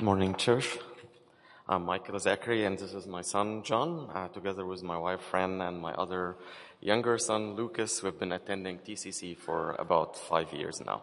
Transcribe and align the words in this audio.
Morning, 0.00 0.34
church. 0.34 0.78
I'm 1.68 1.84
Michael 1.84 2.18
Zachary, 2.18 2.64
and 2.64 2.76
this 2.76 2.92
is 2.92 3.06
my 3.06 3.20
son, 3.20 3.62
John, 3.62 4.10
uh, 4.12 4.26
together 4.28 4.64
with 4.66 4.82
my 4.82 4.98
wife, 4.98 5.20
Fran, 5.20 5.60
and 5.60 5.80
my 5.80 5.92
other 5.92 6.36
younger 6.80 7.18
son, 7.18 7.54
Lucas. 7.54 8.02
We've 8.02 8.18
been 8.18 8.32
attending 8.32 8.78
TCC 8.78 9.36
for 9.36 9.76
about 9.78 10.16
five 10.16 10.52
years 10.52 10.80
now. 10.84 11.02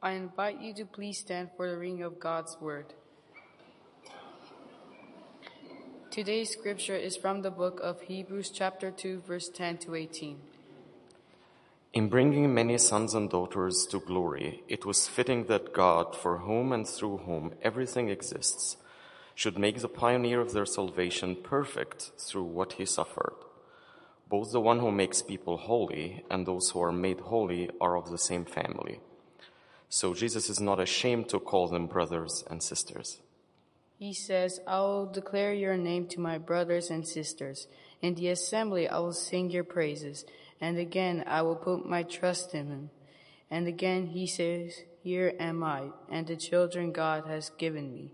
I 0.00 0.12
invite 0.12 0.60
you 0.60 0.72
to 0.74 0.84
please 0.84 1.18
stand 1.18 1.50
for 1.56 1.68
the 1.68 1.76
reading 1.76 2.02
of 2.02 2.20
God's 2.20 2.56
Word. 2.60 2.92
Today's 6.10 6.50
scripture 6.50 6.96
is 6.96 7.16
from 7.16 7.42
the 7.42 7.50
book 7.50 7.80
of 7.82 8.02
Hebrews, 8.02 8.50
chapter 8.50 8.92
2, 8.92 9.22
verse 9.26 9.48
10 9.48 9.78
to 9.78 9.96
18. 9.96 10.38
In 11.94 12.08
bringing 12.08 12.52
many 12.52 12.76
sons 12.76 13.14
and 13.14 13.30
daughters 13.30 13.86
to 13.86 14.00
glory, 14.00 14.64
it 14.66 14.84
was 14.84 15.06
fitting 15.06 15.44
that 15.44 15.72
God, 15.72 16.16
for 16.16 16.38
whom 16.38 16.72
and 16.72 16.88
through 16.88 17.18
whom 17.18 17.54
everything 17.62 18.08
exists, 18.08 18.76
should 19.36 19.56
make 19.56 19.78
the 19.78 19.88
pioneer 19.88 20.40
of 20.40 20.52
their 20.52 20.66
salvation 20.66 21.36
perfect 21.36 22.10
through 22.18 22.42
what 22.42 22.72
he 22.72 22.84
suffered. 22.84 23.36
Both 24.28 24.50
the 24.50 24.60
one 24.60 24.80
who 24.80 24.90
makes 24.90 25.22
people 25.22 25.56
holy 25.56 26.24
and 26.28 26.44
those 26.44 26.70
who 26.70 26.82
are 26.82 26.90
made 26.90 27.20
holy 27.20 27.70
are 27.80 27.96
of 27.96 28.10
the 28.10 28.18
same 28.18 28.44
family. 28.44 28.98
So 29.88 30.14
Jesus 30.14 30.50
is 30.50 30.58
not 30.58 30.80
ashamed 30.80 31.28
to 31.28 31.38
call 31.38 31.68
them 31.68 31.86
brothers 31.86 32.42
and 32.50 32.60
sisters. 32.60 33.20
He 34.00 34.12
says, 34.12 34.58
I 34.66 34.80
will 34.80 35.06
declare 35.06 35.54
your 35.54 35.76
name 35.76 36.08
to 36.08 36.20
my 36.20 36.38
brothers 36.38 36.90
and 36.90 37.06
sisters. 37.06 37.68
In 38.02 38.16
the 38.16 38.30
assembly 38.30 38.88
I 38.88 38.98
will 38.98 39.12
sing 39.12 39.50
your 39.50 39.62
praises. 39.62 40.24
And 40.60 40.78
again 40.78 41.24
I 41.26 41.42
will 41.42 41.56
put 41.56 41.86
my 41.86 42.02
trust 42.02 42.54
in 42.54 42.68
him. 42.68 42.90
And 43.50 43.66
again 43.66 44.06
he 44.08 44.26
says, 44.26 44.80
Here 45.02 45.34
am 45.38 45.62
I, 45.62 45.90
and 46.10 46.26
the 46.26 46.36
children 46.36 46.92
God 46.92 47.26
has 47.26 47.50
given 47.50 47.92
me. 47.92 48.12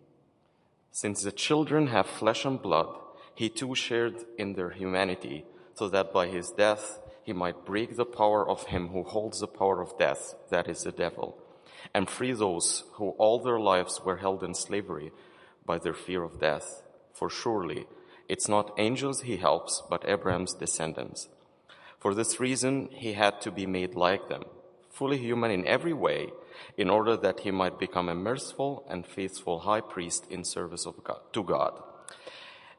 Since 0.90 1.22
the 1.22 1.32
children 1.32 1.86
have 1.88 2.06
flesh 2.06 2.44
and 2.44 2.60
blood, 2.60 2.88
he 3.34 3.48
too 3.48 3.74
shared 3.74 4.16
in 4.38 4.54
their 4.54 4.70
humanity, 4.70 5.44
so 5.74 5.88
that 5.88 6.12
by 6.12 6.26
his 6.26 6.50
death 6.50 6.98
he 7.22 7.32
might 7.32 7.64
break 7.64 7.96
the 7.96 8.04
power 8.04 8.48
of 8.48 8.64
him 8.64 8.88
who 8.88 9.04
holds 9.04 9.40
the 9.40 9.46
power 9.46 9.80
of 9.80 9.96
death, 9.98 10.34
that 10.50 10.68
is 10.68 10.82
the 10.82 10.92
devil, 10.92 11.38
and 11.94 12.10
free 12.10 12.32
those 12.32 12.84
who 12.94 13.10
all 13.10 13.38
their 13.38 13.60
lives 13.60 14.00
were 14.04 14.16
held 14.16 14.42
in 14.42 14.54
slavery 14.54 15.12
by 15.64 15.78
their 15.78 15.94
fear 15.94 16.22
of 16.22 16.40
death. 16.40 16.82
For 17.14 17.30
surely 17.30 17.86
it's 18.28 18.48
not 18.48 18.74
angels 18.78 19.22
he 19.22 19.36
helps, 19.36 19.82
but 19.88 20.08
Abraham's 20.08 20.54
descendants. 20.54 21.28
For 22.00 22.14
this 22.14 22.40
reason, 22.40 22.88
he 22.90 23.12
had 23.12 23.42
to 23.42 23.50
be 23.50 23.66
made 23.66 23.94
like 23.94 24.28
them, 24.28 24.44
fully 24.88 25.18
human 25.18 25.50
in 25.50 25.66
every 25.66 25.92
way, 25.92 26.30
in 26.78 26.88
order 26.88 27.14
that 27.14 27.40
he 27.40 27.50
might 27.50 27.78
become 27.78 28.08
a 28.08 28.14
merciful 28.14 28.86
and 28.88 29.06
faithful 29.06 29.60
high 29.60 29.82
priest 29.82 30.26
in 30.30 30.42
service 30.44 30.86
God, 31.04 31.20
to 31.34 31.42
God, 31.44 31.74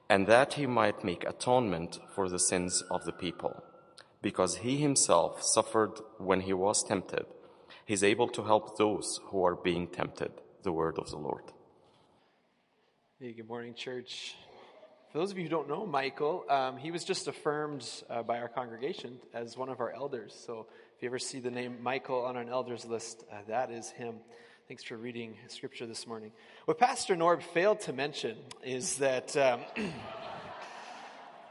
and 0.09 0.25
that 0.25 0.53
he 0.53 0.66
might 0.66 1.03
make 1.03 1.23
atonement 1.23 1.99
for 2.16 2.30
the 2.30 2.39
sins 2.39 2.83
of 2.89 3.05
the 3.05 3.11
people. 3.11 3.64
Because 4.23 4.58
he 4.58 4.77
himself 4.77 5.44
suffered 5.44 5.99
when 6.17 6.42
he 6.42 6.53
was 6.53 6.83
tempted, 6.83 7.25
he's 7.86 8.03
able 8.03 8.27
to 8.30 8.44
help 8.44 8.77
those 8.77 9.19
who 9.25 9.44
are 9.44 9.55
being 9.55 9.88
tempted. 9.88 10.31
The 10.64 10.72
word 10.72 10.99
of 10.99 11.09
the 11.09 11.17
Lord. 11.17 11.44
Hey, 13.19 13.33
good 13.33 13.47
morning, 13.47 13.73
church. 13.73 14.36
For 15.12 15.17
those 15.17 15.31
of 15.31 15.38
you 15.38 15.44
who 15.44 15.50
don't 15.50 15.67
know 15.67 15.86
Michael, 15.86 16.45
um, 16.48 16.78
he 16.78 16.90
was 16.90 17.04
just 17.04 17.28
affirmed 17.28 17.86
uh, 18.09 18.23
by 18.23 18.40
our 18.40 18.48
congregation 18.48 19.20
as 19.34 19.58
one 19.58 19.67
of 19.67 19.81
our 19.81 19.92
elders. 19.92 20.34
So 20.45 20.67
if 20.95 21.04
you 21.04 21.09
ever 21.09 21.20
see 21.20 21.42
the 21.42 21.52
name 21.52 21.84
Michael 21.84 22.23
on 22.23 22.38
an 22.38 22.48
elders 22.48 22.86
list, 22.86 23.26
uh, 23.30 23.39
that 23.50 23.72
is 23.72 23.89
him. 23.89 24.16
Thanks 24.70 24.86
for 24.86 24.95
reading 24.95 25.36
scripture 25.50 25.86
this 25.86 26.08
morning. 26.08 26.32
What 26.64 26.80
Pastor 26.80 27.17
Norb 27.17 27.44
failed 27.44 27.82
to 27.82 27.94
mention 27.94 28.38
is 28.64 29.00
that. 29.00 29.36
Um, 29.36 29.59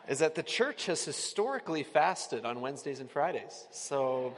is 0.08 0.20
that 0.20 0.34
the 0.34 0.42
church 0.42 0.86
has 0.86 1.05
historically 1.05 1.82
fasted 1.82 2.47
on 2.47 2.62
Wednesdays 2.62 2.98
and 2.98 3.10
Fridays. 3.10 3.69
So, 3.71 4.34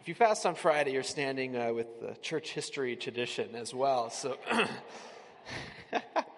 if 0.00 0.08
you 0.08 0.14
fast 0.14 0.44
on 0.44 0.56
Friday, 0.56 0.92
you're 0.92 1.04
standing 1.04 1.56
uh, 1.56 1.72
with 1.72 2.00
the 2.00 2.16
church 2.20 2.50
history 2.50 2.96
tradition 2.96 3.54
as 3.54 3.72
well. 3.72 4.10
So, 4.10 4.36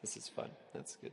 This 0.00 0.16
is 0.16 0.28
fun. 0.28 0.48
That's 0.72 0.96
good. 0.96 1.12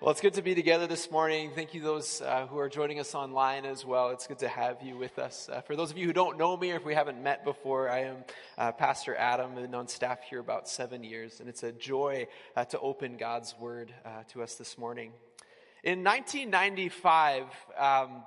Well, 0.00 0.10
it's 0.10 0.22
good 0.22 0.32
to 0.34 0.42
be 0.42 0.54
together 0.54 0.86
this 0.86 1.10
morning. 1.10 1.50
Thank 1.54 1.74
you, 1.74 1.82
those 1.82 2.22
uh, 2.22 2.46
who 2.46 2.58
are 2.58 2.70
joining 2.70 2.98
us 2.98 3.14
online 3.14 3.66
as 3.66 3.84
well. 3.84 4.08
It's 4.08 4.26
good 4.26 4.38
to 4.38 4.48
have 4.48 4.82
you 4.82 4.96
with 4.96 5.18
us. 5.18 5.50
Uh, 5.52 5.60
for 5.60 5.76
those 5.76 5.90
of 5.90 5.98
you 5.98 6.06
who 6.06 6.14
don't 6.14 6.38
know 6.38 6.56
me 6.56 6.72
or 6.72 6.76
if 6.76 6.84
we 6.86 6.94
haven't 6.94 7.22
met 7.22 7.44
before, 7.44 7.90
I 7.90 8.04
am 8.04 8.16
uh, 8.56 8.72
Pastor 8.72 9.14
Adam. 9.14 9.58
I've 9.58 9.74
on 9.74 9.86
staff 9.86 10.22
here 10.22 10.38
about 10.38 10.66
seven 10.66 11.04
years, 11.04 11.40
and 11.40 11.48
it's 11.50 11.62
a 11.62 11.72
joy 11.72 12.26
uh, 12.56 12.64
to 12.64 12.80
open 12.80 13.18
God's 13.18 13.54
Word 13.60 13.92
uh, 14.06 14.22
to 14.32 14.42
us 14.42 14.54
this 14.54 14.78
morning. 14.78 15.12
In 15.84 16.02
1995, 16.02 17.44
um, 17.78 18.22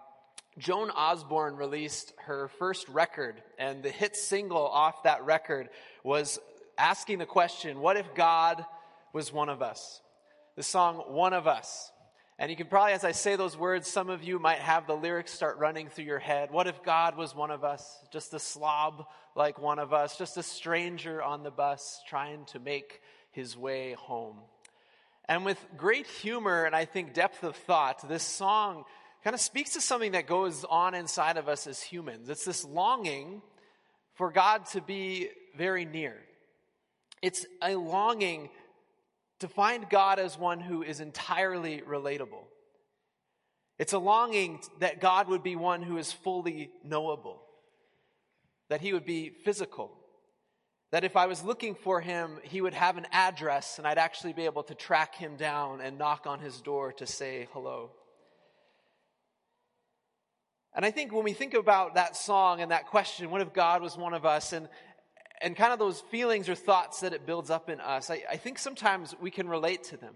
Joan 0.60 0.92
Osborne 0.92 1.56
released 1.56 2.14
her 2.26 2.48
first 2.60 2.88
record, 2.90 3.42
and 3.58 3.82
the 3.82 3.90
hit 3.90 4.16
single 4.16 4.68
off 4.68 5.02
that 5.02 5.26
record 5.26 5.70
was 6.04 6.38
asking 6.78 7.18
the 7.18 7.26
question, 7.26 7.80
What 7.80 7.98
if 7.98 8.14
God 8.14 8.64
was 9.14 9.34
one 9.34 9.50
of 9.50 9.62
us. 9.62 10.02
The 10.56 10.64
song, 10.64 10.98
One 11.08 11.34
of 11.34 11.48
Us. 11.48 11.92
And 12.38 12.50
you 12.50 12.56
can 12.56 12.68
probably, 12.68 12.94
as 12.94 13.04
I 13.04 13.12
say 13.12 13.36
those 13.36 13.58
words, 13.58 13.88
some 13.88 14.10
of 14.10 14.24
you 14.24 14.40
might 14.40 14.60
have 14.60 14.88
the 14.88 14.94
lyrics 14.94 15.34
start 15.34 15.58
running 15.58 15.90
through 15.90 16.06
your 16.06 16.20
head. 16.20 16.52
What 16.52 16.68
if 16.68 16.84
God 16.84 17.18
was 17.18 17.36
one 17.36 17.52
of 17.52 17.66
us? 17.66 17.98
Just 18.12 18.34
a 18.34 18.40
slob 18.40 19.06
like 19.36 19.60
one 19.60 19.78
of 19.78 19.94
us, 19.94 20.18
just 20.18 20.38
a 20.38 20.44
stranger 20.44 21.22
on 21.22 21.44
the 21.44 21.52
bus 21.52 22.02
trying 22.08 22.46
to 22.46 22.60
make 22.60 23.02
his 23.32 23.58
way 23.58 23.94
home. 23.94 24.38
And 25.28 25.46
with 25.46 25.64
great 25.78 26.08
humor 26.08 26.64
and 26.64 26.76
I 26.76 26.86
think 26.86 27.14
depth 27.14 27.44
of 27.44 27.56
thought, 27.56 28.08
this 28.08 28.24
song 28.24 28.86
kind 29.24 29.34
of 29.34 29.42
speaks 29.42 29.74
to 29.74 29.82
something 29.82 30.14
that 30.14 30.26
goes 30.26 30.64
on 30.64 30.96
inside 30.96 31.38
of 31.38 31.50
us 31.50 31.68
as 31.68 31.82
humans. 31.82 32.30
It's 32.30 32.46
this 32.46 32.64
longing 32.64 33.42
for 34.16 34.32
God 34.32 34.66
to 34.68 34.82
be 34.82 35.30
very 35.58 35.86
near. 35.86 36.16
It's 37.22 37.46
a 37.62 37.76
longing 37.76 38.50
to 39.40 39.48
find 39.48 39.90
God 39.90 40.20
as 40.20 40.38
one 40.38 40.60
who 40.60 40.84
is 40.84 41.00
entirely 41.00 41.82
relatable. 41.82 42.44
It's 43.78 43.94
a 43.94 44.00
longing 44.00 44.60
that 44.80 45.00
God 45.00 45.30
would 45.30 45.44
be 45.44 45.56
one 45.56 45.82
who 45.82 45.98
is 45.98 46.12
fully 46.12 46.70
knowable, 46.84 47.42
that 48.70 48.82
he 48.82 48.92
would 48.92 49.06
be 49.06 49.30
physical, 49.30 49.92
that 50.92 51.04
if 51.04 51.16
I 51.16 51.28
was 51.28 51.44
looking 51.44 51.76
for 51.76 52.02
him, 52.02 52.40
he 52.44 52.62
would 52.62 52.74
have 52.74 52.98
an 52.98 53.08
address 53.12 53.78
and 53.78 53.88
I'd 53.88 53.98
actually 53.98 54.34
be 54.34 54.46
able 54.46 54.64
to 54.64 54.76
track 54.76 55.16
him 55.16 55.38
down 55.38 55.82
and 55.82 55.98
knock 55.98 56.28
on 56.28 56.40
his 56.40 56.60
door 56.60 56.92
to 56.94 57.06
say 57.06 57.48
hello. 57.54 57.92
And 60.76 60.86
I 60.86 60.92
think 60.92 61.14
when 61.14 61.24
we 61.24 61.34
think 61.34 61.54
about 61.54 61.96
that 61.96 62.16
song 62.16 62.62
and 62.62 62.72
that 62.72 62.88
question, 62.88 63.32
what 63.32 63.42
if 63.42 63.54
God 63.54 63.82
was 63.82 63.98
one 63.98 64.14
of 64.14 64.26
us? 64.26 64.54
And, 64.54 64.68
and 65.42 65.56
kind 65.56 65.72
of 65.72 65.80
those 65.80 66.02
feelings 66.12 66.50
or 66.50 66.56
thoughts 66.56 67.02
that 67.02 67.14
it 67.14 67.26
builds 67.26 67.50
up 67.50 67.70
in 67.70 67.80
us, 67.80 68.10
I, 68.10 68.24
I 68.30 68.38
think 68.38 68.60
sometimes 68.60 69.16
we 69.22 69.32
can 69.32 69.48
relate 69.48 69.86
to 69.86 69.98
them. 69.98 70.16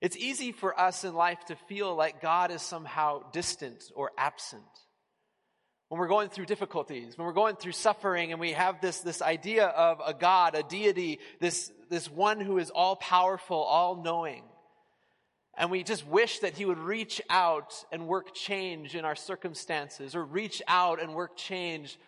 It's 0.00 0.16
easy 0.16 0.52
for 0.52 0.78
us 0.78 1.04
in 1.04 1.14
life 1.14 1.44
to 1.46 1.56
feel 1.56 1.94
like 1.94 2.22
God 2.22 2.50
is 2.50 2.62
somehow 2.62 3.30
distant 3.32 3.90
or 3.94 4.12
absent. 4.16 4.62
When 5.88 5.98
we're 5.98 6.08
going 6.08 6.28
through 6.28 6.46
difficulties, 6.46 7.16
when 7.16 7.26
we're 7.26 7.32
going 7.32 7.56
through 7.56 7.72
suffering, 7.72 8.30
and 8.30 8.40
we 8.40 8.52
have 8.52 8.80
this, 8.80 9.00
this 9.00 9.22
idea 9.22 9.64
of 9.66 10.00
a 10.04 10.12
God, 10.12 10.54
a 10.54 10.62
deity, 10.62 11.18
this, 11.40 11.72
this 11.88 12.10
one 12.10 12.40
who 12.40 12.58
is 12.58 12.70
all 12.70 12.94
powerful, 12.96 13.56
all 13.56 14.02
knowing. 14.02 14.42
And 15.56 15.70
we 15.70 15.82
just 15.82 16.06
wish 16.06 16.40
that 16.40 16.56
he 16.56 16.66
would 16.66 16.78
reach 16.78 17.20
out 17.30 17.74
and 17.90 18.06
work 18.06 18.34
change 18.34 18.94
in 18.94 19.04
our 19.04 19.16
circumstances, 19.16 20.14
or 20.14 20.24
reach 20.24 20.62
out 20.68 21.02
and 21.02 21.14
work 21.14 21.36
change 21.36 21.98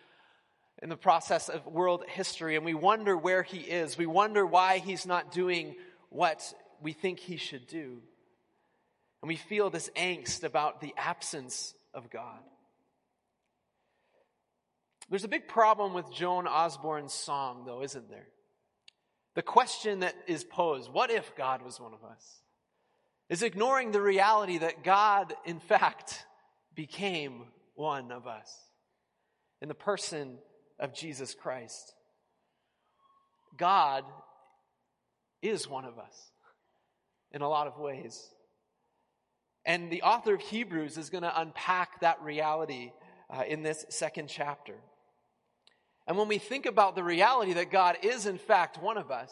in 0.81 0.89
the 0.89 0.97
process 0.97 1.49
of 1.49 1.65
world 1.67 2.03
history 2.07 2.55
and 2.55 2.65
we 2.65 2.73
wonder 2.73 3.15
where 3.15 3.43
he 3.43 3.59
is. 3.59 3.97
We 3.97 4.05
wonder 4.05 4.45
why 4.45 4.79
he's 4.79 5.05
not 5.05 5.31
doing 5.31 5.75
what 6.09 6.53
we 6.81 6.93
think 6.93 7.19
he 7.19 7.37
should 7.37 7.67
do. 7.67 8.01
And 9.21 9.27
we 9.27 9.35
feel 9.35 9.69
this 9.69 9.89
angst 9.95 10.43
about 10.43 10.81
the 10.81 10.93
absence 10.97 11.75
of 11.93 12.09
God. 12.09 12.39
There's 15.09 15.23
a 15.23 15.29
big 15.29 15.47
problem 15.47 15.93
with 15.93 16.11
Joan 16.11 16.47
Osborne's 16.47 17.13
song, 17.13 17.63
though, 17.65 17.83
isn't 17.83 18.09
there? 18.09 18.27
The 19.35 19.41
question 19.41 19.99
that 19.99 20.15
is 20.25 20.43
posed 20.43 20.91
what 20.91 21.11
if 21.11 21.35
God 21.35 21.61
was 21.61 21.79
one 21.79 21.93
of 21.93 22.03
us? 22.03 22.41
is 23.31 23.43
ignoring 23.43 23.93
the 23.93 24.01
reality 24.01 24.57
that 24.57 24.83
God, 24.83 25.33
in 25.45 25.61
fact, 25.61 26.25
became 26.75 27.45
one 27.75 28.11
of 28.11 28.27
us 28.27 28.53
in 29.61 29.69
the 29.69 29.73
person 29.73 30.37
of 30.81 30.93
Jesus 30.93 31.33
Christ. 31.33 31.93
God 33.57 34.03
is 35.41 35.69
one 35.69 35.85
of 35.85 35.97
us 35.97 36.31
in 37.31 37.41
a 37.41 37.49
lot 37.49 37.67
of 37.67 37.77
ways. 37.77 38.27
And 39.65 39.91
the 39.91 40.01
author 40.01 40.33
of 40.33 40.41
Hebrews 40.41 40.97
is 40.97 41.09
going 41.09 41.23
to 41.23 41.39
unpack 41.39 42.01
that 42.01 42.21
reality 42.21 42.91
uh, 43.29 43.43
in 43.47 43.61
this 43.61 43.85
second 43.89 44.27
chapter. 44.27 44.75
And 46.07 46.17
when 46.17 46.27
we 46.27 46.39
think 46.39 46.65
about 46.65 46.95
the 46.95 47.03
reality 47.03 47.53
that 47.53 47.71
God 47.71 47.97
is, 48.01 48.25
in 48.25 48.39
fact, 48.39 48.81
one 48.81 48.97
of 48.97 49.11
us, 49.11 49.31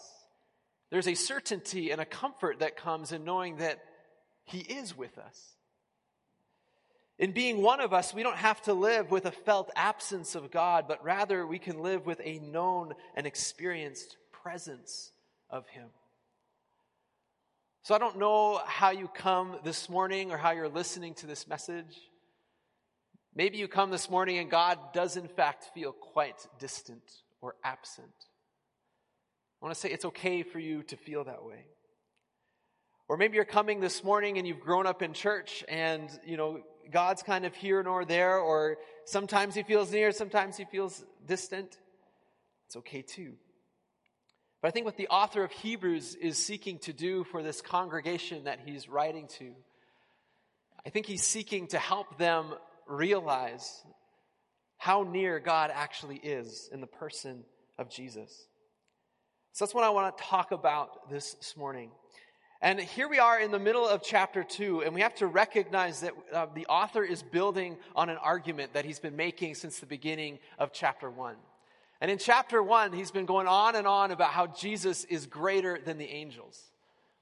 there's 0.91 1.07
a 1.07 1.15
certainty 1.15 1.91
and 1.91 1.99
a 1.99 2.05
comfort 2.05 2.59
that 2.59 2.77
comes 2.77 3.11
in 3.11 3.25
knowing 3.25 3.57
that 3.57 3.79
He 4.43 4.59
is 4.59 4.95
with 4.95 5.17
us. 5.17 5.55
In 7.19 7.33
being 7.33 7.61
one 7.61 7.81
of 7.81 7.91
us, 7.91 8.13
we 8.13 8.23
don't 8.23 8.37
have 8.37 8.61
to 8.63 8.73
live 8.73 9.11
with 9.11 9.25
a 9.25 9.31
felt 9.31 9.69
absence 9.75 10.35
of 10.35 10.51
God, 10.51 10.85
but 10.87 11.03
rather 11.03 11.45
we 11.45 11.59
can 11.59 11.81
live 11.81 12.05
with 12.05 12.21
a 12.23 12.39
known 12.39 12.93
and 13.13 13.27
experienced 13.27 14.15
presence 14.31 15.11
of 15.49 15.67
Him. 15.67 15.89
So 17.83 17.93
I 17.93 17.97
don't 17.97 18.19
know 18.19 18.61
how 18.65 18.91
you 18.91 19.09
come 19.09 19.57
this 19.65 19.89
morning 19.89 20.31
or 20.31 20.37
how 20.37 20.51
you're 20.51 20.69
listening 20.69 21.13
to 21.15 21.27
this 21.27 21.45
message. 21.45 21.97
Maybe 23.35 23.57
you 23.57 23.67
come 23.67 23.91
this 23.91 24.09
morning 24.09 24.37
and 24.37 24.49
God 24.49 24.79
does, 24.93 25.17
in 25.17 25.27
fact, 25.27 25.71
feel 25.73 25.91
quite 25.91 26.47
distant 26.57 27.03
or 27.41 27.55
absent. 27.65 28.07
I 29.61 29.65
want 29.65 29.75
to 29.75 29.79
say 29.79 29.89
it's 29.89 30.05
okay 30.05 30.43
for 30.43 30.59
you 30.59 30.83
to 30.83 30.95
feel 30.95 31.25
that 31.25 31.43
way. 31.43 31.65
Or 33.09 33.17
maybe 33.17 33.35
you're 33.35 33.45
coming 33.45 33.79
this 33.79 34.03
morning 34.03 34.37
and 34.37 34.47
you've 34.47 34.59
grown 34.59 34.85
up 34.85 35.01
in 35.01 35.13
church 35.13 35.65
and, 35.67 36.09
you 36.25 36.37
know, 36.37 36.61
God's 36.91 37.23
kind 37.23 37.45
of 37.45 37.55
here 37.55 37.81
nor 37.83 38.05
there, 38.05 38.39
or 38.39 38.77
sometimes 39.05 39.55
he 39.55 39.63
feels 39.63 39.91
near, 39.91 40.11
sometimes 40.11 40.57
he 40.57 40.65
feels 40.65 41.03
distant. 41.25 41.77
It's 42.67 42.75
okay 42.77 43.01
too. 43.01 43.33
But 44.61 44.67
I 44.67 44.71
think 44.71 44.85
what 44.85 44.97
the 44.97 45.07
author 45.07 45.43
of 45.43 45.51
Hebrews 45.51 46.15
is 46.15 46.37
seeking 46.37 46.79
to 46.79 46.93
do 46.93 47.23
for 47.23 47.41
this 47.41 47.61
congregation 47.61 48.43
that 48.43 48.59
he's 48.65 48.89
writing 48.89 49.27
to, 49.39 49.53
I 50.85 50.89
think 50.89 51.05
he's 51.05 51.23
seeking 51.23 51.67
to 51.67 51.79
help 51.79 52.17
them 52.17 52.53
realize 52.87 53.83
how 54.77 55.03
near 55.03 55.39
God 55.39 55.71
actually 55.73 56.17
is 56.17 56.69
in 56.71 56.81
the 56.81 56.87
person 56.87 57.43
of 57.77 57.89
Jesus. 57.89 58.47
So 59.53 59.65
that's 59.65 59.73
what 59.73 59.83
I 59.83 59.89
want 59.89 60.17
to 60.17 60.23
talk 60.23 60.51
about 60.51 61.09
this, 61.09 61.35
morning. 61.57 61.91
And 62.61 62.77
here 62.77 63.07
we 63.07 63.19
are 63.19 63.39
in 63.39 63.51
the 63.51 63.59
middle 63.59 63.87
of 63.87 64.03
chapter 64.03 64.43
two, 64.43 64.81
and 64.81 64.93
we 64.93 64.99
have 64.99 65.15
to 65.15 65.27
recognize 65.27 66.01
that 66.01 66.11
uh, 66.33 66.47
the 66.53 66.65
author 66.65 67.05
is 67.05 67.23
building 67.23 67.77
on 67.95 68.09
an 68.09 68.17
argument 68.17 68.73
that 68.73 68.83
he's 68.83 68.99
been 68.99 69.15
making 69.15 69.55
since 69.55 69.79
the 69.79 69.85
beginning 69.85 70.39
of 70.57 70.73
chapter 70.73 71.09
one. 71.09 71.35
And 72.01 72.11
in 72.11 72.17
chapter 72.17 72.61
one, 72.61 72.91
he's 72.91 73.11
been 73.11 73.25
going 73.25 73.47
on 73.47 73.77
and 73.77 73.87
on 73.87 74.11
about 74.11 74.31
how 74.31 74.47
Jesus 74.47 75.05
is 75.05 75.25
greater 75.25 75.79
than 75.79 75.97
the 75.97 76.09
angels, 76.09 76.61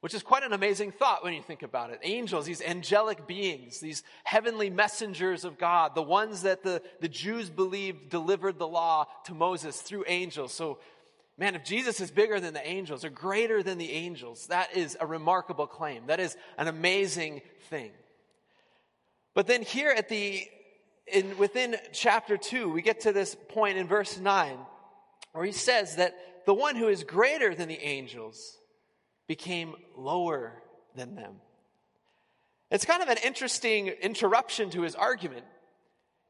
which 0.02 0.16
is 0.16 0.24
quite 0.24 0.42
an 0.42 0.54
amazing 0.54 0.92
thought 0.92 1.24
when 1.24 1.36
you 1.36 1.44
think 1.44 1.62
about 1.62 1.92
it. 1.92 2.00
Angels, 2.02 2.48
these 2.48 2.64
angelic 2.64 3.28
beings, 3.28 3.80
these 3.80 4.02
heavenly 4.24 4.72
messengers 4.72 5.46
of 5.46 5.60
God, 5.60 5.94
the 5.94 6.02
ones 6.02 6.42
that 6.42 6.64
the, 6.64 6.82
the 7.00 7.10
Jews 7.10 7.52
believed 7.52 8.10
delivered 8.10 8.58
the 8.58 8.68
law 8.68 9.06
to 9.26 9.36
Moses 9.36 9.82
through 9.82 10.06
angels. 10.08 10.52
So, 10.52 10.80
man, 11.38 11.56
if 11.56 11.64
Jesus 11.64 12.02
is 12.02 12.12
bigger 12.12 12.40
than 12.40 12.54
the 12.54 12.68
angels 12.68 13.06
or 13.06 13.10
greater 13.10 13.62
than 13.62 13.78
the 13.78 13.92
angels, 13.92 14.48
that 14.48 14.76
is 14.76 14.98
a 15.00 15.06
remarkable 15.06 15.68
claim. 15.68 16.08
That 16.08 16.20
is 16.20 16.36
an 16.58 16.68
amazing 16.68 17.42
thing. 17.70 17.92
But 19.34 19.48
then 19.48 19.62
here 19.62 19.94
at 19.96 20.10
the 20.10 20.48
in, 21.06 21.38
within 21.38 21.78
chapter 21.94 22.38
2, 22.38 22.70
we 22.70 22.82
get 22.82 23.02
to 23.02 23.14
this 23.14 23.36
point 23.50 23.78
in 23.78 23.88
verse 23.88 24.20
9 24.20 24.58
where 25.32 25.46
he 25.46 25.52
says 25.52 25.98
that 25.98 26.16
the 26.46 26.54
one 26.54 26.76
who 26.76 26.88
is 26.88 27.04
greater 27.04 27.54
than 27.54 27.68
the 27.68 27.82
angels 27.82 28.58
became 29.28 29.76
lower 29.96 30.54
than 30.96 31.16
them. 31.16 31.36
It's 32.72 32.86
kind 32.86 33.02
of 33.02 33.10
an 33.10 33.18
interesting 33.24 33.88
interruption 33.88 34.70
to 34.72 34.82
his 34.82 34.96
argument. 34.96 35.46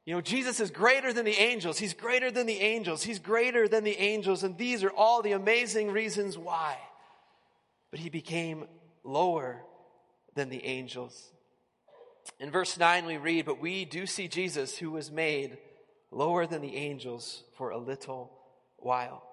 You 0.08 0.14
know, 0.14 0.22
Jesus 0.22 0.62
is 0.62 0.72
greater 0.72 1.12
than 1.12 1.26
the 1.26 1.38
angels. 1.38 1.78
He's 1.78 1.94
greater 1.94 2.32
than 2.32 2.48
the 2.48 2.62
angels. 2.62 3.04
He's 3.04 3.20
greater 3.20 3.68
than 3.68 3.84
the 3.84 4.00
angels. 4.00 4.42
And 4.42 4.58
these 4.58 4.82
are 4.86 4.90
all 4.90 5.22
the 5.22 5.34
amazing 5.34 5.92
reasons 5.92 6.38
why. 6.38 6.78
But 7.92 8.00
he 8.00 8.10
became 8.10 8.68
lower 9.04 9.66
than 10.34 10.48
the 10.48 10.64
angels. 10.64 11.30
In 12.40 12.52
verse 12.52 12.80
9, 12.80 13.06
we 13.06 13.18
read, 13.18 13.46
But 13.46 13.60
we 13.60 13.84
do 13.84 14.06
see 14.06 14.30
Jesus, 14.30 14.78
who 14.78 14.92
was 14.92 15.12
made 15.12 15.58
lower 16.10 16.48
than 16.48 16.62
the 16.62 16.78
angels 16.78 17.44
for 17.58 17.72
a 17.72 17.78
little 17.78 18.32
while. 18.78 19.24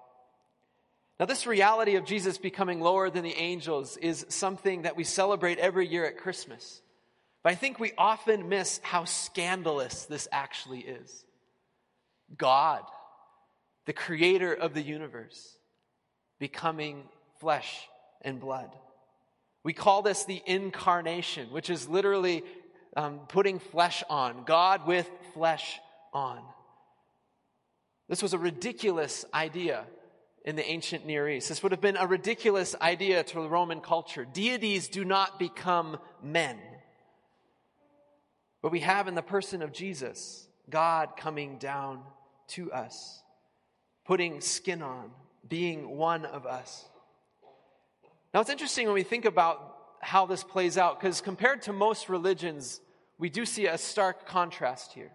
Now, 1.21 1.25
this 1.25 1.47
reality 1.47 1.95
of 1.95 2.03
Jesus 2.03 2.37
becoming 2.37 2.81
lower 2.81 3.09
than 3.09 3.23
the 3.23 3.37
angels 3.37 3.95
is 3.95 4.25
something 4.27 4.81
that 4.81 4.97
we 4.97 5.05
celebrate 5.05 5.57
every 5.57 5.87
year 5.87 6.05
at 6.05 6.17
Christmas. 6.17 6.81
But 7.45 7.51
I 7.51 7.55
think 7.57 7.79
we 7.79 7.91
often 7.95 8.49
miss 8.49 8.79
how 8.81 9.05
scandalous 9.05 10.05
this 10.05 10.27
actually 10.31 10.79
is. 10.79 11.25
God, 12.35 12.81
the 13.85 13.93
creator 13.93 14.51
of 14.51 14.73
the 14.73 14.81
universe, 14.81 15.55
becoming 16.39 17.03
flesh 17.39 17.87
and 18.23 18.39
blood. 18.39 18.71
We 19.63 19.73
call 19.73 20.01
this 20.01 20.25
the 20.25 20.41
incarnation, 20.47 21.51
which 21.51 21.69
is 21.69 21.87
literally 21.87 22.41
um, 22.97 23.19
putting 23.27 23.59
flesh 23.59 24.03
on, 24.09 24.43
God 24.45 24.87
with 24.87 25.07
flesh 25.35 25.79
on. 26.15 26.41
This 28.09 28.23
was 28.23 28.33
a 28.33 28.39
ridiculous 28.39 29.23
idea 29.35 29.85
in 30.45 30.55
the 30.55 30.65
ancient 30.65 31.05
Near 31.05 31.29
East. 31.29 31.49
This 31.49 31.61
would 31.61 31.73
have 31.73 31.81
been 31.81 31.97
a 31.97 32.07
ridiculous 32.07 32.73
idea 32.81 33.23
to 33.23 33.35
the 33.35 33.47
Roman 33.47 33.81
culture. 33.81 34.25
Deities 34.25 34.87
do 34.87 35.05
not 35.05 35.37
become 35.37 35.99
men. 36.23 36.57
But 38.65 38.71
we 38.71 38.79
have 38.79 39.07
in 39.07 39.13
the 39.13 39.21
person 39.21 39.61
of 39.61 39.71
Jesus, 39.71 40.47
God 40.71 41.17
coming 41.17 41.59
down 41.59 42.01
to 42.47 42.71
us, 42.71 43.21
putting 44.05 44.41
skin 44.41 44.81
on, 44.81 45.11
being 45.47 45.95
one 45.95 46.25
of 46.25 46.47
us. 46.47 46.83
Now 48.33 48.39
it's 48.39 48.49
interesting 48.49 48.87
when 48.87 48.95
we 48.95 49.03
think 49.03 49.25
about 49.25 49.75
how 50.01 50.25
this 50.25 50.43
plays 50.43 50.79
out, 50.79 50.99
because 50.99 51.21
compared 51.21 51.61
to 51.61 51.73
most 51.73 52.09
religions, 52.09 52.81
we 53.19 53.29
do 53.29 53.45
see 53.45 53.67
a 53.67 53.77
stark 53.77 54.25
contrast 54.25 54.93
here. 54.93 55.11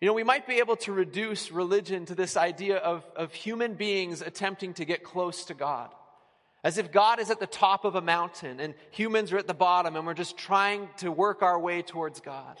You 0.00 0.06
know, 0.06 0.14
we 0.14 0.22
might 0.22 0.46
be 0.46 0.60
able 0.60 0.76
to 0.76 0.92
reduce 0.92 1.50
religion 1.50 2.06
to 2.06 2.14
this 2.14 2.36
idea 2.36 2.76
of, 2.76 3.04
of 3.16 3.34
human 3.34 3.74
beings 3.74 4.22
attempting 4.22 4.74
to 4.74 4.84
get 4.84 5.02
close 5.02 5.46
to 5.46 5.54
God. 5.54 5.92
As 6.62 6.76
if 6.76 6.92
God 6.92 7.20
is 7.20 7.30
at 7.30 7.40
the 7.40 7.46
top 7.46 7.84
of 7.84 7.94
a 7.94 8.02
mountain 8.02 8.60
and 8.60 8.74
humans 8.90 9.32
are 9.32 9.38
at 9.38 9.46
the 9.46 9.54
bottom 9.54 9.96
and 9.96 10.06
we're 10.06 10.14
just 10.14 10.36
trying 10.36 10.88
to 10.98 11.10
work 11.10 11.42
our 11.42 11.58
way 11.58 11.82
towards 11.82 12.20
God. 12.20 12.58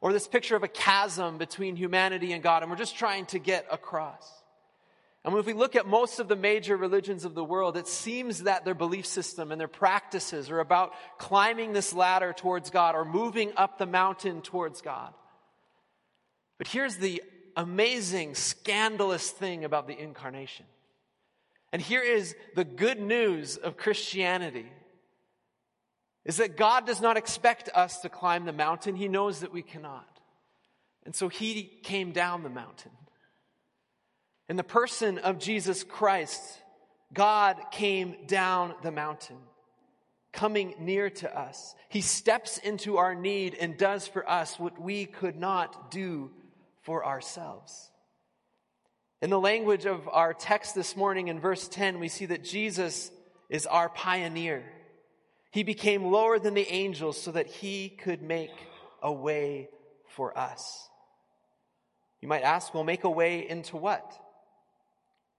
Or 0.00 0.12
this 0.12 0.26
picture 0.26 0.56
of 0.56 0.64
a 0.64 0.68
chasm 0.68 1.38
between 1.38 1.76
humanity 1.76 2.32
and 2.32 2.42
God 2.42 2.62
and 2.62 2.70
we're 2.70 2.76
just 2.76 2.96
trying 2.96 3.26
to 3.26 3.38
get 3.38 3.66
across. 3.70 4.28
And 5.24 5.34
if 5.38 5.46
we 5.46 5.54
look 5.54 5.74
at 5.74 5.86
most 5.86 6.20
of 6.20 6.28
the 6.28 6.36
major 6.36 6.76
religions 6.76 7.24
of 7.24 7.34
the 7.34 7.44
world, 7.44 7.78
it 7.78 7.88
seems 7.88 8.42
that 8.42 8.66
their 8.66 8.74
belief 8.74 9.06
system 9.06 9.52
and 9.52 9.60
their 9.60 9.68
practices 9.68 10.50
are 10.50 10.60
about 10.60 10.92
climbing 11.16 11.72
this 11.72 11.94
ladder 11.94 12.34
towards 12.34 12.68
God 12.68 12.94
or 12.94 13.06
moving 13.06 13.52
up 13.56 13.78
the 13.78 13.86
mountain 13.86 14.42
towards 14.42 14.82
God. 14.82 15.14
But 16.58 16.68
here's 16.68 16.96
the 16.96 17.22
amazing, 17.56 18.34
scandalous 18.34 19.30
thing 19.30 19.64
about 19.64 19.86
the 19.86 19.98
incarnation. 19.98 20.66
And 21.74 21.82
here 21.82 22.02
is 22.02 22.36
the 22.54 22.64
good 22.64 23.00
news 23.00 23.56
of 23.56 23.76
Christianity 23.76 24.70
is 26.24 26.36
that 26.36 26.56
God 26.56 26.86
does 26.86 27.00
not 27.00 27.16
expect 27.16 27.68
us 27.74 27.98
to 28.02 28.08
climb 28.08 28.44
the 28.44 28.52
mountain. 28.52 28.94
He 28.94 29.08
knows 29.08 29.40
that 29.40 29.52
we 29.52 29.62
cannot. 29.62 30.06
And 31.04 31.16
so 31.16 31.28
he 31.28 31.64
came 31.82 32.12
down 32.12 32.44
the 32.44 32.48
mountain. 32.48 32.92
In 34.48 34.54
the 34.54 34.62
person 34.62 35.18
of 35.18 35.40
Jesus 35.40 35.82
Christ, 35.82 36.40
God 37.12 37.56
came 37.72 38.18
down 38.28 38.76
the 38.84 38.92
mountain, 38.92 39.38
coming 40.32 40.76
near 40.78 41.10
to 41.10 41.36
us. 41.36 41.74
He 41.88 42.02
steps 42.02 42.56
into 42.58 42.98
our 42.98 43.16
need 43.16 43.56
and 43.60 43.76
does 43.76 44.06
for 44.06 44.30
us 44.30 44.60
what 44.60 44.80
we 44.80 45.06
could 45.06 45.34
not 45.34 45.90
do 45.90 46.30
for 46.82 47.04
ourselves. 47.04 47.90
In 49.24 49.30
the 49.30 49.40
language 49.40 49.86
of 49.86 50.06
our 50.06 50.34
text 50.34 50.74
this 50.74 50.98
morning 50.98 51.28
in 51.28 51.40
verse 51.40 51.66
10, 51.66 51.98
we 51.98 52.08
see 52.08 52.26
that 52.26 52.44
Jesus 52.44 53.10
is 53.48 53.64
our 53.64 53.88
pioneer. 53.88 54.62
He 55.50 55.62
became 55.62 56.04
lower 56.04 56.38
than 56.38 56.52
the 56.52 56.70
angels 56.70 57.18
so 57.18 57.32
that 57.32 57.46
he 57.46 57.88
could 57.88 58.20
make 58.20 58.50
a 59.02 59.10
way 59.10 59.70
for 60.08 60.36
us. 60.38 60.90
You 62.20 62.28
might 62.28 62.42
ask, 62.42 62.74
well, 62.74 62.84
make 62.84 63.04
a 63.04 63.10
way 63.10 63.48
into 63.48 63.78
what? 63.78 64.12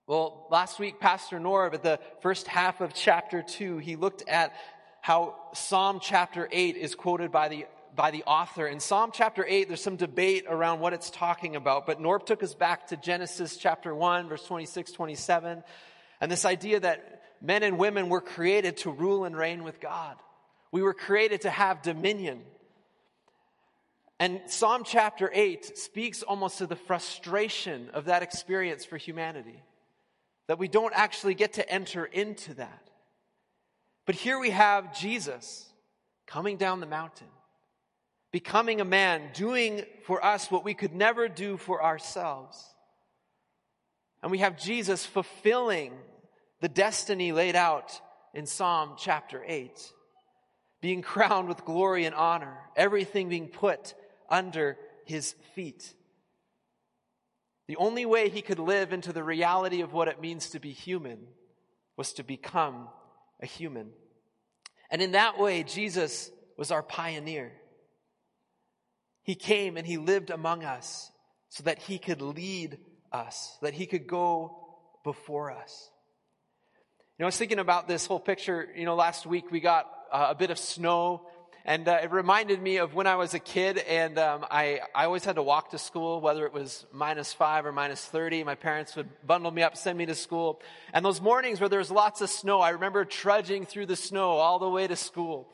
Well, 0.07 0.47
last 0.49 0.79
week, 0.79 0.99
Pastor 0.99 1.39
Norb, 1.39 1.75
at 1.75 1.83
the 1.83 1.99
first 2.21 2.47
half 2.47 2.81
of 2.81 2.95
chapter 2.95 3.43
2, 3.43 3.77
he 3.77 3.97
looked 3.97 4.27
at 4.27 4.55
how 5.01 5.35
Psalm 5.53 5.99
chapter 6.01 6.49
8 6.51 6.75
is 6.75 6.95
quoted 6.95 7.31
by 7.31 7.49
the, 7.49 7.65
by 7.95 8.11
the 8.11 8.23
author. 8.23 8.67
In 8.67 8.79
Psalm 8.79 9.11
chapter 9.13 9.45
8, 9.47 9.67
there's 9.67 9.81
some 9.81 9.95
debate 9.95 10.45
around 10.47 10.79
what 10.79 10.93
it's 10.93 11.09
talking 11.09 11.55
about, 11.55 11.85
but 11.85 12.01
Norb 12.01 12.25
took 12.25 12.43
us 12.43 12.53
back 12.53 12.87
to 12.87 12.97
Genesis 12.97 13.57
chapter 13.57 13.95
1, 13.95 14.27
verse 14.27 14.43
26, 14.45 14.91
27, 14.91 15.63
and 16.21 16.31
this 16.31 16.45
idea 16.45 16.79
that 16.79 17.23
men 17.41 17.63
and 17.63 17.77
women 17.77 18.09
were 18.09 18.21
created 18.21 18.77
to 18.77 18.91
rule 18.91 19.25
and 19.25 19.35
reign 19.35 19.63
with 19.63 19.79
God. 19.79 20.15
We 20.71 20.81
were 20.81 20.93
created 20.93 21.41
to 21.41 21.49
have 21.49 21.81
dominion. 21.81 22.41
And 24.19 24.41
Psalm 24.47 24.83
chapter 24.85 25.29
8 25.33 25.77
speaks 25.77 26.23
almost 26.23 26.57
to 26.59 26.67
the 26.67 26.75
frustration 26.75 27.89
of 27.93 28.05
that 28.05 28.23
experience 28.23 28.85
for 28.85 28.97
humanity, 28.97 29.63
that 30.47 30.59
we 30.59 30.67
don't 30.67 30.93
actually 30.95 31.33
get 31.33 31.53
to 31.53 31.69
enter 31.69 32.05
into 32.05 32.53
that. 32.55 32.89
But 34.05 34.15
here 34.15 34.39
we 34.39 34.51
have 34.51 34.97
Jesus 34.97 35.67
coming 36.27 36.57
down 36.57 36.79
the 36.79 36.85
mountain, 36.85 37.27
becoming 38.35 38.81
a 38.81 38.85
man, 38.85 39.29
doing 39.33 39.85
for 40.03 40.21
us 40.21 40.51
what 40.51 40.65
we 40.65 40.73
could 40.73 40.93
never 40.93 41.29
do 41.29 41.55
for 41.55 41.81
ourselves. 41.81 42.61
And 44.21 44.29
we 44.29 44.39
have 44.39 44.57
Jesus 44.57 45.05
fulfilling 45.05 45.93
the 46.59 46.67
destiny 46.67 47.31
laid 47.31 47.55
out 47.55 47.97
in 48.33 48.45
Psalm 48.45 48.95
chapter 48.97 49.41
8, 49.47 49.93
being 50.81 51.01
crowned 51.01 51.47
with 51.47 51.63
glory 51.63 52.03
and 52.03 52.13
honor, 52.13 52.57
everything 52.75 53.29
being 53.29 53.47
put 53.47 53.93
under 54.29 54.77
his 55.05 55.33
feet. 55.53 55.93
The 57.69 57.77
only 57.77 58.05
way 58.05 58.27
he 58.27 58.41
could 58.41 58.59
live 58.59 58.91
into 58.91 59.13
the 59.13 59.23
reality 59.23 59.79
of 59.79 59.93
what 59.93 60.09
it 60.09 60.19
means 60.19 60.49
to 60.49 60.59
be 60.59 60.73
human 60.73 61.19
was 61.95 62.11
to 62.15 62.23
become 62.25 62.89
a 63.41 63.45
human. 63.45 63.91
And 64.91 65.01
in 65.01 65.13
that 65.13 65.39
way, 65.39 65.63
Jesus 65.63 66.31
was 66.57 66.69
our 66.69 66.83
pioneer. 66.83 67.53
He 69.25 69.36
came 69.36 69.75
and 69.75 69.86
he 69.86 69.98
lived 69.98 70.29
among 70.29 70.63
us 70.63 71.12
so 71.50 71.63
that 71.63 71.79
he 71.79 71.98
could 71.98 72.22
lead 72.22 72.77
us, 73.12 73.58
that 73.62 73.74
he 73.74 73.88
could 73.88 74.08
go 74.08 74.55
before 75.03 75.51
us. 75.51 75.89
You 77.17 77.24
know, 77.24 77.25
I 77.25 77.29
was 77.29 77.38
thinking 77.38 77.60
about 77.60 77.88
this 77.88 78.05
whole 78.05 78.20
picture. 78.20 78.67
You 78.75 78.86
know, 78.86 78.96
last 78.96 79.25
week 79.25 79.51
we 79.51 79.60
got 79.62 79.89
uh, 80.12 80.27
a 80.29 80.36
bit 80.36 80.51
of 80.51 80.60
snow 80.60 81.27
and 81.67 81.88
uh, 81.88 81.98
it 82.03 82.12
reminded 82.12 82.62
me 82.62 82.77
of 82.77 82.94
when 82.94 83.08
I 83.08 83.15
was 83.15 83.34
a 83.34 83.39
kid 83.39 83.79
and 83.79 84.20
um, 84.20 84.46
I, 84.51 84.82
I 84.94 85.05
always 85.05 85.25
had 85.25 85.38
to 85.38 85.41
walk 85.41 85.72
to 85.72 85.79
school, 85.79 86.22
whether 86.22 86.46
it 86.46 86.53
was 86.53 86.86
minus 86.94 87.34
five 87.34 87.65
or 87.65 87.72
minus 87.72 88.05
30. 88.05 88.44
My 88.44 88.53
parents 88.53 88.96
would 88.96 89.10
bundle 89.25 89.50
me 89.50 89.63
up, 89.63 89.75
send 89.75 89.98
me 89.98 90.05
to 90.05 90.13
school. 90.13 90.62
And 90.94 91.03
those 91.03 91.20
mornings 91.20 91.60
where 91.60 91.67
there 91.67 91.79
was 91.79 91.89
lots 91.89 92.22
of 92.22 92.29
snow, 92.29 92.62
I 92.62 92.70
remember 92.70 93.03
trudging 93.03 93.65
through 93.65 93.88
the 93.88 93.96
snow 93.96 94.34
all 94.34 94.60
the 94.60 94.70
way 94.70 94.86
to 94.86 94.96
school. 94.96 95.50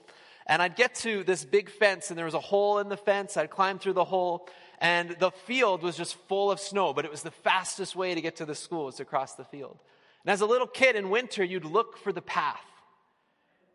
And 0.48 0.62
I'd 0.62 0.76
get 0.76 0.96
to 0.96 1.24
this 1.24 1.46
big 1.46 1.70
fence 1.70 2.10
and 2.10 2.18
there 2.18 2.26
was 2.26 2.34
a 2.34 2.40
hole 2.40 2.80
in 2.80 2.90
the 2.90 2.98
fence. 2.98 3.38
I'd 3.38 3.50
climb 3.50 3.80
through 3.80 3.94
the 3.94 4.06
hole 4.06 4.48
and 4.80 5.12
the 5.20 5.32
field 5.32 5.84
was 5.84 5.96
just 5.96 6.16
full 6.28 6.52
of 6.52 6.60
snow, 6.60 6.92
but 6.94 7.06
it 7.06 7.12
was 7.12 7.22
the 7.22 7.32
fastest 7.32 7.96
way 7.96 8.16
to 8.16 8.22
get 8.22 8.38
to 8.38 8.46
the 8.46 8.56
school 8.56 8.86
was 8.86 8.96
to 8.96 9.06
cross 9.06 9.36
the 9.36 9.44
field. 9.46 9.78
And 10.26 10.32
as 10.32 10.42
a 10.42 10.46
little 10.46 10.68
kid 10.68 10.96
in 10.96 11.10
winter, 11.10 11.44
you'd 11.44 11.66
look 11.66 11.98
for 11.98 12.12
the 12.12 12.22
path. 12.22 12.66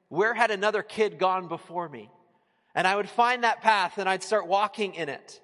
Where 0.09 0.35
had 0.35 0.51
another 0.51 0.83
kid 0.83 1.19
gone 1.19 1.49
before 1.49 1.89
me? 1.89 2.11
And 2.75 2.87
I 2.87 2.97
would 2.97 3.09
find 3.09 3.45
that 3.45 3.63
path 3.63 3.99
and 3.99 4.09
I'd 4.09 4.23
start 4.23 4.47
walking 4.47 4.95
in 4.95 5.09
it. 5.09 5.41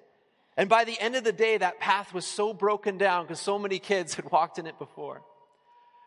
And 0.55 0.69
by 0.69 0.83
the 0.83 0.99
end 0.99 1.15
of 1.15 1.23
the 1.23 1.31
day, 1.31 1.57
that 1.57 1.79
path 1.79 2.13
was 2.13 2.25
so 2.25 2.53
broken 2.53 2.97
down 2.97 3.23
because 3.23 3.39
so 3.39 3.57
many 3.57 3.79
kids 3.79 4.13
had 4.13 4.31
walked 4.31 4.59
in 4.59 4.67
it 4.67 4.77
before. 4.77 5.23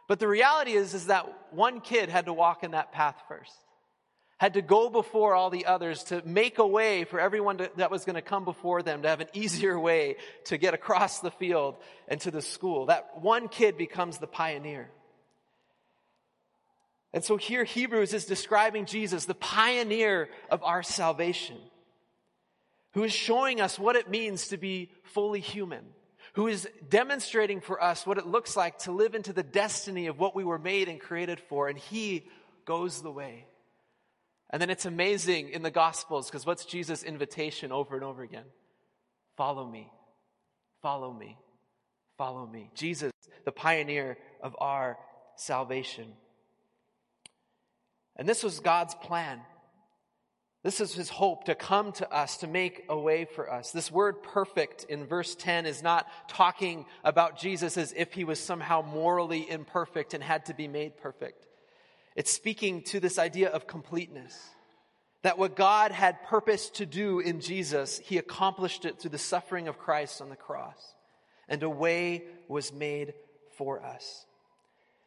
But 0.07 0.21
the 0.21 0.29
reality 0.29 0.73
is, 0.73 0.95
is 0.95 1.07
that 1.07 1.27
one 1.51 1.81
kid 1.81 2.09
had 2.09 2.27
to 2.27 2.33
walk 2.33 2.63
in 2.63 2.71
that 2.73 2.93
path 2.93 3.17
first. 3.27 3.57
Had 4.39 4.55
to 4.55 4.63
go 4.63 4.91
before 4.91 5.35
all 5.35 5.49
the 5.49 5.65
others 5.65 6.05
to 6.05 6.23
make 6.27 6.59
a 6.59 6.67
way 6.67 7.05
for 7.05 7.19
everyone 7.19 7.59
to, 7.59 7.71
that 7.77 7.91
was 7.91 8.05
going 8.05 8.17
to 8.17 8.23
come 8.23 8.45
before 8.45 8.83
them 8.83 9.03
to 9.03 9.09
have 9.09 9.21
an 9.21 9.29
easier 9.33 9.81
way 9.81 10.17
to 10.45 10.59
get 10.59 10.75
across 10.75 11.21
the 11.21 11.31
field 11.31 11.77
and 12.07 12.21
to 12.21 12.31
the 12.31 12.43
school. 12.43 12.87
That 12.87 13.23
one 13.23 13.49
kid 13.49 13.79
becomes 13.79 14.19
the 14.19 14.27
pioneer. 14.27 14.91
And 17.15 17.25
so 17.25 17.39
here 17.39 17.65
Hebrews 17.65 18.13
is 18.13 18.27
describing 18.27 18.85
Jesus, 18.85 19.25
the 19.25 19.35
pioneer 19.35 20.29
of 20.51 20.63
our 20.63 20.83
salvation, 20.83 21.57
who 22.93 23.05
is 23.05 23.13
showing 23.13 23.63
us 23.63 23.79
what 23.79 23.97
it 23.97 24.11
means 24.11 24.49
to 24.49 24.59
be 24.59 24.91
fully 25.03 25.41
human, 25.41 25.83
who 26.35 26.47
is 26.47 26.69
demonstrating 26.91 27.63
for 27.63 27.83
us 27.83 28.07
what 28.07 28.19
it 28.19 28.27
looks 28.27 28.55
like 28.55 28.81
to 28.81 28.93
live 28.93 29.15
into 29.15 29.33
the 29.33 29.43
destiny 29.43 30.09
of 30.09 30.19
what 30.19 30.37
we 30.37 30.45
were 30.45 30.59
made 30.59 30.91
and 30.91 31.01
created 31.01 31.41
for, 31.49 31.69
and 31.69 31.79
he 31.79 32.27
goes 32.67 33.01
the 33.01 33.11
way. 33.11 33.47
And 34.51 34.63
then 34.63 34.71
it's 34.71 34.87
amazing 34.87 35.51
in 35.51 35.63
the 35.63 35.71
Gospels 35.71 36.31
because 36.31 36.47
what's 36.47 36.65
Jesus' 36.65 37.03
invitation 37.03 37.73
over 37.73 37.95
and 37.95 38.05
over 38.05 38.23
again? 38.23 38.45
Follow 39.37 39.67
me, 39.67 39.91
follow 40.83 41.13
me, 41.13 41.37
follow 42.17 42.47
me. 42.47 42.71
Jesus, 42.75 43.13
the 43.45 43.53
pioneer 43.53 44.17
of 44.43 44.57
our 44.59 44.99
salvation. 45.37 46.13
And 48.17 48.29
this 48.29 48.43
was 48.43 48.61
God's 48.61 48.95
plan. 48.95 49.41
This 50.63 50.81
is 50.81 50.95
his 50.95 51.09
hope 51.09 51.45
to 51.45 51.55
come 51.55 51.93
to 51.93 52.13
us, 52.13 52.39
to 52.39 52.49
make 52.49 52.87
a 52.89 52.99
way 52.99 53.25
for 53.25 53.53
us. 53.53 53.71
This 53.71 53.93
word 53.93 54.23
perfect 54.23 54.85
in 54.85 55.07
verse 55.07 55.37
10 55.37 55.65
is 55.65 55.81
not 55.81 56.09
talking 56.29 56.87
about 57.05 57.39
Jesus 57.39 57.77
as 57.77 57.93
if 57.97 58.13
he 58.13 58.25
was 58.25 58.41
somehow 58.41 58.83
morally 58.83 59.49
imperfect 59.49 60.13
and 60.13 60.25
had 60.25 60.47
to 60.47 60.55
be 60.55 60.67
made 60.67 60.97
perfect. 60.97 61.47
It's 62.17 62.33
speaking 62.33 62.83
to 62.85 62.99
this 62.99 63.19
idea 63.19 63.51
of 63.51 63.67
completeness. 63.67 64.37
That 65.23 65.39
what 65.39 65.55
God 65.55 65.93
had 65.93 66.23
purposed 66.25 66.77
to 66.77 66.87
do 66.87 67.21
in 67.21 67.41
Jesus, 67.41 67.99
he 67.99 68.19
accomplished 68.19 68.85
it 68.85 68.99
through 68.99 69.11
the 69.11 69.19
suffering 69.19 69.69
of 69.69 69.79
Christ 69.79 70.21
on 70.21 70.31
the 70.31 70.37
cross. 70.37 70.95
And 71.49 71.63
a 71.63 71.71
way 71.71 72.25
was 72.49 72.73
made 72.73 73.15
for 73.57 73.85
us. 73.85 74.25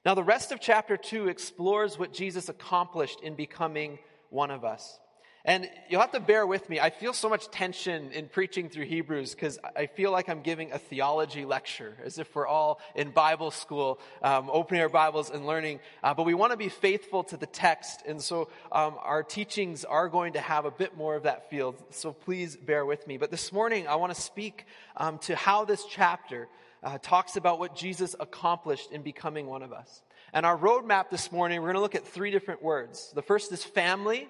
Now, 0.05 0.15
the 0.15 0.23
rest 0.23 0.51
of 0.51 0.59
chapter 0.61 0.97
2 0.97 1.27
explores 1.27 1.99
what 1.99 2.13
Jesus 2.13 2.47
accomplished 2.47 3.21
in 3.21 3.35
becoming 3.35 3.99
one 4.29 4.51
of 4.51 4.63
us. 4.63 4.99
And 5.45 5.69
you'll 5.87 6.01
have 6.01 6.11
to 6.11 6.19
bear 6.19 6.45
with 6.45 6.69
me. 6.69 6.81
I 6.81 6.89
feel 6.89 7.13
so 7.13 7.29
much 7.29 7.49
tension 7.49 8.11
in 8.11 8.27
preaching 8.27 8.67
through 8.67 8.85
Hebrews 8.85 9.33
because 9.33 9.57
I 9.73 9.85
feel 9.85 10.11
like 10.11 10.27
I'm 10.27 10.41
giving 10.41 10.73
a 10.73 10.77
theology 10.77 11.45
lecture, 11.45 11.95
as 12.03 12.19
if 12.19 12.35
we're 12.35 12.45
all 12.45 12.81
in 12.93 13.11
Bible 13.11 13.49
school, 13.49 14.01
um, 14.21 14.49
opening 14.51 14.81
our 14.81 14.89
Bibles 14.89 15.29
and 15.29 15.45
learning. 15.45 15.79
Uh, 16.03 16.13
but 16.13 16.25
we 16.25 16.33
want 16.33 16.51
to 16.51 16.57
be 16.57 16.67
faithful 16.67 17.23
to 17.25 17.37
the 17.37 17.45
text. 17.45 18.03
And 18.05 18.21
so 18.21 18.49
um, 18.71 18.95
our 19.01 19.23
teachings 19.23 19.85
are 19.85 20.09
going 20.09 20.33
to 20.33 20.41
have 20.41 20.65
a 20.65 20.71
bit 20.71 20.97
more 20.97 21.15
of 21.15 21.23
that 21.23 21.49
field. 21.49 21.81
So 21.91 22.11
please 22.11 22.57
bear 22.57 22.85
with 22.85 23.07
me. 23.07 23.17
But 23.17 23.31
this 23.31 23.53
morning, 23.53 23.87
I 23.87 23.95
want 23.95 24.13
to 24.13 24.21
speak 24.21 24.65
um, 24.97 25.19
to 25.19 25.37
how 25.37 25.63
this 25.63 25.85
chapter 25.85 26.49
uh, 26.83 26.97
talks 27.01 27.37
about 27.37 27.59
what 27.59 27.75
Jesus 27.75 28.13
accomplished 28.19 28.91
in 28.91 29.03
becoming 29.03 29.47
one 29.47 29.63
of 29.63 29.71
us. 29.71 30.03
And 30.33 30.45
our 30.45 30.57
roadmap 30.57 31.09
this 31.09 31.31
morning, 31.31 31.61
we're 31.61 31.67
going 31.67 31.75
to 31.75 31.81
look 31.81 31.95
at 31.95 32.05
three 32.05 32.29
different 32.29 32.61
words. 32.61 33.11
The 33.15 33.21
first 33.21 33.51
is 33.51 33.63
family, 33.63 34.27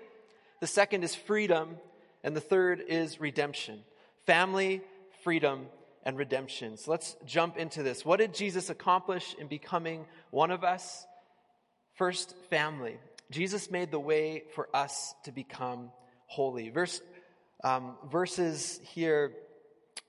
the 0.60 0.68
second 0.68 1.04
is 1.04 1.16
freedom, 1.16 1.78
and 2.24 2.36
the 2.36 2.42
third 2.42 2.84
is 2.88 3.20
redemption. 3.20 3.80
Family, 4.26 4.82
freedom, 5.24 5.68
and 6.04 6.18
redemption. 6.18 6.78
So 6.78 6.92
let's 6.92 7.16
jump 7.26 7.58
into 7.58 7.84
this. 7.84 8.06
What 8.06 8.20
did 8.20 8.34
Jesus 8.34 8.70
accomplish 8.70 9.36
in 9.40 9.48
becoming 9.48 10.06
one 10.32 10.52
of 10.52 10.64
us? 10.64 11.06
First, 11.96 12.36
family. 12.50 12.98
Jesus 13.32 13.70
made 13.70 13.92
the 13.92 14.00
way 14.00 14.44
for 14.56 14.68
us 14.74 15.14
to 15.26 15.32
become 15.32 15.92
holy. 16.28 16.70
Verse, 16.70 17.02
um, 17.64 17.96
verses 18.10 18.80
here 18.84 19.34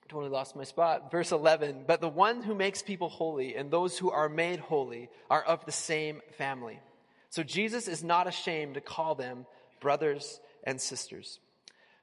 totally 0.09 0.31
lost 0.31 0.57
my 0.57 0.65
spot. 0.65 1.11
Verse 1.11 1.31
11, 1.31 1.85
but 1.87 2.01
the 2.01 2.09
one 2.09 2.43
who 2.43 2.55
makes 2.55 2.83
people 2.83 3.09
holy 3.09 3.55
and 3.55 3.71
those 3.71 3.97
who 3.97 4.11
are 4.11 4.29
made 4.29 4.59
holy 4.59 5.09
are 5.29 5.43
of 5.43 5.65
the 5.67 5.73
same 5.73 6.21
family. 6.37 6.81
So 7.29 7.45
Jesus 7.45 7.87
is 7.87 8.03
not 8.03 8.27
ashamed 8.27 8.75
to 8.75 8.81
call 8.81 9.15
them 9.15 9.47
brothers 9.81 10.41
and 10.65 10.81
sisters. 10.81 11.41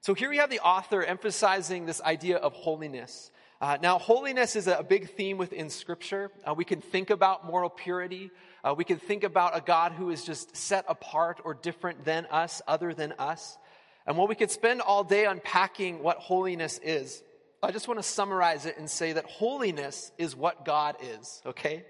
So 0.01 0.13
here 0.13 0.29
we 0.29 0.38
have 0.38 0.50
the 0.50 0.60
author 0.60 1.03
emphasizing 1.03 1.86
this 1.86 2.01
idea 2.01 2.38
of 2.38 2.53
holiness. 2.53 3.31
Uh, 3.60 3.77
now, 3.81 3.98
holiness 3.98 4.55
is 4.55 4.67
a 4.67 4.86
big 4.88 5.10
theme 5.12 5.38
within 5.38 5.69
Scripture. 5.69 6.31
Uh, 6.48 6.53
we 6.53 6.63
can 6.63 6.79
think 6.79 7.10
about 7.10 7.46
moral 7.46 7.69
purity. 7.69 8.29
Uh, 8.63 8.75
we 8.77 8.84
can 8.84 9.00
think 9.00 9.24
about 9.24 9.57
a 9.57 9.62
God 9.62 9.93
who 9.93 10.12
is 10.12 10.24
just 10.24 10.55
set 10.55 10.86
apart 10.88 11.41
or 11.43 11.55
different 11.55 12.05
than 12.05 12.27
us, 12.27 12.62
other 12.67 12.93
than 12.93 13.13
us. 13.13 13.57
And 14.05 14.15
while 14.15 14.27
we 14.27 14.36
could 14.36 14.51
spend 14.51 14.81
all 14.81 15.03
day 15.03 15.25
unpacking 15.25 16.03
what 16.03 16.17
holiness 16.17 16.79
is, 16.84 17.24
I 17.63 17.72
just 17.72 17.88
want 17.88 18.00
to 18.00 18.03
summarize 18.03 18.67
it 18.67 18.77
and 18.77 18.88
say 18.89 19.13
that 19.13 19.25
holiness 19.25 20.12
is 20.19 20.36
what 20.36 20.63
God 20.63 20.96
is, 21.01 21.41
okay? 21.46 21.86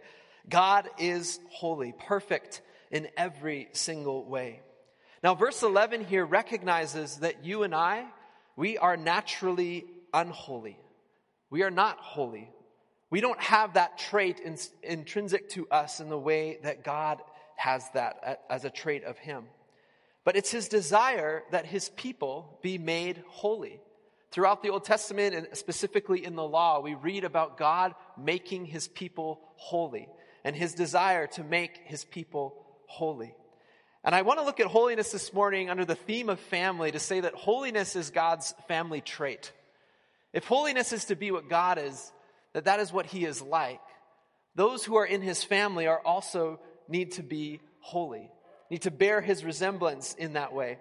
God 0.49 0.89
is 0.97 1.39
holy, 1.51 1.93
perfect 2.07 2.61
in 2.89 3.09
every 3.17 3.67
single 3.73 4.23
way. 4.23 4.61
Now, 5.23 5.35
verse 5.35 5.63
11 5.63 6.05
here 6.05 6.25
recognizes 6.25 7.17
that 7.17 7.43
you 7.43 7.63
and 7.63 7.73
I, 7.73 8.05
we 8.55 8.77
are 8.77 8.97
naturally 8.97 9.85
unholy. 10.13 10.77
We 11.49 11.63
are 11.63 11.71
not 11.71 11.97
holy. 11.99 12.49
We 13.09 13.21
don't 13.21 13.41
have 13.41 13.73
that 13.73 13.97
trait 13.97 14.39
in, 14.39 14.57
intrinsic 14.83 15.49
to 15.51 15.67
us 15.69 15.99
in 15.99 16.09
the 16.09 16.17
way 16.17 16.59
that 16.63 16.83
God 16.83 17.21
has 17.55 17.89
that 17.93 18.41
as 18.49 18.65
a 18.65 18.69
trait 18.69 19.03
of 19.03 19.17
Him. 19.17 19.45
But 20.23 20.35
it's 20.35 20.51
His 20.51 20.67
desire 20.67 21.43
that 21.51 21.65
His 21.65 21.89
people 21.89 22.59
be 22.61 22.77
made 22.77 23.23
holy. 23.27 23.79
Throughout 24.31 24.61
the 24.61 24.69
Old 24.69 24.83
Testament 24.83 25.33
and 25.33 25.47
specifically 25.53 26.23
in 26.23 26.35
the 26.35 26.43
law, 26.43 26.81
we 26.81 26.95
read 26.95 27.23
about 27.23 27.57
God 27.57 27.95
making 28.17 28.65
his 28.65 28.87
people 28.87 29.39
holy 29.55 30.09
and 30.43 30.55
his 30.55 30.73
desire 30.73 31.27
to 31.27 31.43
make 31.43 31.79
his 31.85 32.03
people 32.03 32.53
holy. 32.87 33.33
And 34.03 34.15
I 34.15 34.21
want 34.21 34.39
to 34.39 34.45
look 34.45 34.59
at 34.59 34.67
holiness 34.67 35.11
this 35.11 35.33
morning 35.33 35.69
under 35.69 35.85
the 35.85 35.95
theme 35.95 36.29
of 36.29 36.39
family 36.39 36.91
to 36.91 36.99
say 36.99 37.19
that 37.19 37.33
holiness 37.33 37.95
is 37.95 38.09
God's 38.09 38.53
family 38.67 39.01
trait. 39.01 39.51
If 40.33 40.45
holiness 40.45 40.93
is 40.93 41.05
to 41.05 41.15
be 41.15 41.31
what 41.31 41.49
God 41.49 41.77
is, 41.77 42.11
that 42.53 42.65
that 42.65 42.79
is 42.79 42.93
what 42.93 43.05
he 43.05 43.25
is 43.25 43.41
like, 43.41 43.81
those 44.55 44.83
who 44.83 44.95
are 44.95 45.05
in 45.05 45.21
his 45.21 45.43
family 45.43 45.87
are 45.87 46.01
also 46.03 46.59
need 46.87 47.13
to 47.13 47.23
be 47.23 47.59
holy, 47.79 48.29
need 48.69 48.83
to 48.83 48.91
bear 48.91 49.21
his 49.21 49.43
resemblance 49.43 50.13
in 50.13 50.33
that 50.33 50.53
way. 50.53 50.77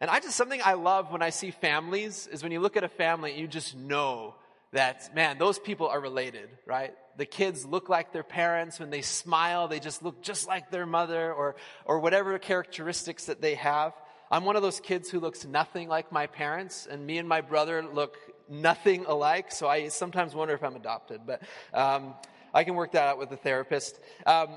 And 0.00 0.10
I 0.10 0.20
just, 0.20 0.36
something 0.36 0.60
I 0.64 0.74
love 0.74 1.12
when 1.12 1.22
I 1.22 1.30
see 1.30 1.50
families 1.50 2.26
is 2.26 2.42
when 2.42 2.52
you 2.52 2.60
look 2.60 2.76
at 2.76 2.84
a 2.84 2.88
family, 2.88 3.38
you 3.38 3.46
just 3.46 3.76
know 3.76 4.34
that, 4.72 5.14
man, 5.14 5.38
those 5.38 5.58
people 5.58 5.88
are 5.88 6.00
related, 6.00 6.48
right? 6.66 6.94
The 7.16 7.26
kids 7.26 7.64
look 7.64 7.88
like 7.88 8.12
their 8.12 8.24
parents. 8.24 8.80
When 8.80 8.90
they 8.90 9.02
smile, 9.02 9.68
they 9.68 9.80
just 9.80 10.02
look 10.02 10.22
just 10.22 10.48
like 10.48 10.70
their 10.70 10.86
mother 10.86 11.32
or, 11.32 11.56
or 11.84 12.00
whatever 12.00 12.38
characteristics 12.38 13.26
that 13.26 13.40
they 13.40 13.54
have. 13.54 13.92
I'm 14.30 14.44
one 14.44 14.56
of 14.56 14.62
those 14.62 14.80
kids 14.80 15.10
who 15.10 15.20
looks 15.20 15.44
nothing 15.44 15.88
like 15.88 16.10
my 16.10 16.26
parents, 16.26 16.88
and 16.90 17.06
me 17.06 17.18
and 17.18 17.28
my 17.28 17.40
brother 17.40 17.82
look 17.82 18.16
nothing 18.48 19.04
alike, 19.06 19.52
so 19.52 19.68
I 19.68 19.88
sometimes 19.88 20.34
wonder 20.34 20.54
if 20.54 20.62
I'm 20.62 20.76
adopted, 20.76 21.20
but 21.26 21.42
um, 21.72 22.14
I 22.52 22.64
can 22.64 22.74
work 22.74 22.92
that 22.92 23.06
out 23.08 23.18
with 23.18 23.30
the 23.30 23.36
therapist. 23.36 23.98
Um, 24.26 24.48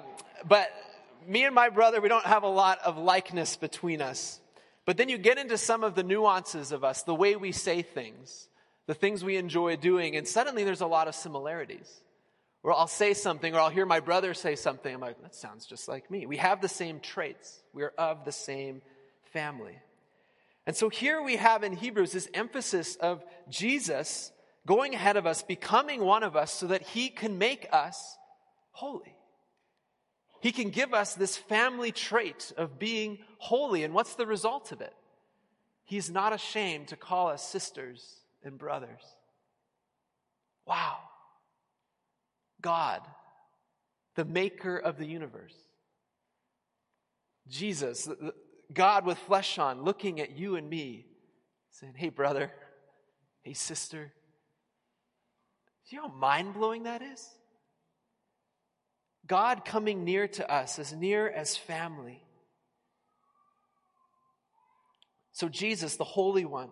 but 0.48 0.70
me 1.28 1.44
and 1.44 1.54
my 1.54 1.70
brother, 1.70 2.02
we 2.02 2.10
don't 2.10 2.26
have 2.26 2.44
a 2.44 2.50
lot 2.50 2.80
of 2.86 2.98
likeness 2.98 3.56
between 3.56 4.02
us. 4.02 4.40
But 4.86 4.98
then 4.98 5.10
you 5.10 5.18
get 5.18 5.38
into 5.38 5.58
some 5.58 5.84
of 5.84 5.96
the 5.96 6.04
nuances 6.04 6.72
of 6.72 6.84
us, 6.84 7.04
the 7.04 7.14
way 7.14 7.36
we 7.36 7.52
say 7.52 7.82
things, 7.82 8.48
the 8.88 8.94
things 8.94 9.24
we 9.24 9.36
enjoy 9.36 9.76
doing, 9.76 10.16
and 10.16 10.28
suddenly 10.28 10.64
there's 10.64 10.82
a 10.82 10.88
lot 10.88 11.08
of 11.08 11.16
similarities. 11.16 12.02
Or 12.68 12.74
I'll 12.74 12.88
say 12.88 13.14
something, 13.14 13.56
or 13.56 13.62
I'll 13.62 13.70
hear 13.70 13.86
my 13.86 14.02
brother 14.02 14.34
say 14.34 14.58
something. 14.58 14.94
I'm 14.94 15.00
like, 15.00 15.22
that 15.22 15.34
sounds 15.34 15.66
just 15.66 15.88
like 15.88 16.12
me. 16.12 16.26
We 16.26 16.36
have 16.36 16.60
the 16.60 16.68
same 16.68 17.00
traits. 17.00 17.64
We 17.72 17.84
are 17.84 17.94
of 17.98 18.26
the 18.26 18.34
same 18.34 18.82
family. 19.32 19.78
And 20.66 20.76
so 20.76 20.90
here 20.90 21.22
we 21.24 21.38
have 21.38 21.64
in 21.64 21.72
Hebrews 21.72 22.12
this 22.12 22.28
emphasis 22.34 22.98
of 22.98 23.24
Jesus 23.48 24.34
going 24.66 24.94
ahead 24.94 25.16
of 25.16 25.26
us, 25.26 25.44
becoming 25.44 26.04
one 26.04 26.24
of 26.24 26.36
us 26.36 26.52
so 26.52 26.68
that 26.68 26.82
he 26.82 27.08
can 27.08 27.38
make 27.38 27.70
us 27.72 28.18
holy. 28.72 29.16
He 30.42 30.52
can 30.52 30.70
give 30.70 30.94
us 30.94 31.14
this 31.14 31.38
family 31.38 31.94
trait 31.94 32.52
of 32.58 32.78
being 32.78 33.20
holy. 33.38 33.86
And 33.86 33.94
what's 33.94 34.16
the 34.16 34.28
result 34.28 34.74
of 34.74 34.82
it? 34.82 34.94
He's 35.86 36.10
not 36.10 36.34
ashamed 36.34 36.90
to 36.90 36.98
call 36.98 37.30
us 37.30 37.48
sisters 37.48 38.20
and 38.44 38.58
brothers. 38.58 39.16
Wow. 40.66 40.98
God, 42.62 43.02
the 44.16 44.26
maker 44.26 44.78
of 44.78 44.98
the 44.98 45.06
universe. 45.06 45.56
Jesus, 47.48 48.10
God 48.74 49.06
with 49.06 49.18
flesh 49.18 49.58
on, 49.58 49.84
looking 49.84 50.20
at 50.20 50.38
you 50.38 50.56
and 50.56 50.70
me, 50.70 51.06
saying, 51.72 51.94
Hey, 51.96 52.10
brother, 52.10 52.52
hey, 53.44 53.54
sister. 53.54 54.12
Know 55.94 56.02
how 56.02 56.08
mind 56.10 56.54
blowing 56.54 56.84
that 56.84 57.02
is? 57.02 57.26
God 59.26 59.66
coming 59.66 60.04
near 60.04 60.28
to 60.28 60.52
us, 60.52 60.80
as 60.80 60.94
near 60.94 61.30
as 61.30 61.56
family. 61.56 62.24
So, 65.32 65.48
Jesus, 65.50 65.98
the 65.98 66.04
Holy 66.04 66.46
One, 66.46 66.70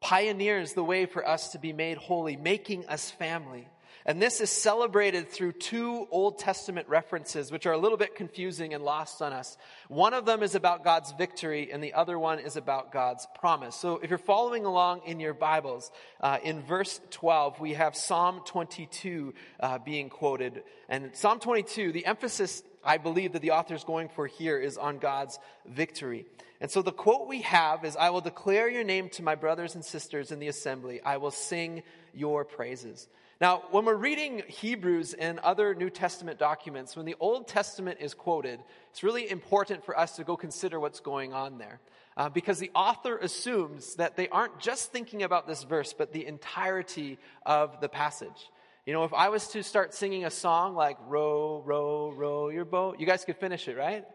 pioneers 0.00 0.74
the 0.74 0.84
way 0.84 1.06
for 1.06 1.26
us 1.26 1.52
to 1.52 1.58
be 1.58 1.72
made 1.72 1.96
holy, 1.96 2.36
making 2.36 2.86
us 2.86 3.10
family. 3.10 3.68
And 4.08 4.22
this 4.22 4.40
is 4.40 4.50
celebrated 4.50 5.28
through 5.28 5.52
two 5.52 6.06
Old 6.12 6.38
Testament 6.38 6.88
references, 6.88 7.50
which 7.50 7.66
are 7.66 7.72
a 7.72 7.78
little 7.78 7.98
bit 7.98 8.14
confusing 8.14 8.72
and 8.72 8.84
lost 8.84 9.20
on 9.20 9.32
us. 9.32 9.58
One 9.88 10.14
of 10.14 10.24
them 10.24 10.44
is 10.44 10.54
about 10.54 10.84
God's 10.84 11.10
victory, 11.10 11.72
and 11.72 11.82
the 11.82 11.92
other 11.94 12.16
one 12.16 12.38
is 12.38 12.54
about 12.54 12.92
God's 12.92 13.26
promise. 13.34 13.74
So 13.74 13.98
if 13.98 14.08
you're 14.08 14.18
following 14.20 14.64
along 14.64 15.00
in 15.06 15.18
your 15.18 15.34
Bibles, 15.34 15.90
uh, 16.20 16.38
in 16.44 16.62
verse 16.62 17.00
12, 17.10 17.58
we 17.58 17.74
have 17.74 17.96
Psalm 17.96 18.42
22 18.46 19.34
uh, 19.58 19.78
being 19.78 20.08
quoted. 20.08 20.62
And 20.88 21.10
Psalm 21.16 21.40
22, 21.40 21.90
the 21.90 22.06
emphasis 22.06 22.62
I 22.84 22.98
believe 22.98 23.32
that 23.32 23.42
the 23.42 23.50
author 23.50 23.74
is 23.74 23.82
going 23.82 24.08
for 24.10 24.28
here 24.28 24.56
is 24.56 24.78
on 24.78 24.98
God's 24.98 25.40
victory. 25.66 26.26
And 26.60 26.70
so 26.70 26.80
the 26.80 26.92
quote 26.92 27.26
we 27.26 27.42
have 27.42 27.84
is, 27.84 27.96
I 27.96 28.10
will 28.10 28.20
declare 28.20 28.70
your 28.70 28.84
name 28.84 29.08
to 29.10 29.24
my 29.24 29.34
brothers 29.34 29.74
and 29.74 29.84
sisters 29.84 30.30
in 30.30 30.38
the 30.38 30.46
assembly. 30.46 31.00
I 31.04 31.16
will 31.16 31.32
sing 31.32 31.82
your 32.14 32.44
praises. 32.44 33.08
Now, 33.38 33.64
when 33.70 33.84
we're 33.84 33.96
reading 33.96 34.42
Hebrews 34.46 35.12
and 35.12 35.38
other 35.40 35.74
New 35.74 35.90
Testament 35.90 36.38
documents, 36.38 36.96
when 36.96 37.04
the 37.04 37.16
Old 37.20 37.46
Testament 37.46 37.98
is 38.00 38.14
quoted, 38.14 38.60
it's 38.90 39.02
really 39.02 39.30
important 39.30 39.84
for 39.84 39.98
us 39.98 40.16
to 40.16 40.24
go 40.24 40.38
consider 40.38 40.80
what's 40.80 41.00
going 41.00 41.34
on 41.34 41.58
there. 41.58 41.80
Uh, 42.16 42.30
because 42.30 42.58
the 42.58 42.70
author 42.74 43.18
assumes 43.18 43.96
that 43.96 44.16
they 44.16 44.26
aren't 44.30 44.58
just 44.58 44.90
thinking 44.90 45.22
about 45.22 45.46
this 45.46 45.64
verse, 45.64 45.92
but 45.92 46.14
the 46.14 46.26
entirety 46.26 47.18
of 47.44 47.78
the 47.82 47.90
passage. 47.90 48.50
You 48.86 48.94
know, 48.94 49.04
if 49.04 49.12
I 49.12 49.28
was 49.28 49.48
to 49.48 49.62
start 49.62 49.92
singing 49.92 50.24
a 50.24 50.30
song 50.30 50.74
like 50.74 50.96
row, 51.06 51.62
row, 51.66 52.12
row 52.12 52.48
your 52.48 52.64
boat, 52.64 52.98
you 52.98 53.04
guys 53.04 53.26
could 53.26 53.36
finish 53.36 53.68
it, 53.68 53.76
right? 53.76 54.06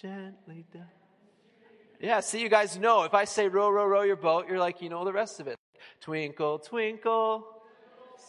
Gently 0.00 0.64
down. 0.72 0.86
Yeah, 2.00 2.20
see, 2.20 2.40
you 2.40 2.48
guys 2.48 2.78
know. 2.78 3.02
If 3.02 3.12
I 3.12 3.26
say 3.26 3.46
row, 3.48 3.68
row, 3.68 3.84
row 3.84 4.02
your 4.02 4.16
boat, 4.16 4.46
you're 4.48 4.58
like, 4.58 4.80
you 4.80 4.88
know 4.88 5.04
the 5.04 5.12
rest 5.12 5.38
of 5.38 5.48
it. 5.48 5.58
Twinkle, 6.00 6.60
twinkle, 6.60 7.59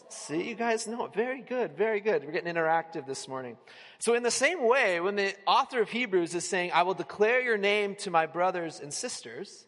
See, 0.09 0.49
you 0.49 0.55
guys 0.55 0.87
know. 0.87 1.07
Very 1.07 1.41
good, 1.41 1.77
very 1.77 1.99
good. 1.99 2.25
We're 2.25 2.31
getting 2.31 2.53
interactive 2.53 3.05
this 3.05 3.27
morning. 3.27 3.57
So, 3.99 4.13
in 4.13 4.23
the 4.23 4.31
same 4.31 4.67
way, 4.67 4.99
when 4.99 5.15
the 5.15 5.33
author 5.47 5.81
of 5.81 5.89
Hebrews 5.89 6.35
is 6.35 6.47
saying, 6.47 6.71
I 6.73 6.83
will 6.83 6.93
declare 6.93 7.41
your 7.41 7.57
name 7.57 7.95
to 7.99 8.11
my 8.11 8.25
brothers 8.25 8.79
and 8.79 8.93
sisters, 8.93 9.65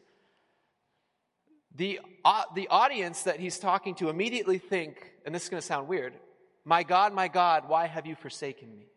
the, 1.76 2.00
uh, 2.24 2.44
the 2.56 2.68
audience 2.68 3.24
that 3.24 3.40
he's 3.40 3.58
talking 3.58 3.96
to 3.96 4.10
immediately 4.10 4.58
think, 4.58 5.14
and 5.26 5.34
this 5.34 5.44
is 5.44 5.50
going 5.50 5.62
to 5.62 5.66
sound 5.66 5.88
weird, 5.88 6.14
My 6.66 6.84
God, 6.84 7.14
my 7.14 7.28
God, 7.28 7.68
why 7.68 7.88
have 7.88 8.06
you 8.06 8.16
forsaken 8.16 8.72
me? 8.72 8.88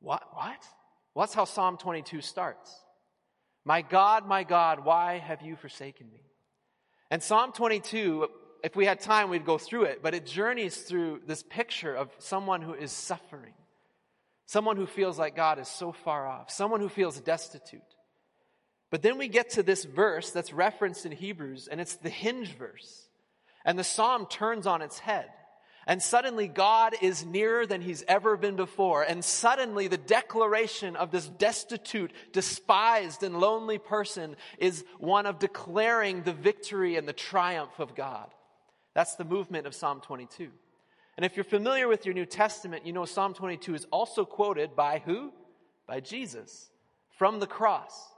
What? 0.00 0.22
What? 0.32 0.66
Well, 1.14 1.26
that's 1.26 1.34
how 1.34 1.44
Psalm 1.44 1.76
22 1.76 2.20
starts. 2.20 2.74
My 3.64 3.82
God, 3.82 4.26
my 4.26 4.44
God, 4.44 4.84
why 4.84 5.18
have 5.18 5.42
you 5.42 5.56
forsaken 5.56 6.10
me? 6.10 6.22
And 7.10 7.22
Psalm 7.22 7.52
22 7.52 8.28
if 8.62 8.76
we 8.76 8.86
had 8.86 9.00
time, 9.00 9.30
we'd 9.30 9.44
go 9.44 9.58
through 9.58 9.84
it, 9.84 10.02
but 10.02 10.14
it 10.14 10.26
journeys 10.26 10.76
through 10.76 11.20
this 11.26 11.42
picture 11.42 11.94
of 11.94 12.10
someone 12.18 12.62
who 12.62 12.74
is 12.74 12.92
suffering, 12.92 13.54
someone 14.46 14.76
who 14.76 14.86
feels 14.86 15.18
like 15.18 15.36
God 15.36 15.58
is 15.58 15.68
so 15.68 15.92
far 15.92 16.26
off, 16.26 16.50
someone 16.50 16.80
who 16.80 16.88
feels 16.88 17.20
destitute. 17.20 17.80
But 18.90 19.02
then 19.02 19.18
we 19.18 19.28
get 19.28 19.50
to 19.50 19.62
this 19.62 19.84
verse 19.84 20.30
that's 20.30 20.52
referenced 20.52 21.06
in 21.06 21.12
Hebrews, 21.12 21.68
and 21.70 21.80
it's 21.80 21.96
the 21.96 22.10
hinge 22.10 22.56
verse. 22.56 23.08
And 23.64 23.78
the 23.78 23.84
psalm 23.84 24.26
turns 24.26 24.66
on 24.66 24.82
its 24.82 24.98
head. 24.98 25.28
And 25.86 26.02
suddenly 26.02 26.46
God 26.46 26.94
is 27.00 27.24
nearer 27.24 27.66
than 27.66 27.80
he's 27.80 28.04
ever 28.06 28.36
been 28.36 28.56
before. 28.56 29.02
And 29.02 29.24
suddenly 29.24 29.88
the 29.88 29.96
declaration 29.96 30.94
of 30.94 31.10
this 31.10 31.26
destitute, 31.26 32.12
despised, 32.32 33.22
and 33.22 33.40
lonely 33.40 33.78
person 33.78 34.36
is 34.58 34.84
one 34.98 35.26
of 35.26 35.38
declaring 35.38 36.22
the 36.22 36.32
victory 36.32 36.96
and 36.96 37.08
the 37.08 37.12
triumph 37.12 37.78
of 37.78 37.94
God. 37.94 38.28
That's 38.94 39.14
the 39.14 39.24
movement 39.24 39.66
of 39.66 39.74
Psalm 39.74 40.00
22. 40.00 40.50
And 41.16 41.24
if 41.24 41.36
you're 41.36 41.44
familiar 41.44 41.88
with 41.88 42.06
your 42.06 42.14
New 42.14 42.26
Testament, 42.26 42.86
you 42.86 42.92
know 42.92 43.04
Psalm 43.04 43.34
22 43.34 43.74
is 43.74 43.86
also 43.90 44.24
quoted 44.24 44.74
by 44.74 45.02
who? 45.04 45.32
By 45.86 46.00
Jesus 46.00 46.70
from 47.18 47.38
the 47.38 47.46
cross. 47.46 48.08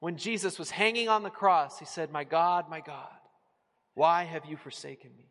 When 0.00 0.18
Jesus 0.18 0.58
was 0.58 0.70
hanging 0.70 1.08
on 1.08 1.22
the 1.22 1.30
cross, 1.30 1.78
he 1.78 1.86
said, 1.86 2.12
My 2.12 2.24
God, 2.24 2.68
my 2.68 2.80
God, 2.80 3.08
why 3.94 4.24
have 4.24 4.44
you 4.44 4.56
forsaken 4.58 5.10
me? 5.16 5.30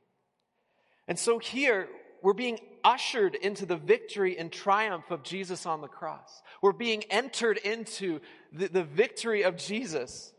And 1.07 1.19
so 1.19 1.37
here, 1.37 1.87
we're 2.23 2.33
being 2.33 2.57
ushered 2.83 3.35
into 3.35 3.65
the 3.65 3.75
victory 3.75 4.37
and 4.37 4.51
triumph 4.51 5.11
of 5.11 5.21
Jesus 5.23 5.65
on 5.65 5.81
the 5.81 5.87
cross. 5.87 6.41
We're 6.61 6.71
being 6.71 7.03
entered 7.11 7.57
into 7.57 8.19
the, 8.51 8.67
the 8.67 8.83
victory 8.83 9.43
of 9.43 9.57
Jesus. 9.57 10.33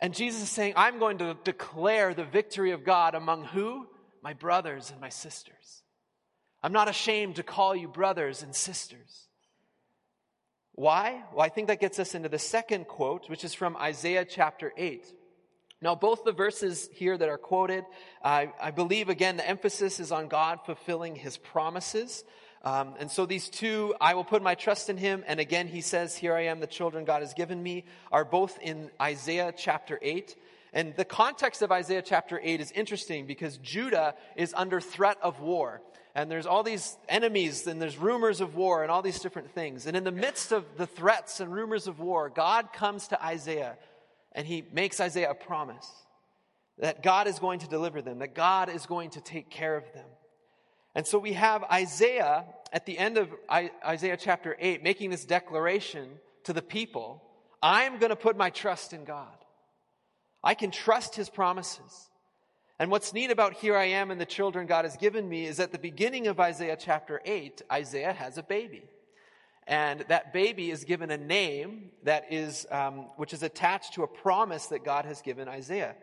And 0.00 0.14
Jesus 0.14 0.42
is 0.42 0.50
saying, 0.50 0.74
I'm 0.76 0.98
going 0.98 1.18
to 1.18 1.36
declare 1.44 2.14
the 2.14 2.24
victory 2.24 2.70
of 2.70 2.84
God 2.84 3.14
among 3.14 3.44
who? 3.44 3.86
My 4.22 4.32
brothers 4.32 4.90
and 4.90 5.00
my 5.00 5.08
sisters. 5.08 5.82
I'm 6.62 6.72
not 6.72 6.88
ashamed 6.88 7.36
to 7.36 7.42
call 7.42 7.74
you 7.74 7.88
brothers 7.88 8.42
and 8.42 8.54
sisters. 8.54 9.28
Why? 10.72 11.22
Well, 11.32 11.44
I 11.44 11.48
think 11.48 11.68
that 11.68 11.80
gets 11.80 11.98
us 11.98 12.14
into 12.14 12.28
the 12.28 12.38
second 12.38 12.86
quote, 12.86 13.28
which 13.28 13.44
is 13.44 13.54
from 13.54 13.76
Isaiah 13.76 14.24
chapter 14.24 14.72
8. 14.76 15.04
Now, 15.80 15.94
both 15.94 16.24
the 16.24 16.32
verses 16.32 16.88
here 16.92 17.16
that 17.16 17.28
are 17.28 17.38
quoted, 17.38 17.84
I, 18.22 18.52
I 18.60 18.72
believe 18.72 19.08
again 19.08 19.36
the 19.36 19.48
emphasis 19.48 20.00
is 20.00 20.10
on 20.10 20.28
God 20.28 20.60
fulfilling 20.66 21.14
his 21.14 21.36
promises. 21.36 22.24
Um, 22.64 22.94
and 22.98 23.10
so 23.10 23.24
these 23.24 23.48
two, 23.48 23.94
I 24.00 24.14
will 24.14 24.24
put 24.24 24.42
my 24.42 24.54
trust 24.54 24.90
in 24.90 24.96
him. 24.96 25.24
And 25.26 25.38
again, 25.40 25.68
he 25.68 25.80
says, 25.80 26.16
Here 26.16 26.34
I 26.34 26.46
am, 26.46 26.60
the 26.60 26.66
children 26.66 27.04
God 27.04 27.22
has 27.22 27.34
given 27.34 27.62
me, 27.62 27.84
are 28.10 28.24
both 28.24 28.58
in 28.60 28.90
Isaiah 29.00 29.52
chapter 29.56 29.98
8. 30.02 30.36
And 30.72 30.94
the 30.96 31.04
context 31.04 31.62
of 31.62 31.72
Isaiah 31.72 32.02
chapter 32.02 32.40
8 32.42 32.60
is 32.60 32.72
interesting 32.72 33.26
because 33.26 33.56
Judah 33.58 34.14
is 34.36 34.52
under 34.56 34.80
threat 34.80 35.18
of 35.22 35.40
war. 35.40 35.80
And 36.14 36.30
there's 36.30 36.46
all 36.46 36.62
these 36.64 36.96
enemies, 37.08 37.66
and 37.66 37.80
there's 37.80 37.96
rumors 37.96 38.40
of 38.40 38.56
war, 38.56 38.82
and 38.82 38.90
all 38.90 39.02
these 39.02 39.20
different 39.20 39.52
things. 39.52 39.86
And 39.86 39.96
in 39.96 40.02
the 40.02 40.10
midst 40.10 40.50
of 40.52 40.64
the 40.76 40.86
threats 40.86 41.38
and 41.38 41.52
rumors 41.52 41.86
of 41.86 42.00
war, 42.00 42.28
God 42.28 42.72
comes 42.72 43.08
to 43.08 43.24
Isaiah, 43.24 43.76
and 44.32 44.46
he 44.46 44.64
makes 44.72 44.98
Isaiah 44.98 45.30
a 45.30 45.34
promise 45.34 45.88
that 46.78 47.02
God 47.02 47.28
is 47.28 47.38
going 47.38 47.60
to 47.60 47.68
deliver 47.68 48.02
them, 48.02 48.18
that 48.18 48.34
God 48.34 48.68
is 48.68 48.86
going 48.86 49.10
to 49.10 49.20
take 49.20 49.48
care 49.48 49.76
of 49.76 49.84
them. 49.92 50.06
And 50.98 51.06
so 51.06 51.16
we 51.20 51.34
have 51.34 51.62
Isaiah 51.62 52.44
at 52.72 52.84
the 52.84 52.98
end 52.98 53.18
of 53.18 53.32
Isaiah 53.48 54.16
chapter 54.16 54.56
8 54.58 54.82
making 54.82 55.10
this 55.10 55.24
declaration 55.24 56.08
to 56.42 56.52
the 56.52 56.60
people 56.60 57.22
I'm 57.62 58.00
going 58.00 58.10
to 58.10 58.16
put 58.16 58.36
my 58.36 58.50
trust 58.50 58.92
in 58.92 59.04
God. 59.04 59.32
I 60.42 60.54
can 60.54 60.72
trust 60.72 61.14
his 61.14 61.30
promises. 61.30 62.10
And 62.80 62.90
what's 62.90 63.14
neat 63.14 63.30
about 63.30 63.52
here 63.52 63.76
I 63.76 63.84
am 63.84 64.10
and 64.10 64.20
the 64.20 64.26
children 64.26 64.66
God 64.66 64.84
has 64.84 64.96
given 64.96 65.28
me 65.28 65.46
is 65.46 65.60
at 65.60 65.70
the 65.70 65.78
beginning 65.78 66.26
of 66.26 66.40
Isaiah 66.40 66.76
chapter 66.76 67.20
8, 67.24 67.62
Isaiah 67.70 68.12
has 68.12 68.36
a 68.36 68.42
baby. 68.42 68.82
And 69.68 70.04
that 70.08 70.32
baby 70.32 70.68
is 70.72 70.82
given 70.82 71.12
a 71.12 71.16
name 71.16 71.90
that 72.02 72.32
is, 72.32 72.66
um, 72.72 73.06
which 73.14 73.32
is 73.32 73.44
attached 73.44 73.94
to 73.94 74.02
a 74.02 74.08
promise 74.08 74.66
that 74.66 74.84
God 74.84 75.04
has 75.04 75.22
given 75.22 75.46
Isaiah. 75.46 75.94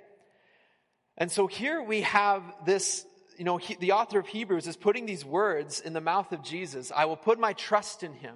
And 1.17 1.29
so 1.29 1.47
here 1.47 1.81
we 1.81 2.01
have 2.01 2.43
this, 2.65 3.05
you 3.37 3.45
know, 3.45 3.57
he, 3.57 3.75
the 3.75 3.93
author 3.93 4.19
of 4.19 4.27
Hebrews 4.27 4.67
is 4.67 4.77
putting 4.77 5.05
these 5.05 5.25
words 5.25 5.81
in 5.81 5.93
the 5.93 6.01
mouth 6.01 6.31
of 6.31 6.43
Jesus. 6.43 6.91
I 6.95 7.05
will 7.05 7.17
put 7.17 7.39
my 7.39 7.53
trust 7.53 8.03
in 8.03 8.13
him. 8.13 8.35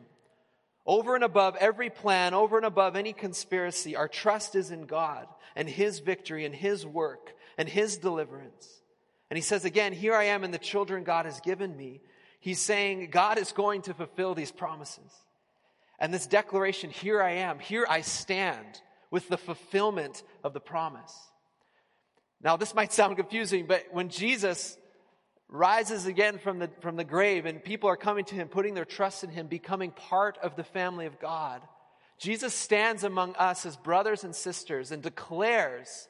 Over 0.85 1.13
and 1.13 1.23
above 1.23 1.55
every 1.57 1.89
plan, 1.89 2.33
over 2.33 2.57
and 2.57 2.65
above 2.65 2.95
any 2.95 3.13
conspiracy, 3.13 3.95
our 3.95 4.07
trust 4.07 4.55
is 4.55 4.71
in 4.71 4.85
God 4.85 5.27
and 5.55 5.69
His 5.69 5.99
victory 5.99 6.45
and 6.45 6.55
His 6.55 6.85
work 6.85 7.33
and 7.57 7.69
His 7.69 7.97
deliverance. 7.97 8.81
And 9.29 9.37
He 9.37 9.41
says 9.41 9.65
again, 9.65 9.93
Here 9.93 10.15
I 10.15 10.25
am 10.25 10.43
and 10.43 10.51
the 10.51 10.57
children 10.57 11.03
God 11.03 11.25
has 11.25 11.39
given 11.41 11.77
me. 11.77 12.01
He's 12.39 12.59
saying 12.59 13.09
God 13.11 13.37
is 13.37 13.51
going 13.51 13.83
to 13.83 13.93
fulfill 13.93 14.33
these 14.33 14.51
promises. 14.51 15.11
And 15.99 16.13
this 16.13 16.25
declaration, 16.25 16.89
Here 16.89 17.21
I 17.21 17.33
am, 17.33 17.59
here 17.59 17.85
I 17.87 18.01
stand 18.01 18.81
with 19.11 19.27
the 19.29 19.37
fulfillment 19.37 20.23
of 20.43 20.53
the 20.53 20.59
promise. 20.59 21.15
Now, 22.41 22.57
this 22.57 22.73
might 22.73 22.93
sound 22.93 23.17
confusing, 23.17 23.67
but 23.67 23.85
when 23.91 24.09
Jesus 24.09 24.77
rises 25.49 26.05
again 26.05 26.37
from 26.37 26.59
the, 26.59 26.69
from 26.79 26.95
the 26.95 27.03
grave 27.03 27.45
and 27.45 27.63
people 27.63 27.89
are 27.89 27.97
coming 27.97 28.23
to 28.25 28.35
him, 28.35 28.47
putting 28.47 28.75
their 28.75 28.85
trust 28.85 29.23
in 29.23 29.31
him, 29.31 29.47
becoming 29.47 29.91
part 29.91 30.37
of 30.43 30.55
the 30.55 30.63
family 30.63 31.07
of 31.07 31.19
God. 31.19 31.61
Jesus 32.19 32.53
stands 32.53 33.03
among 33.03 33.35
us 33.35 33.65
as 33.65 33.75
brothers 33.75 34.23
and 34.23 34.35
sisters 34.35 34.91
and 34.91 35.01
declares, 35.01 36.07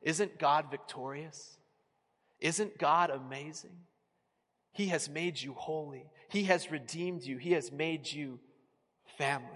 Isn't 0.00 0.38
God 0.38 0.66
victorious? 0.70 1.58
Isn't 2.40 2.78
God 2.78 3.10
amazing? 3.10 3.76
He 4.72 4.86
has 4.86 5.08
made 5.08 5.40
you 5.40 5.52
holy. 5.52 6.06
He 6.30 6.44
has 6.44 6.70
redeemed 6.70 7.22
you. 7.22 7.36
He 7.36 7.52
has 7.52 7.70
made 7.70 8.10
you 8.10 8.40
family. 9.18 9.48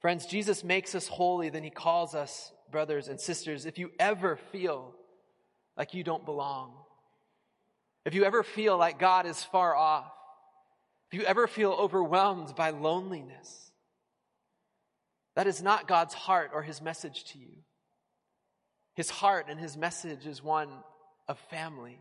Friends, 0.00 0.26
Jesus 0.26 0.62
makes 0.62 0.94
us 0.94 1.08
holy, 1.08 1.48
then 1.48 1.64
he 1.64 1.70
calls 1.70 2.14
us 2.14 2.52
brothers 2.70 3.08
and 3.08 3.20
sisters. 3.20 3.66
If 3.66 3.78
you 3.78 3.90
ever 3.98 4.36
feel 4.36 4.94
like 5.76 5.94
you 5.94 6.04
don't 6.04 6.24
belong, 6.24 6.74
if 8.08 8.14
you 8.14 8.24
ever 8.24 8.42
feel 8.42 8.78
like 8.78 8.98
God 8.98 9.26
is 9.26 9.44
far 9.44 9.76
off, 9.76 10.10
if 11.12 11.18
you 11.18 11.26
ever 11.26 11.46
feel 11.46 11.72
overwhelmed 11.72 12.56
by 12.56 12.70
loneliness, 12.70 13.70
that 15.36 15.46
is 15.46 15.62
not 15.62 15.86
God's 15.86 16.14
heart 16.14 16.52
or 16.54 16.62
his 16.62 16.80
message 16.80 17.24
to 17.24 17.38
you. 17.38 17.52
His 18.94 19.10
heart 19.10 19.48
and 19.50 19.60
his 19.60 19.76
message 19.76 20.26
is 20.26 20.42
one 20.42 20.70
of 21.28 21.38
family, 21.50 21.98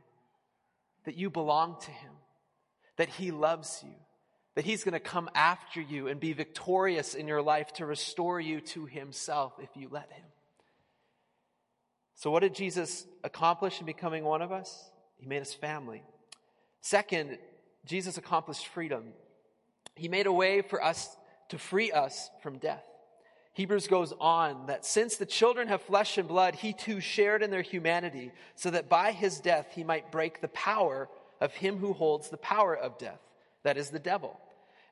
that 1.03 1.17
you 1.17 1.29
belong 1.29 1.75
to 1.81 1.91
him, 1.91 2.13
that 2.95 3.09
he 3.09 3.31
loves 3.31 3.81
you, 3.83 3.93
that 4.55 4.63
he's 4.63 4.85
going 4.85 4.93
to 4.93 5.01
come 5.01 5.29
after 5.35 5.81
you 5.81 6.07
and 6.07 6.21
be 6.21 6.31
victorious 6.31 7.15
in 7.15 7.27
your 7.27 7.41
life 7.41 7.73
to 7.73 7.85
restore 7.85 8.39
you 8.39 8.61
to 8.61 8.85
himself 8.85 9.51
if 9.61 9.69
you 9.75 9.89
let 9.91 10.09
him. 10.13 10.25
So, 12.15 12.31
what 12.31 12.43
did 12.43 12.55
Jesus 12.55 13.05
accomplish 13.25 13.81
in 13.81 13.85
becoming 13.85 14.23
one 14.23 14.41
of 14.41 14.53
us? 14.53 14.89
He 15.17 15.25
made 15.25 15.41
us 15.41 15.53
family. 15.53 16.03
Second, 16.81 17.37
Jesus 17.85 18.17
accomplished 18.17 18.67
freedom. 18.67 19.13
He 19.95 20.07
made 20.07 20.27
a 20.27 20.31
way 20.31 20.61
for 20.61 20.83
us 20.83 21.15
to 21.49 21.57
free 21.57 21.91
us 21.91 22.29
from 22.41 22.57
death. 22.57 22.83
Hebrews 23.53 23.87
goes 23.87 24.13
on 24.19 24.67
that 24.67 24.85
since 24.85 25.15
the 25.15 25.25
children 25.25 25.67
have 25.67 25.81
flesh 25.81 26.19
and 26.19 26.27
blood, 26.27 26.53
he 26.53 26.73
too 26.73 26.99
shared 26.99 27.41
in 27.41 27.49
their 27.49 27.63
humanity, 27.63 28.31
so 28.55 28.69
that 28.69 28.87
by 28.87 29.11
his 29.11 29.39
death 29.39 29.67
he 29.73 29.83
might 29.83 30.11
break 30.11 30.41
the 30.41 30.47
power 30.49 31.09
of 31.41 31.53
him 31.53 31.77
who 31.77 31.93
holds 31.93 32.29
the 32.29 32.37
power 32.37 32.77
of 32.77 32.99
death, 32.99 33.19
that 33.63 33.77
is 33.77 33.89
the 33.89 33.97
devil, 33.97 34.39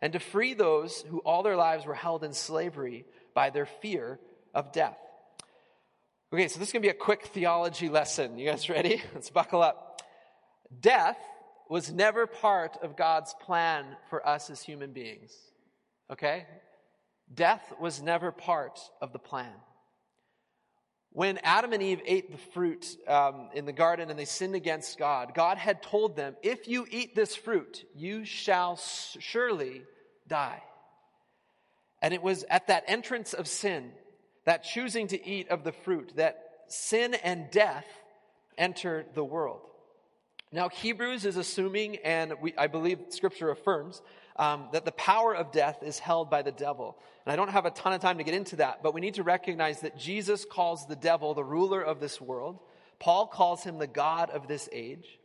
and 0.01 0.13
to 0.13 0.19
free 0.19 0.55
those 0.55 1.05
who 1.09 1.19
all 1.19 1.43
their 1.43 1.55
lives 1.55 1.85
were 1.85 1.93
held 1.93 2.23
in 2.23 2.33
slavery 2.33 3.05
by 3.35 3.51
their 3.51 3.67
fear 3.67 4.19
of 4.55 4.71
death. 4.71 4.97
Okay, 6.33 6.47
so 6.47 6.57
this 6.57 6.69
is 6.69 6.73
going 6.73 6.81
to 6.81 6.87
be 6.87 6.89
a 6.89 6.93
quick 6.93 7.27
theology 7.27 7.87
lesson. 7.87 8.39
You 8.39 8.49
guys 8.49 8.67
ready? 8.67 8.99
Let's 9.13 9.29
buckle 9.29 9.61
up. 9.61 9.84
Death 10.79 11.17
was 11.69 11.91
never 11.91 12.27
part 12.27 12.77
of 12.81 12.95
God's 12.95 13.33
plan 13.41 13.85
for 14.09 14.27
us 14.27 14.49
as 14.49 14.61
human 14.61 14.91
beings. 14.91 15.33
Okay? 16.11 16.45
Death 17.33 17.73
was 17.79 18.01
never 18.01 18.31
part 18.31 18.79
of 19.01 19.13
the 19.13 19.19
plan. 19.19 19.53
When 21.11 21.39
Adam 21.43 21.71
and 21.71 21.81
Eve 21.81 22.01
ate 22.05 22.31
the 22.31 22.37
fruit 22.53 22.85
um, 23.07 23.49
in 23.53 23.65
the 23.65 23.71
garden 23.71 24.09
and 24.09 24.19
they 24.19 24.25
sinned 24.25 24.53
against 24.53 24.99
God, 24.99 25.33
God 25.33 25.57
had 25.57 25.81
told 25.81 26.15
them, 26.15 26.35
if 26.43 26.67
you 26.67 26.85
eat 26.91 27.15
this 27.15 27.35
fruit, 27.35 27.85
you 27.95 28.25
shall 28.25 28.75
surely 28.77 29.83
die. 30.27 30.61
And 32.01 32.13
it 32.13 32.21
was 32.21 32.43
at 32.49 32.67
that 32.67 32.83
entrance 32.87 33.33
of 33.33 33.47
sin, 33.47 33.91
that 34.43 34.63
choosing 34.63 35.07
to 35.07 35.25
eat 35.25 35.49
of 35.49 35.63
the 35.63 35.71
fruit, 35.71 36.11
that 36.17 36.43
sin 36.67 37.13
and 37.13 37.49
death 37.49 37.87
entered 38.57 39.07
the 39.13 39.23
world. 39.23 39.61
Now, 40.55 40.69
Hebrews 40.69 41.25
is 41.25 41.35
assuming, 41.35 41.97
and 41.97 42.35
we, 42.39 42.53
I 42.57 42.67
believe 42.67 42.99
scripture 43.09 43.51
affirms, 43.51 44.01
um, 44.37 44.69
that 44.71 44.85
the 44.85 44.93
power 44.93 45.35
of 45.35 45.51
death 45.51 45.83
is 45.83 45.99
held 45.99 46.29
by 46.29 46.43
the 46.43 46.51
devil. 46.53 46.97
And 47.25 47.33
I 47.33 47.35
don't 47.35 47.49
have 47.49 47.65
a 47.65 47.71
ton 47.71 47.91
of 47.91 47.99
time 47.99 48.19
to 48.19 48.23
get 48.23 48.33
into 48.33 48.55
that, 48.55 48.81
but 48.81 48.93
we 48.93 49.01
need 49.01 49.15
to 49.15 49.23
recognize 49.23 49.81
that 49.81 49.97
Jesus 49.97 50.45
calls 50.45 50.87
the 50.87 50.95
devil 50.95 51.33
the 51.33 51.43
ruler 51.43 51.81
of 51.81 51.99
this 51.99 52.21
world. 52.21 52.59
Paul 52.99 53.27
calls 53.27 53.65
him 53.65 53.79
the 53.79 53.85
God 53.85 54.29
of 54.29 54.47
this 54.47 54.69
age. 54.71 55.19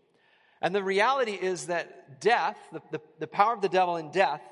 And 0.60 0.74
the 0.74 0.82
reality 0.82 1.38
is 1.40 1.68
that 1.68 2.20
death, 2.20 2.58
the, 2.72 2.82
the, 2.90 3.00
the 3.20 3.28
power 3.28 3.54
of 3.54 3.60
the 3.60 3.68
devil 3.68 3.98
in 3.98 4.10
death, 4.10 4.42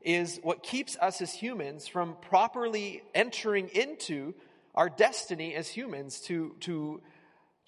is 0.00 0.40
what 0.42 0.62
keeps 0.62 0.96
us 1.02 1.20
as 1.20 1.34
humans 1.34 1.86
from 1.86 2.16
properly 2.22 3.02
entering 3.14 3.68
into 3.68 4.32
our 4.74 4.88
destiny 4.88 5.54
as 5.54 5.68
humans 5.68 6.20
to, 6.20 6.56
to 6.60 7.02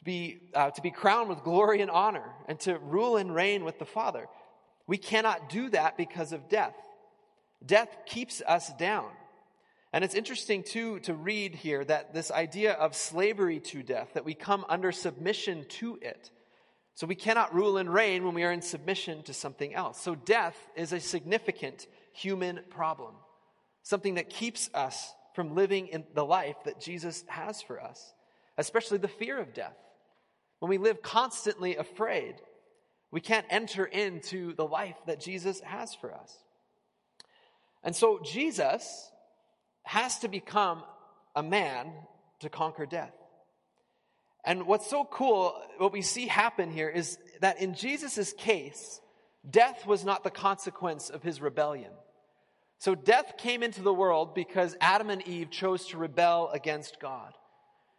be, 0.07 0.39
uh, 0.55 0.71
to 0.71 0.81
be 0.81 0.91
crowned 0.91 1.29
with 1.29 1.43
glory 1.43 1.83
and 1.83 1.91
honor 1.91 2.25
and 2.49 2.59
to 2.61 2.79
rule 2.79 3.19
and 3.19 3.35
reign 3.35 3.65
with 3.65 3.79
the 3.79 3.85
Father. 3.85 4.27
We 4.87 4.97
cannot 4.97 5.51
do 5.51 5.69
that 5.71 5.99
because 5.99 6.33
of 6.33 6.49
death. 6.49 6.77
Death 7.65 7.95
keeps 8.07 8.41
us 8.41 8.73
down. 8.79 9.11
And 9.93 10.05
it's 10.05 10.15
interesting 10.15 10.63
too 10.63 11.01
to 11.01 11.15
read 11.15 11.55
here 11.55 11.85
that 11.85 12.15
this 12.15 12.31
idea 12.31 12.73
of 12.73 12.95
slavery 12.95 13.61
to 13.61 13.83
death, 13.83 14.11
that 14.15 14.25
we 14.25 14.35
come 14.35 14.65
under 14.69 14.93
submission 14.93 15.67
to 15.81 15.99
it. 16.01 16.31
So 16.95 17.07
we 17.07 17.15
cannot 17.15 17.55
rule 17.55 17.77
and 17.77 17.93
reign 17.93 18.25
when 18.25 18.35
we 18.35 18.45
are 18.45 18.53
in 18.53 18.63
submission 18.63 19.23
to 19.25 19.35
something 19.35 19.75
else. 19.75 20.01
So 20.01 20.15
death 20.15 20.57
is 20.77 20.93
a 20.93 21.01
significant 21.01 21.87
human 22.13 22.61
problem, 22.71 23.15
something 23.83 24.15
that 24.15 24.31
keeps 24.31 24.71
us 24.73 25.13
from 25.35 25.55
living 25.55 25.89
in 25.89 26.05
the 26.15 26.25
life 26.25 26.57
that 26.65 26.81
Jesus 26.81 27.25
has 27.29 27.61
for 27.61 27.83
us, 27.83 28.15
especially 28.57 28.99
the 28.99 29.09
fear 29.09 29.39
of 29.39 29.53
death. 29.53 29.77
When 30.59 30.71
we 30.71 30.79
live 30.79 31.03
constantly 31.03 31.77
afraid, 31.77 32.37
we 33.11 33.21
can't 33.21 33.47
enter 33.51 33.85
into 33.85 34.55
the 34.55 34.67
life 34.67 34.97
that 35.07 35.21
Jesus 35.21 35.61
has 35.61 35.95
for 35.95 36.13
us. 36.15 36.37
And 37.83 37.95
so 37.95 38.19
Jesus 38.23 39.11
has 39.85 40.19
to 40.21 40.29
become 40.29 40.83
a 41.35 41.43
man 41.43 41.93
to 42.41 42.49
conquer 42.49 42.87
death. 42.87 43.15
And 44.45 44.67
what's 44.67 44.89
so 44.89 45.05
cool, 45.05 45.61
what 45.79 45.93
we 45.93 46.03
see 46.03 46.27
happen 46.27 46.71
here 46.71 46.89
is 46.89 47.19
that 47.41 47.61
in 47.61 47.75
Jesus' 47.75 48.33
case, 48.33 49.01
death 49.49 49.87
was 49.87 50.05
not 50.05 50.25
the 50.25 50.31
consequence 50.31 51.11
of 51.11 51.23
his 51.23 51.41
rebellion. 51.41 51.91
So 52.79 52.95
death 52.95 53.39
came 53.39 53.63
into 53.63 53.83
the 53.83 53.95
world 53.95 54.35
because 54.35 54.77
Adam 54.81 55.11
and 55.11 55.27
Eve 55.27 55.51
chose 55.51 55.87
to 55.89 55.99
rebel 55.99 56.51
against 56.53 57.01
God. 57.01 57.33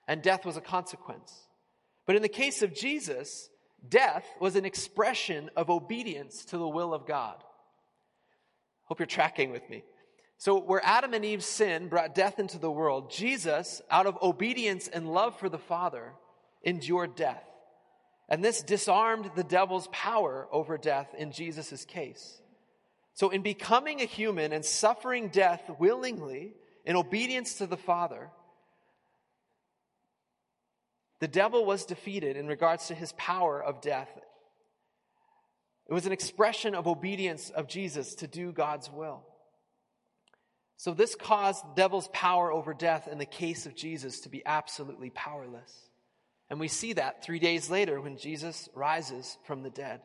And 0.07 0.21
death 0.21 0.45
was 0.45 0.57
a 0.57 0.61
consequence. 0.61 1.46
But 2.07 2.15
in 2.15 2.23
the 2.23 2.29
case 2.29 2.63
of 2.63 2.73
Jesus, 2.73 3.49
death 3.87 4.25
was 4.39 4.55
an 4.55 4.65
expression 4.65 5.51
of 5.55 5.69
obedience 5.69 6.45
to 6.45 6.57
the 6.57 6.67
will 6.67 6.93
of 6.93 7.05
God. 7.05 7.35
Hope 8.85 8.99
you're 8.99 9.05
tracking 9.05 9.51
with 9.51 9.69
me. 9.69 9.83
So, 10.39 10.59
where 10.59 10.83
Adam 10.83 11.13
and 11.13 11.25
Eve's 11.25 11.45
sin 11.45 11.89
brought 11.89 12.15
death 12.15 12.39
into 12.39 12.59
the 12.59 12.71
world, 12.71 13.11
Jesus, 13.11 13.81
out 13.91 14.05
of 14.05 14.17
obedience 14.21 14.87
and 14.87 15.11
love 15.11 15.37
for 15.37 15.49
the 15.49 15.57
Father, 15.57 16.13
endured 16.61 17.15
death. 17.15 17.43
And 18.29 18.43
this 18.43 18.61
disarmed 18.61 19.31
the 19.35 19.43
devil's 19.43 19.87
power 19.91 20.47
over 20.51 20.77
death 20.77 21.13
in 21.17 21.31
Jesus' 21.31 21.85
case. 21.85 22.39
So, 23.13 23.29
in 23.31 23.41
becoming 23.41 23.99
a 23.99 24.05
human 24.05 24.53
and 24.53 24.63
suffering 24.63 25.29
death 25.29 25.69
willingly 25.79 26.53
in 26.85 26.95
obedience 26.95 27.55
to 27.55 27.67
the 27.67 27.75
Father, 27.75 28.29
the 31.19 31.27
devil 31.27 31.65
was 31.65 31.85
defeated 31.85 32.37
in 32.37 32.47
regards 32.47 32.87
to 32.87 32.95
his 32.95 33.11
power 33.13 33.61
of 33.61 33.81
death. 33.81 34.09
It 35.87 35.93
was 35.93 36.05
an 36.05 36.11
expression 36.11 36.75
of 36.75 36.87
obedience 36.87 37.49
of 37.49 37.67
Jesus 37.67 38.15
to 38.15 38.27
do 38.27 38.51
God's 38.51 38.91
will. 38.91 39.23
So 40.75 40.93
this 40.93 41.15
caused 41.15 41.63
the 41.63 41.75
devil's 41.75 42.09
power 42.09 42.51
over 42.51 42.73
death 42.73 43.07
in 43.07 43.17
the 43.17 43.25
case 43.25 43.65
of 43.65 43.75
Jesus 43.75 44.21
to 44.21 44.29
be 44.29 44.45
absolutely 44.45 45.09
powerless. 45.09 45.73
And 46.49 46.59
we 46.59 46.67
see 46.67 46.93
that 46.93 47.23
three 47.23 47.39
days 47.39 47.69
later 47.69 47.99
when 47.99 48.17
Jesus 48.17 48.69
rises 48.75 49.37
from 49.45 49.63
the 49.63 49.69
dead. 49.69 50.01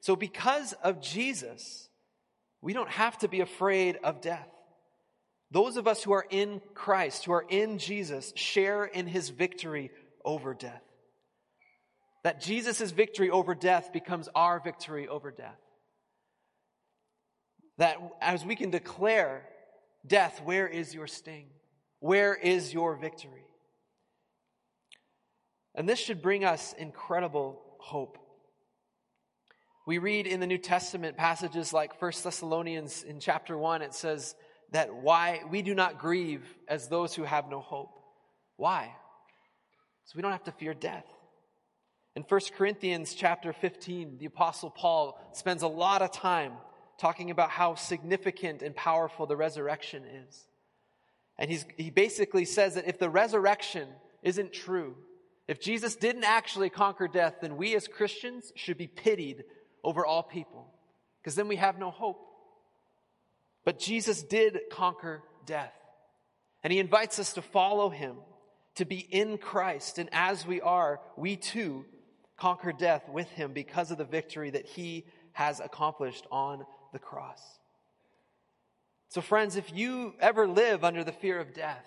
So 0.00 0.14
because 0.14 0.74
of 0.74 1.02
Jesus, 1.02 1.88
we 2.60 2.72
don't 2.72 2.90
have 2.90 3.18
to 3.18 3.28
be 3.28 3.40
afraid 3.40 3.98
of 4.04 4.20
death. 4.20 4.48
Those 5.50 5.76
of 5.76 5.86
us 5.86 6.02
who 6.02 6.12
are 6.12 6.26
in 6.28 6.60
Christ, 6.74 7.24
who 7.24 7.32
are 7.32 7.46
in 7.48 7.78
Jesus, 7.78 8.32
share 8.36 8.84
in 8.84 9.06
his 9.06 9.30
victory 9.30 9.90
over 10.24 10.52
death. 10.52 10.82
That 12.22 12.40
Jesus' 12.40 12.90
victory 12.90 13.30
over 13.30 13.54
death 13.54 13.92
becomes 13.92 14.28
our 14.34 14.60
victory 14.60 15.08
over 15.08 15.30
death. 15.30 15.58
That 17.78 17.96
as 18.20 18.44
we 18.44 18.56
can 18.56 18.70
declare, 18.70 19.44
death, 20.06 20.42
where 20.44 20.66
is 20.66 20.94
your 20.94 21.06
sting? 21.06 21.46
Where 22.00 22.34
is 22.34 22.74
your 22.74 22.96
victory? 22.96 23.44
And 25.74 25.88
this 25.88 25.98
should 25.98 26.20
bring 26.20 26.44
us 26.44 26.74
incredible 26.76 27.62
hope. 27.78 28.18
We 29.86 29.98
read 29.98 30.26
in 30.26 30.40
the 30.40 30.46
New 30.46 30.58
Testament 30.58 31.16
passages 31.16 31.72
like 31.72 32.02
1 32.02 32.12
Thessalonians 32.22 33.04
in 33.04 33.20
chapter 33.20 33.56
1, 33.56 33.80
it 33.80 33.94
says 33.94 34.34
that 34.72 34.94
why 34.94 35.42
we 35.50 35.62
do 35.62 35.74
not 35.74 35.98
grieve 35.98 36.42
as 36.68 36.88
those 36.88 37.14
who 37.14 37.24
have 37.24 37.48
no 37.48 37.60
hope. 37.60 37.98
Why? 38.56 38.94
So 40.04 40.12
we 40.16 40.22
don't 40.22 40.32
have 40.32 40.44
to 40.44 40.52
fear 40.52 40.74
death. 40.74 41.06
In 42.16 42.22
1 42.22 42.40
Corinthians 42.56 43.14
chapter 43.14 43.52
15, 43.52 44.18
the 44.18 44.26
apostle 44.26 44.70
Paul 44.70 45.20
spends 45.32 45.62
a 45.62 45.68
lot 45.68 46.02
of 46.02 46.10
time 46.10 46.52
talking 46.98 47.30
about 47.30 47.50
how 47.50 47.76
significant 47.76 48.62
and 48.62 48.74
powerful 48.74 49.26
the 49.26 49.36
resurrection 49.36 50.02
is. 50.04 50.48
And 51.38 51.50
he's, 51.50 51.64
he 51.76 51.90
basically 51.90 52.44
says 52.44 52.74
that 52.74 52.88
if 52.88 52.98
the 52.98 53.08
resurrection 53.08 53.88
isn't 54.22 54.52
true, 54.52 54.96
if 55.46 55.60
Jesus 55.60 55.94
didn't 55.94 56.24
actually 56.24 56.70
conquer 56.70 57.08
death, 57.08 57.36
then 57.40 57.56
we 57.56 57.76
as 57.76 57.86
Christians 57.86 58.52
should 58.56 58.76
be 58.76 58.88
pitied 58.88 59.44
over 59.84 60.04
all 60.04 60.22
people, 60.22 60.66
because 61.22 61.36
then 61.36 61.48
we 61.48 61.56
have 61.56 61.78
no 61.78 61.90
hope. 61.90 62.27
But 63.64 63.78
Jesus 63.78 64.22
did 64.22 64.58
conquer 64.70 65.22
death, 65.46 65.74
and 66.62 66.72
he 66.72 66.78
invites 66.78 67.18
us 67.18 67.34
to 67.34 67.42
follow 67.42 67.90
him, 67.90 68.16
to 68.76 68.84
be 68.84 68.98
in 68.98 69.38
Christ, 69.38 69.98
and 69.98 70.08
as 70.12 70.46
we 70.46 70.60
are, 70.60 71.00
we 71.16 71.36
too 71.36 71.84
conquer 72.36 72.72
death 72.72 73.08
with 73.08 73.28
him 73.30 73.52
because 73.52 73.90
of 73.90 73.98
the 73.98 74.04
victory 74.04 74.50
that 74.50 74.66
he 74.66 75.04
has 75.32 75.60
accomplished 75.60 76.26
on 76.30 76.64
the 76.92 76.98
cross. 76.98 77.42
So, 79.08 79.20
friends, 79.20 79.56
if 79.56 79.72
you 79.74 80.14
ever 80.20 80.46
live 80.46 80.84
under 80.84 81.02
the 81.02 81.12
fear 81.12 81.38
of 81.38 81.54
death, 81.54 81.84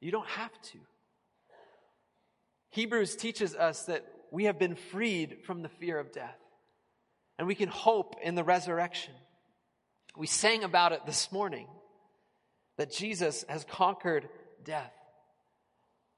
you 0.00 0.10
don't 0.10 0.28
have 0.28 0.50
to. 0.62 0.78
Hebrews 2.70 3.16
teaches 3.16 3.54
us 3.54 3.84
that 3.84 4.04
we 4.30 4.44
have 4.44 4.58
been 4.58 4.74
freed 4.74 5.38
from 5.44 5.62
the 5.62 5.68
fear 5.68 5.98
of 5.98 6.10
death, 6.10 6.38
and 7.38 7.46
we 7.46 7.54
can 7.54 7.68
hope 7.68 8.16
in 8.22 8.34
the 8.34 8.42
resurrection. 8.42 9.12
We 10.16 10.26
sang 10.26 10.62
about 10.62 10.92
it 10.92 11.06
this 11.06 11.32
morning 11.32 11.66
that 12.76 12.92
Jesus 12.92 13.44
has 13.48 13.64
conquered 13.64 14.28
death, 14.62 14.92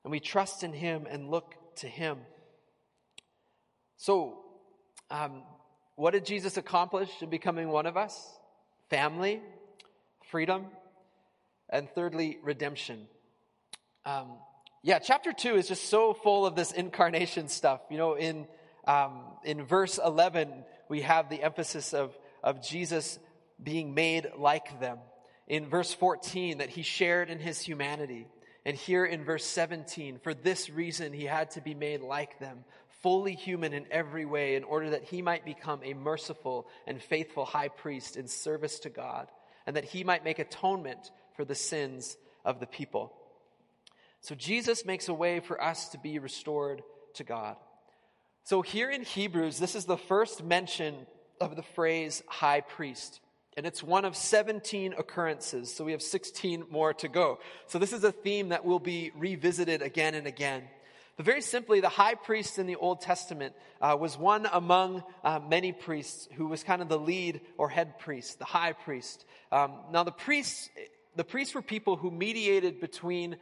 and 0.02 0.10
we 0.10 0.20
trust 0.20 0.64
in 0.64 0.72
him 0.72 1.06
and 1.08 1.30
look 1.30 1.54
to 1.76 1.86
him. 1.86 2.18
So, 3.96 4.40
um, 5.10 5.42
what 5.94 6.12
did 6.12 6.26
Jesus 6.26 6.56
accomplish 6.56 7.08
in 7.20 7.30
becoming 7.30 7.68
one 7.68 7.86
of 7.86 7.96
us? 7.96 8.28
Family, 8.90 9.40
freedom, 10.30 10.66
and 11.70 11.88
thirdly, 11.90 12.38
redemption. 12.42 13.06
Um, 14.04 14.32
yeah, 14.82 14.98
chapter 14.98 15.32
two 15.32 15.54
is 15.54 15.68
just 15.68 15.88
so 15.88 16.14
full 16.14 16.46
of 16.46 16.56
this 16.56 16.72
incarnation 16.72 17.48
stuff. 17.48 17.80
You 17.90 17.98
know, 17.98 18.14
in 18.14 18.46
um, 18.86 19.22
in 19.44 19.64
verse 19.64 19.98
eleven, 20.04 20.64
we 20.88 21.02
have 21.02 21.30
the 21.30 21.42
emphasis 21.42 21.94
of 21.94 22.12
of 22.42 22.60
Jesus 22.60 23.18
being 23.62 23.94
made 23.94 24.30
like 24.36 24.80
them. 24.80 24.98
In 25.46 25.68
verse 25.68 25.92
fourteen, 25.92 26.58
that 26.58 26.70
he 26.70 26.82
shared 26.82 27.30
in 27.30 27.38
his 27.38 27.60
humanity. 27.60 28.28
And 28.66 28.76
here 28.76 29.04
in 29.04 29.24
verse 29.24 29.44
17, 29.44 30.20
for 30.22 30.32
this 30.32 30.70
reason 30.70 31.12
he 31.12 31.24
had 31.24 31.50
to 31.50 31.60
be 31.60 31.74
made 31.74 32.00
like 32.00 32.38
them, 32.38 32.64
fully 33.02 33.34
human 33.34 33.74
in 33.74 33.84
every 33.90 34.24
way, 34.24 34.54
in 34.56 34.64
order 34.64 34.90
that 34.90 35.04
he 35.04 35.20
might 35.20 35.44
become 35.44 35.80
a 35.84 35.92
merciful 35.92 36.66
and 36.86 37.02
faithful 37.02 37.44
high 37.44 37.68
priest 37.68 38.16
in 38.16 38.26
service 38.26 38.78
to 38.80 38.88
God, 38.88 39.28
and 39.66 39.76
that 39.76 39.84
he 39.84 40.02
might 40.02 40.24
make 40.24 40.38
atonement 40.38 41.10
for 41.36 41.44
the 41.44 41.54
sins 41.54 42.16
of 42.42 42.58
the 42.58 42.66
people. 42.66 43.12
So 44.22 44.34
Jesus 44.34 44.86
makes 44.86 45.08
a 45.08 45.14
way 45.14 45.40
for 45.40 45.62
us 45.62 45.90
to 45.90 45.98
be 45.98 46.18
restored 46.18 46.82
to 47.16 47.24
God. 47.24 47.56
So 48.44 48.62
here 48.62 48.90
in 48.90 49.02
Hebrews, 49.02 49.58
this 49.58 49.74
is 49.74 49.84
the 49.84 49.98
first 49.98 50.42
mention 50.42 50.94
of 51.38 51.56
the 51.56 51.62
phrase 51.62 52.22
high 52.28 52.62
priest. 52.62 53.20
And 53.56 53.66
it's 53.66 53.82
one 53.82 54.04
of 54.04 54.16
17 54.16 54.94
occurrences, 54.94 55.72
so 55.72 55.84
we 55.84 55.92
have 55.92 56.02
16 56.02 56.64
more 56.70 56.92
to 56.94 57.08
go. 57.08 57.38
So 57.66 57.78
this 57.78 57.92
is 57.92 58.02
a 58.02 58.10
theme 58.10 58.48
that 58.48 58.64
will 58.64 58.80
be 58.80 59.12
revisited 59.16 59.80
again 59.80 60.14
and 60.14 60.26
again. 60.26 60.64
But 61.16 61.26
very 61.26 61.42
simply, 61.42 61.80
the 61.80 61.88
high 61.88 62.16
priest 62.16 62.58
in 62.58 62.66
the 62.66 62.74
Old 62.74 63.00
Testament 63.00 63.54
uh, 63.80 63.96
was 63.98 64.18
one 64.18 64.48
among 64.52 65.04
uh, 65.22 65.38
many 65.38 65.70
priests 65.72 66.28
who 66.34 66.48
was 66.48 66.64
kind 66.64 66.82
of 66.82 66.88
the 66.88 66.98
lead 66.98 67.40
or 67.56 67.68
head 67.68 68.00
priest, 68.00 68.40
the 68.40 68.44
high 68.44 68.72
priest. 68.72 69.24
Um, 69.52 69.74
now, 69.92 70.02
the 70.02 70.10
priests, 70.10 70.68
the 71.14 71.22
priests 71.22 71.54
were 71.54 71.62
people 71.62 71.94
who 71.94 72.10
mediated 72.10 72.80
between 72.80 73.36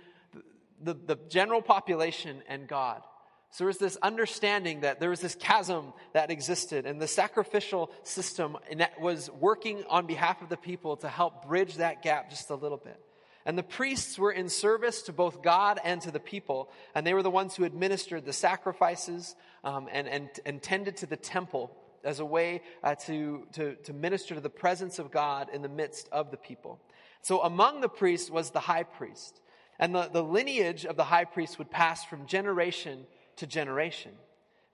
the, 0.82 0.92
the 0.92 1.18
general 1.30 1.62
population 1.62 2.42
and 2.48 2.68
God. 2.68 3.02
So 3.52 3.64
there 3.64 3.66
was 3.66 3.76
this 3.76 3.98
understanding 4.00 4.80
that 4.80 4.98
there 4.98 5.10
was 5.10 5.20
this 5.20 5.34
chasm 5.34 5.92
that 6.14 6.30
existed, 6.30 6.86
and 6.86 7.00
the 7.00 7.06
sacrificial 7.06 7.90
system 8.02 8.56
was 8.98 9.30
working 9.30 9.84
on 9.90 10.06
behalf 10.06 10.40
of 10.40 10.48
the 10.48 10.56
people 10.56 10.96
to 10.96 11.08
help 11.08 11.46
bridge 11.46 11.76
that 11.76 12.00
gap 12.02 12.30
just 12.30 12.48
a 12.48 12.54
little 12.54 12.78
bit. 12.78 12.98
And 13.44 13.58
the 13.58 13.62
priests 13.62 14.18
were 14.18 14.32
in 14.32 14.48
service 14.48 15.02
to 15.02 15.12
both 15.12 15.42
God 15.42 15.78
and 15.84 16.00
to 16.00 16.10
the 16.10 16.18
people, 16.18 16.70
and 16.94 17.06
they 17.06 17.12
were 17.12 17.22
the 17.22 17.30
ones 17.30 17.54
who 17.54 17.64
administered 17.64 18.24
the 18.24 18.32
sacrifices 18.32 19.36
um, 19.64 19.86
and, 19.92 20.08
and, 20.08 20.30
and 20.46 20.62
tended 20.62 20.96
to 20.98 21.06
the 21.06 21.18
temple 21.18 21.76
as 22.04 22.20
a 22.20 22.24
way 22.24 22.62
uh, 22.82 22.94
to, 22.94 23.46
to, 23.52 23.74
to 23.84 23.92
minister 23.92 24.34
to 24.34 24.40
the 24.40 24.48
presence 24.48 24.98
of 24.98 25.10
God 25.10 25.50
in 25.52 25.60
the 25.60 25.68
midst 25.68 26.08
of 26.10 26.30
the 26.30 26.38
people. 26.38 26.80
So 27.20 27.42
among 27.42 27.82
the 27.82 27.88
priests 27.90 28.30
was 28.30 28.50
the 28.50 28.60
high 28.60 28.84
priest. 28.84 29.42
And 29.78 29.94
the, 29.94 30.08
the 30.10 30.24
lineage 30.24 30.86
of 30.86 30.96
the 30.96 31.04
high 31.04 31.26
priest 31.26 31.58
would 31.58 31.70
pass 31.70 32.02
from 32.02 32.26
generation 32.26 33.04
to 33.36 33.46
generation. 33.46 34.12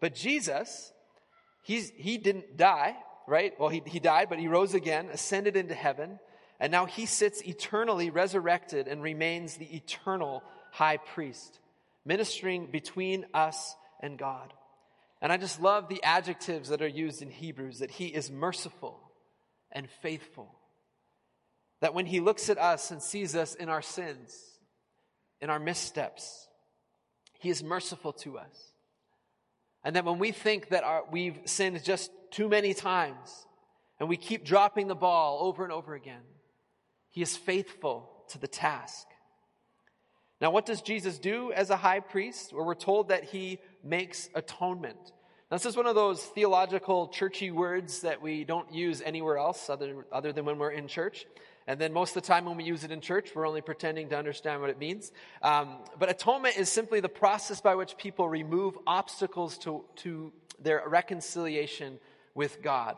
But 0.01 0.14
Jesus, 0.14 0.92
he's, 1.62 1.90
he 1.97 2.18
didn't 2.18 2.57
die, 2.57 2.97
right? 3.27 3.53
Well, 3.59 3.68
he, 3.68 3.83
he 3.87 4.01
died, 4.01 4.29
but 4.29 4.38
he 4.38 4.49
rose 4.49 4.75
again, 4.75 5.09
ascended 5.12 5.57
into 5.57 5.75
heaven. 5.75 6.18
And 6.61 6.73
now 6.73 6.87
he 6.87 7.07
sits 7.07 7.42
eternally 7.42 8.11
resurrected 8.11 8.88
and 8.88 9.03
remains 9.03 9.57
the 9.57 9.77
eternal 9.77 10.42
high 10.73 10.97
priest, 10.97 11.59
ministering 12.05 12.66
between 12.66 13.27
us 13.33 13.77
and 14.01 14.18
God. 14.18 14.53
And 15.21 15.33
I 15.33 15.37
just 15.37 15.61
love 15.61 15.88
the 15.88 16.03
adjectives 16.03 16.68
that 16.68 16.83
are 16.83 16.88
used 16.88 17.23
in 17.23 17.31
Hebrews 17.31 17.81
that 17.81 17.90
he 17.90 18.07
is 18.07 18.31
merciful 18.31 19.01
and 19.73 19.88
faithful. 20.03 20.55
That 21.81 21.94
when 21.94 22.07
he 22.07 22.21
looks 22.21 22.51
at 22.51 22.59
us 22.59 22.90
and 22.90 23.03
sees 23.03 23.37
us 23.37 23.55
in 23.55 23.68
our 23.68 23.83
sins, 23.83 24.37
in 25.40 25.51
our 25.51 25.61
missteps, 25.61 26.47
he 27.38 27.51
is 27.51 27.62
merciful 27.62 28.12
to 28.12 28.38
us. 28.38 28.72
And 29.85 29.96
that 29.96 30.05
when 30.05 30.18
we 30.18 30.33
think 30.33 30.68
that 30.68 30.85
our, 30.85 31.05
we've 31.11 31.38
sinned 31.44 31.83
just 31.85 32.11
too 32.31 32.48
many 32.48 32.74
times 32.74 33.46
and 33.98 34.09
we 34.09 34.16
keep 34.16 34.44
dropping 34.44 34.88
the 34.88 34.94
ball 34.94 35.38
over 35.42 35.64
and 35.64 35.72
over 35.72 35.94
again, 35.94 36.22
he 37.11 37.22
is 37.22 37.37
faithful 37.37 38.11
to 38.29 38.38
the 38.38 38.48
task. 38.48 39.07
Now, 40.40 40.51
what 40.51 40.66
does 40.66 40.83
Jesus 40.83 41.18
do 41.18 41.53
as 41.53 41.70
a 41.70 41.77
high 41.77 42.01
priest? 42.01 42.53
Where 42.53 42.64
we're 42.64 42.74
told 42.74 43.09
that 43.09 43.24
he 43.24 43.59
makes 43.83 44.29
atonement. 44.35 45.12
Now, 45.51 45.57
this 45.57 45.66
is 45.66 45.77
one 45.77 45.87
of 45.87 45.94
those 45.94 46.22
theological, 46.22 47.09
churchy 47.09 47.51
words 47.51 48.03
that 48.03 48.20
we 48.20 48.44
don't 48.44 48.72
use 48.72 49.01
anywhere 49.01 49.38
else 49.38 49.70
other, 49.70 50.07
other 50.12 50.33
than 50.33 50.44
when 50.44 50.59
we're 50.59 50.72
in 50.72 50.87
church. 50.87 51.27
And 51.68 51.78
then 51.78 51.92
most 51.92 52.16
of 52.16 52.22
the 52.22 52.26
time 52.26 52.46
when 52.46 52.57
we 52.57 52.64
use 52.64 52.83
it 52.83 52.90
in 52.90 53.02
church, 53.02 53.33
we're 53.35 53.46
only 53.46 53.61
pretending 53.61 54.09
to 54.09 54.16
understand 54.16 54.62
what 54.62 54.70
it 54.70 54.78
means. 54.78 55.12
Um, 55.42 55.76
but 55.98 56.09
atonement 56.09 56.57
is 56.57 56.70
simply 56.70 57.00
the 57.00 57.11
process 57.11 57.61
by 57.61 57.74
which 57.74 57.98
people 57.98 58.26
remove 58.26 58.78
obstacles 58.87 59.59
to, 59.59 59.85
to 59.96 60.33
their 60.59 60.83
reconciliation 60.87 61.98
with 62.35 62.62
God. 62.62 62.96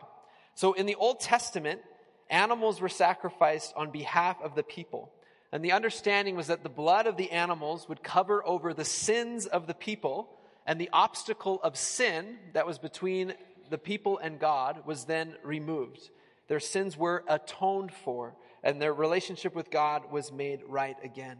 So 0.55 0.71
in 0.71 0.85
the 0.85 0.95
Old 0.95 1.19
Testament, 1.19 1.81
animals 2.29 2.79
were 2.79 2.87
sacrificed 2.87 3.73
on 3.75 3.91
behalf 3.91 4.37
of 4.41 4.55
the 4.55 4.63
people. 4.63 5.11
And 5.51 5.65
the 5.65 5.73
understanding 5.73 6.37
was 6.37 6.47
that 6.47 6.63
the 6.63 6.69
blood 6.69 7.07
of 7.07 7.17
the 7.17 7.31
animals 7.31 7.89
would 7.89 8.01
cover 8.01 8.41
over 8.47 8.73
the 8.73 8.85
sins 8.85 9.47
of 9.47 9.67
the 9.67 9.73
people, 9.73 10.29
and 10.65 10.79
the 10.79 10.89
obstacle 10.93 11.59
of 11.61 11.75
sin 11.75 12.37
that 12.53 12.65
was 12.65 12.79
between 12.79 13.33
the 13.69 13.77
people 13.77 14.17
and 14.17 14.39
God 14.39 14.83
was 14.85 15.03
then 15.03 15.35
removed. 15.43 16.09
Their 16.47 16.61
sins 16.61 16.97
were 16.97 17.23
atoned 17.27 17.93
for, 17.93 18.35
and 18.63 18.81
their 18.81 18.93
relationship 18.93 19.55
with 19.55 19.71
God 19.71 20.11
was 20.11 20.31
made 20.31 20.61
right 20.67 20.97
again. 21.03 21.37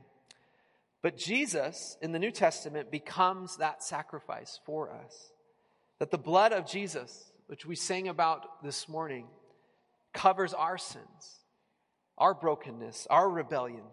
But 1.02 1.18
Jesus, 1.18 1.98
in 2.02 2.12
the 2.12 2.20
New 2.20 2.32
Testament, 2.32 2.92
becomes 2.92 3.58
that 3.58 3.84
sacrifice 3.84 4.60
for 4.66 4.92
us. 4.92 5.32
That 6.00 6.12
the 6.12 6.18
blood 6.18 6.54
of 6.54 6.68
Jesus, 6.68 7.32
which 7.48 7.66
we 7.66 7.76
sang 7.76 8.08
about 8.08 8.64
this 8.64 8.88
morning, 8.88 9.28
covers 10.14 10.54
our 10.54 10.78
sins, 10.78 11.40
our 12.18 12.34
brokenness, 12.34 13.08
our 13.10 13.30
rebellion, 13.30 13.84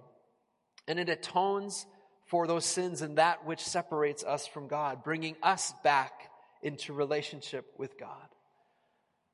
and 0.87 0.99
it 0.99 1.09
atones 1.09 1.87
for 2.27 2.47
those 2.47 2.65
sins 2.65 3.03
and 3.03 3.19
that 3.19 3.47
which 3.47 3.61
separates 3.61 4.25
us 4.25 4.47
from 4.47 4.69
God, 4.69 5.03
bringing 5.03 5.37
us 5.43 5.73
back 5.83 6.31
into 6.63 6.93
relationship 6.93 7.67
with 7.79 7.99
God. 7.99 8.29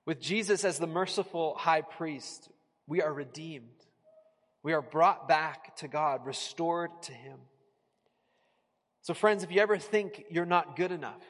With 0.06 0.20
Jesus 0.20 0.64
as 0.64 0.78
the 0.78 0.86
merciful 0.86 1.54
high 1.56 1.80
priest, 1.80 2.50
we 2.86 3.02
are 3.02 3.12
redeemed. 3.12 3.83
We 4.64 4.72
are 4.72 4.82
brought 4.82 5.28
back 5.28 5.76
to 5.76 5.88
God, 5.88 6.26
restored 6.26 6.90
to 7.02 7.12
Him. 7.12 7.38
So, 9.02 9.12
friends, 9.12 9.44
if 9.44 9.52
you 9.52 9.60
ever 9.60 9.76
think 9.76 10.24
you're 10.30 10.46
not 10.46 10.74
good 10.74 10.90
enough, 10.90 11.22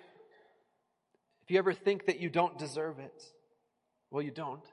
if 1.42 1.50
you 1.50 1.58
ever 1.58 1.72
think 1.72 2.06
that 2.06 2.20
you 2.20 2.30
don't 2.30 2.56
deserve 2.56 3.00
it, 3.00 3.24
well, 4.10 4.22
you 4.22 4.30
don't. 4.30 4.64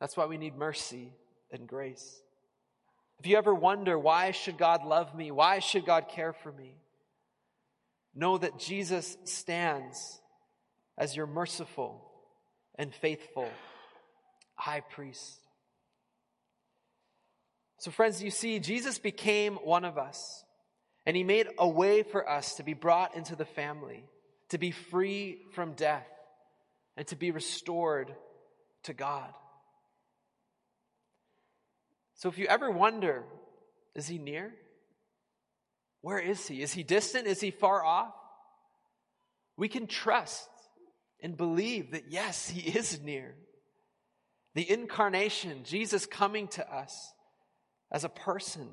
That's 0.00 0.16
why 0.16 0.26
we 0.26 0.36
need 0.36 0.56
mercy 0.56 1.12
and 1.52 1.68
grace. 1.68 2.20
If 3.20 3.28
you 3.28 3.36
ever 3.36 3.54
wonder, 3.54 3.96
why 3.96 4.32
should 4.32 4.58
God 4.58 4.84
love 4.84 5.14
me? 5.14 5.30
Why 5.30 5.60
should 5.60 5.86
God 5.86 6.08
care 6.08 6.32
for 6.32 6.50
me? 6.50 6.74
Know 8.16 8.36
that 8.36 8.58
Jesus 8.58 9.16
stands 9.22 10.20
as 10.98 11.14
your 11.14 11.28
merciful 11.28 12.04
and 12.74 12.92
faithful 12.92 13.48
high 14.56 14.80
priest. 14.80 15.43
So, 17.84 17.90
friends, 17.90 18.22
you 18.22 18.30
see, 18.30 18.60
Jesus 18.60 18.98
became 18.98 19.56
one 19.56 19.84
of 19.84 19.98
us, 19.98 20.42
and 21.04 21.14
he 21.14 21.22
made 21.22 21.48
a 21.58 21.68
way 21.68 22.02
for 22.02 22.26
us 22.26 22.54
to 22.54 22.62
be 22.62 22.72
brought 22.72 23.14
into 23.14 23.36
the 23.36 23.44
family, 23.44 24.06
to 24.48 24.56
be 24.56 24.70
free 24.70 25.42
from 25.52 25.74
death, 25.74 26.08
and 26.96 27.06
to 27.08 27.16
be 27.16 27.30
restored 27.30 28.10
to 28.84 28.94
God. 28.94 29.28
So 32.14 32.30
if 32.30 32.38
you 32.38 32.46
ever 32.46 32.70
wonder, 32.70 33.24
is 33.94 34.08
he 34.08 34.16
near? 34.16 34.54
Where 36.00 36.18
is 36.18 36.48
he? 36.48 36.62
Is 36.62 36.72
he 36.72 36.84
distant? 36.84 37.26
Is 37.26 37.42
he 37.42 37.50
far 37.50 37.84
off? 37.84 38.14
We 39.58 39.68
can 39.68 39.88
trust 39.88 40.48
and 41.22 41.36
believe 41.36 41.90
that 41.90 42.04
yes, 42.08 42.48
he 42.48 42.66
is 42.66 43.02
near. 43.02 43.34
The 44.54 44.70
incarnation, 44.70 45.64
Jesus 45.64 46.06
coming 46.06 46.48
to 46.48 46.74
us 46.74 47.10
as 47.94 48.02
a 48.02 48.08
person, 48.08 48.68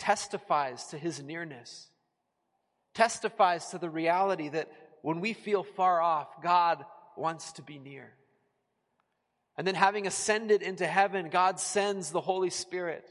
testifies 0.00 0.86
to 0.86 0.98
his 0.98 1.22
nearness, 1.22 1.86
testifies 2.92 3.68
to 3.68 3.78
the 3.78 3.88
reality 3.88 4.48
that 4.48 4.68
when 5.02 5.20
we 5.20 5.32
feel 5.32 5.62
far 5.62 6.00
off, 6.00 6.42
God 6.42 6.84
wants 7.16 7.52
to 7.52 7.62
be 7.62 7.78
near. 7.78 8.12
And 9.56 9.64
then, 9.64 9.76
having 9.76 10.08
ascended 10.08 10.62
into 10.62 10.86
heaven, 10.86 11.30
God 11.30 11.60
sends 11.60 12.10
the 12.10 12.20
Holy 12.20 12.50
Spirit, 12.50 13.08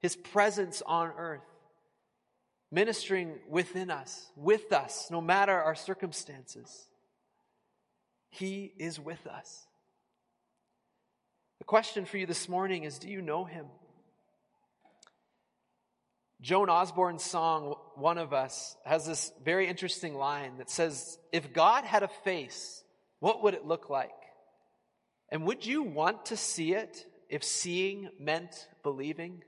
His 0.00 0.14
presence 0.14 0.82
on 0.84 1.12
earth, 1.16 1.44
ministering 2.70 3.34
within 3.48 3.90
us, 3.90 4.30
with 4.36 4.72
us, 4.72 5.08
no 5.10 5.20
matter 5.20 5.52
our 5.52 5.74
circumstances. 5.74 6.86
He 8.30 8.72
is 8.78 9.00
with 9.00 9.26
us. 9.26 9.66
The 11.58 11.64
question 11.64 12.04
for 12.04 12.18
you 12.18 12.26
this 12.26 12.48
morning 12.48 12.84
is 12.84 12.98
Do 12.98 13.08
you 13.08 13.22
know 13.22 13.44
Him? 13.44 13.66
Joan 16.40 16.68
Osborne's 16.68 17.24
song, 17.24 17.74
One 17.94 18.18
of 18.18 18.32
Us, 18.32 18.76
has 18.84 19.06
this 19.06 19.32
very 19.44 19.66
interesting 19.66 20.14
line 20.14 20.58
that 20.58 20.70
says, 20.70 21.18
If 21.32 21.52
God 21.52 21.84
had 21.84 22.02
a 22.02 22.08
face, 22.08 22.84
what 23.20 23.42
would 23.42 23.54
it 23.54 23.64
look 23.64 23.88
like? 23.88 24.10
And 25.30 25.44
would 25.44 25.64
you 25.64 25.82
want 25.82 26.26
to 26.26 26.36
see 26.36 26.74
it 26.74 27.06
if 27.28 27.42
seeing 27.42 28.10
meant 28.20 28.68
believing? 28.82 29.42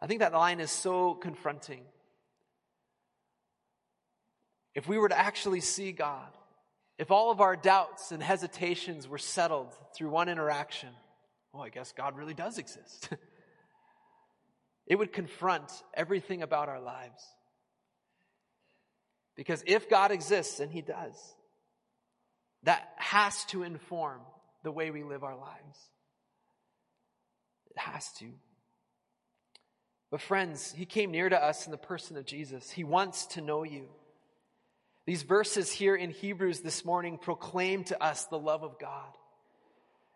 I 0.00 0.06
think 0.06 0.20
that 0.20 0.32
line 0.32 0.60
is 0.60 0.70
so 0.70 1.14
confronting. 1.14 1.82
If 4.74 4.86
we 4.86 4.98
were 4.98 5.08
to 5.08 5.18
actually 5.18 5.60
see 5.60 5.92
God, 5.92 6.28
if 6.98 7.10
all 7.10 7.30
of 7.30 7.40
our 7.40 7.56
doubts 7.56 8.12
and 8.12 8.22
hesitations 8.22 9.08
were 9.08 9.16
settled 9.16 9.74
through 9.94 10.10
one 10.10 10.28
interaction, 10.28 10.90
well, 11.52 11.62
I 11.62 11.70
guess 11.70 11.92
God 11.92 12.16
really 12.16 12.34
does 12.34 12.58
exist. 12.58 13.08
it 14.86 14.96
would 14.96 15.12
confront 15.12 15.70
everything 15.94 16.42
about 16.42 16.68
our 16.68 16.80
lives. 16.80 17.22
Because 19.34 19.62
if 19.66 19.90
God 19.90 20.12
exists, 20.12 20.60
and 20.60 20.70
He 20.70 20.80
does, 20.80 21.34
that 22.62 22.88
has 22.96 23.44
to 23.46 23.62
inform 23.62 24.20
the 24.62 24.72
way 24.72 24.90
we 24.90 25.02
live 25.02 25.22
our 25.22 25.36
lives. 25.36 25.78
It 27.70 27.78
has 27.78 28.10
to. 28.14 28.26
But, 30.10 30.20
friends, 30.20 30.72
He 30.72 30.86
came 30.86 31.10
near 31.10 31.28
to 31.28 31.42
us 31.42 31.66
in 31.66 31.72
the 31.72 31.76
person 31.76 32.16
of 32.16 32.24
Jesus. 32.24 32.70
He 32.70 32.84
wants 32.84 33.26
to 33.26 33.40
know 33.40 33.62
you. 33.64 33.88
These 35.04 35.22
verses 35.22 35.70
here 35.70 35.94
in 35.94 36.10
Hebrews 36.10 36.60
this 36.60 36.84
morning 36.84 37.18
proclaim 37.18 37.84
to 37.84 38.02
us 38.02 38.24
the 38.24 38.38
love 38.38 38.64
of 38.64 38.78
God. 38.78 39.12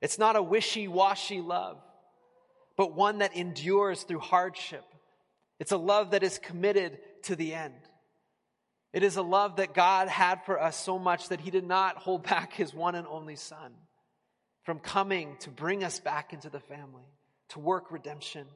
It's 0.00 0.18
not 0.18 0.34
a 0.34 0.42
wishy 0.42 0.88
washy 0.88 1.40
love, 1.40 1.78
but 2.80 2.94
one 2.94 3.18
that 3.18 3.36
endures 3.36 4.04
through 4.04 4.20
hardship. 4.20 4.86
It's 5.58 5.70
a 5.70 5.76
love 5.76 6.12
that 6.12 6.22
is 6.22 6.38
committed 6.38 6.98
to 7.24 7.36
the 7.36 7.52
end. 7.52 7.74
It 8.94 9.02
is 9.02 9.18
a 9.18 9.22
love 9.22 9.56
that 9.56 9.74
God 9.74 10.08
had 10.08 10.46
for 10.46 10.58
us 10.58 10.78
so 10.78 10.98
much 10.98 11.28
that 11.28 11.42
He 11.42 11.50
did 11.50 11.66
not 11.66 11.98
hold 11.98 12.22
back 12.22 12.54
His 12.54 12.72
one 12.72 12.94
and 12.94 13.06
only 13.06 13.36
Son 13.36 13.74
from 14.62 14.78
coming 14.78 15.36
to 15.40 15.50
bring 15.50 15.84
us 15.84 16.00
back 16.00 16.32
into 16.32 16.48
the 16.48 16.58
family, 16.58 17.04
to 17.50 17.58
work 17.58 17.92
redemption. 17.92 18.46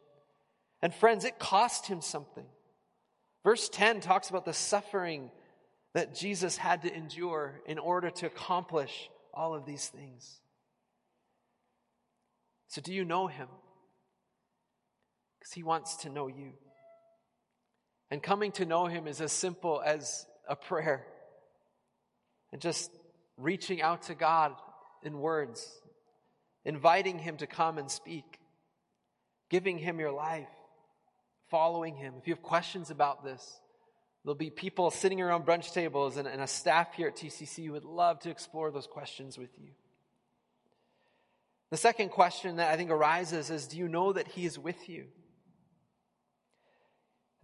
And 0.80 0.94
friends, 0.94 1.26
it 1.26 1.38
cost 1.38 1.86
Him 1.86 2.00
something. 2.00 2.46
Verse 3.42 3.68
10 3.68 4.00
talks 4.00 4.30
about 4.30 4.46
the 4.46 4.54
suffering 4.54 5.30
that 5.92 6.14
Jesus 6.14 6.56
had 6.56 6.80
to 6.84 6.96
endure 6.96 7.60
in 7.66 7.78
order 7.78 8.08
to 8.08 8.24
accomplish 8.24 9.10
all 9.34 9.54
of 9.54 9.66
these 9.66 9.86
things. 9.86 10.40
So, 12.68 12.80
do 12.80 12.94
you 12.94 13.04
know 13.04 13.26
Him? 13.26 13.48
Because 15.44 15.52
He 15.52 15.62
wants 15.62 15.96
to 15.96 16.08
know 16.08 16.26
you. 16.26 16.52
And 18.10 18.22
coming 18.22 18.50
to 18.52 18.64
know 18.64 18.86
Him 18.86 19.06
is 19.06 19.20
as 19.20 19.30
simple 19.30 19.82
as 19.84 20.24
a 20.48 20.56
prayer 20.56 21.04
and 22.50 22.62
just 22.62 22.90
reaching 23.36 23.82
out 23.82 24.04
to 24.04 24.14
God 24.14 24.54
in 25.02 25.18
words, 25.18 25.70
inviting 26.64 27.18
Him 27.18 27.36
to 27.38 27.46
come 27.46 27.76
and 27.76 27.90
speak, 27.90 28.24
giving 29.50 29.76
Him 29.76 30.00
your 30.00 30.12
life, 30.12 30.48
following 31.50 31.94
Him. 31.94 32.14
If 32.18 32.26
you 32.26 32.32
have 32.32 32.42
questions 32.42 32.90
about 32.90 33.22
this, 33.22 33.60
there'll 34.24 34.34
be 34.34 34.48
people 34.48 34.90
sitting 34.90 35.20
around 35.20 35.44
brunch 35.44 35.74
tables 35.74 36.16
and, 36.16 36.26
and 36.26 36.40
a 36.40 36.46
staff 36.46 36.94
here 36.94 37.08
at 37.08 37.16
TCC 37.16 37.66
who 37.66 37.72
would 37.72 37.84
love 37.84 38.18
to 38.20 38.30
explore 38.30 38.70
those 38.70 38.86
questions 38.86 39.36
with 39.36 39.50
you. 39.58 39.72
The 41.68 41.76
second 41.76 42.12
question 42.12 42.56
that 42.56 42.72
I 42.72 42.78
think 42.78 42.90
arises 42.90 43.50
is 43.50 43.66
Do 43.66 43.76
you 43.76 43.88
know 43.88 44.14
that 44.14 44.28
He 44.28 44.46
is 44.46 44.58
with 44.58 44.88
you? 44.88 45.08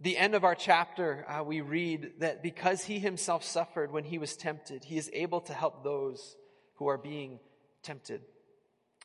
The 0.01 0.17
end 0.17 0.33
of 0.33 0.43
our 0.43 0.55
chapter, 0.55 1.25
uh, 1.27 1.43
we 1.43 1.61
read 1.61 2.13
that 2.19 2.41
because 2.41 2.83
he 2.83 2.97
himself 2.97 3.43
suffered 3.43 3.91
when 3.91 4.03
he 4.03 4.17
was 4.17 4.35
tempted, 4.35 4.83
he 4.83 4.97
is 4.97 5.09
able 5.13 5.41
to 5.41 5.53
help 5.53 5.83
those 5.83 6.35
who 6.75 6.87
are 6.87 6.97
being 6.97 7.39
tempted. 7.83 8.21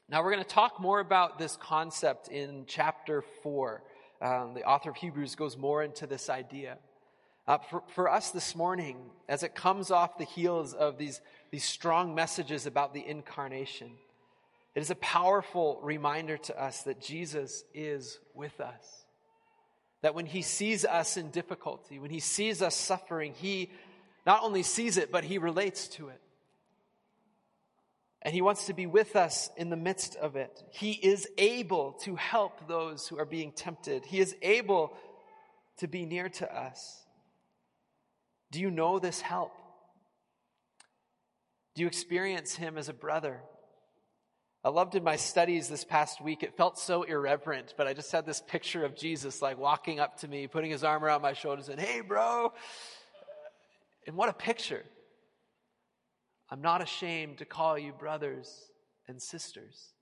Now, 0.08 0.22
we're 0.22 0.32
going 0.32 0.44
to 0.44 0.48
talk 0.48 0.80
more 0.80 1.00
about 1.00 1.38
this 1.38 1.56
concept 1.56 2.28
in 2.28 2.64
chapter 2.66 3.22
4. 3.42 3.82
Um, 4.22 4.54
the 4.54 4.64
author 4.64 4.90
of 4.90 4.96
Hebrews 4.96 5.34
goes 5.34 5.58
more 5.58 5.82
into 5.82 6.06
this 6.06 6.30
idea. 6.30 6.78
Uh, 7.46 7.58
for, 7.58 7.82
for 7.94 8.10
us 8.10 8.30
this 8.30 8.56
morning, 8.56 8.96
as 9.28 9.42
it 9.42 9.54
comes 9.54 9.90
off 9.90 10.16
the 10.16 10.24
heels 10.24 10.72
of 10.72 10.96
these, 10.96 11.20
these 11.50 11.64
strong 11.64 12.14
messages 12.14 12.66
about 12.66 12.94
the 12.94 13.06
incarnation, 13.06 13.90
it 14.74 14.80
is 14.80 14.90
a 14.90 14.96
powerful 14.96 15.78
reminder 15.82 16.38
to 16.38 16.62
us 16.62 16.82
that 16.84 17.02
Jesus 17.02 17.64
is 17.74 18.18
with 18.34 18.60
us. 18.60 19.05
That 20.02 20.14
when 20.14 20.26
he 20.26 20.42
sees 20.42 20.84
us 20.84 21.16
in 21.16 21.30
difficulty, 21.30 21.98
when 21.98 22.10
he 22.10 22.20
sees 22.20 22.62
us 22.62 22.74
suffering, 22.74 23.34
he 23.34 23.70
not 24.24 24.42
only 24.42 24.62
sees 24.62 24.96
it, 24.96 25.10
but 25.10 25.24
he 25.24 25.38
relates 25.38 25.88
to 25.88 26.08
it. 26.08 26.20
And 28.22 28.34
he 28.34 28.42
wants 28.42 28.66
to 28.66 28.74
be 28.74 28.86
with 28.86 29.14
us 29.14 29.50
in 29.56 29.70
the 29.70 29.76
midst 29.76 30.16
of 30.16 30.34
it. 30.34 30.62
He 30.70 30.92
is 30.92 31.28
able 31.38 31.92
to 32.02 32.16
help 32.16 32.66
those 32.66 33.06
who 33.06 33.18
are 33.18 33.24
being 33.24 33.52
tempted. 33.52 34.04
He 34.04 34.18
is 34.18 34.34
able 34.42 34.96
to 35.78 35.86
be 35.86 36.04
near 36.04 36.28
to 36.28 36.56
us. 36.56 37.04
Do 38.50 38.60
you 38.60 38.70
know 38.70 38.98
this 38.98 39.20
help? 39.20 39.52
Do 41.74 41.82
you 41.82 41.88
experience 41.88 42.56
him 42.56 42.78
as 42.78 42.88
a 42.88 42.94
brother? 42.94 43.42
I 44.66 44.68
loved 44.68 44.96
in 44.96 45.04
my 45.04 45.14
studies 45.14 45.68
this 45.68 45.84
past 45.84 46.20
week, 46.20 46.42
it 46.42 46.56
felt 46.56 46.76
so 46.76 47.04
irreverent, 47.04 47.74
but 47.76 47.86
I 47.86 47.94
just 47.94 48.10
had 48.10 48.26
this 48.26 48.42
picture 48.44 48.84
of 48.84 48.96
Jesus 48.96 49.40
like 49.40 49.58
walking 49.58 50.00
up 50.00 50.18
to 50.22 50.28
me, 50.28 50.48
putting 50.48 50.72
his 50.72 50.82
arm 50.82 51.04
around 51.04 51.22
my 51.22 51.34
shoulders 51.34 51.68
and, 51.68 51.78
hey, 51.78 52.00
bro. 52.00 52.52
And 54.08 54.16
what 54.16 54.28
a 54.28 54.32
picture. 54.32 54.82
I'm 56.50 56.62
not 56.62 56.82
ashamed 56.82 57.38
to 57.38 57.44
call 57.44 57.78
you 57.78 57.92
brothers 57.92 58.52
and 59.06 59.22
sisters. 59.22 59.92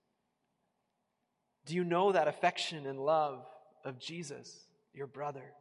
Do 1.66 1.74
you 1.74 1.84
know 1.84 2.12
that 2.12 2.26
affection 2.26 2.86
and 2.86 2.98
love 2.98 3.44
of 3.84 3.98
Jesus, 3.98 4.64
your 4.94 5.06
brother? 5.06 5.52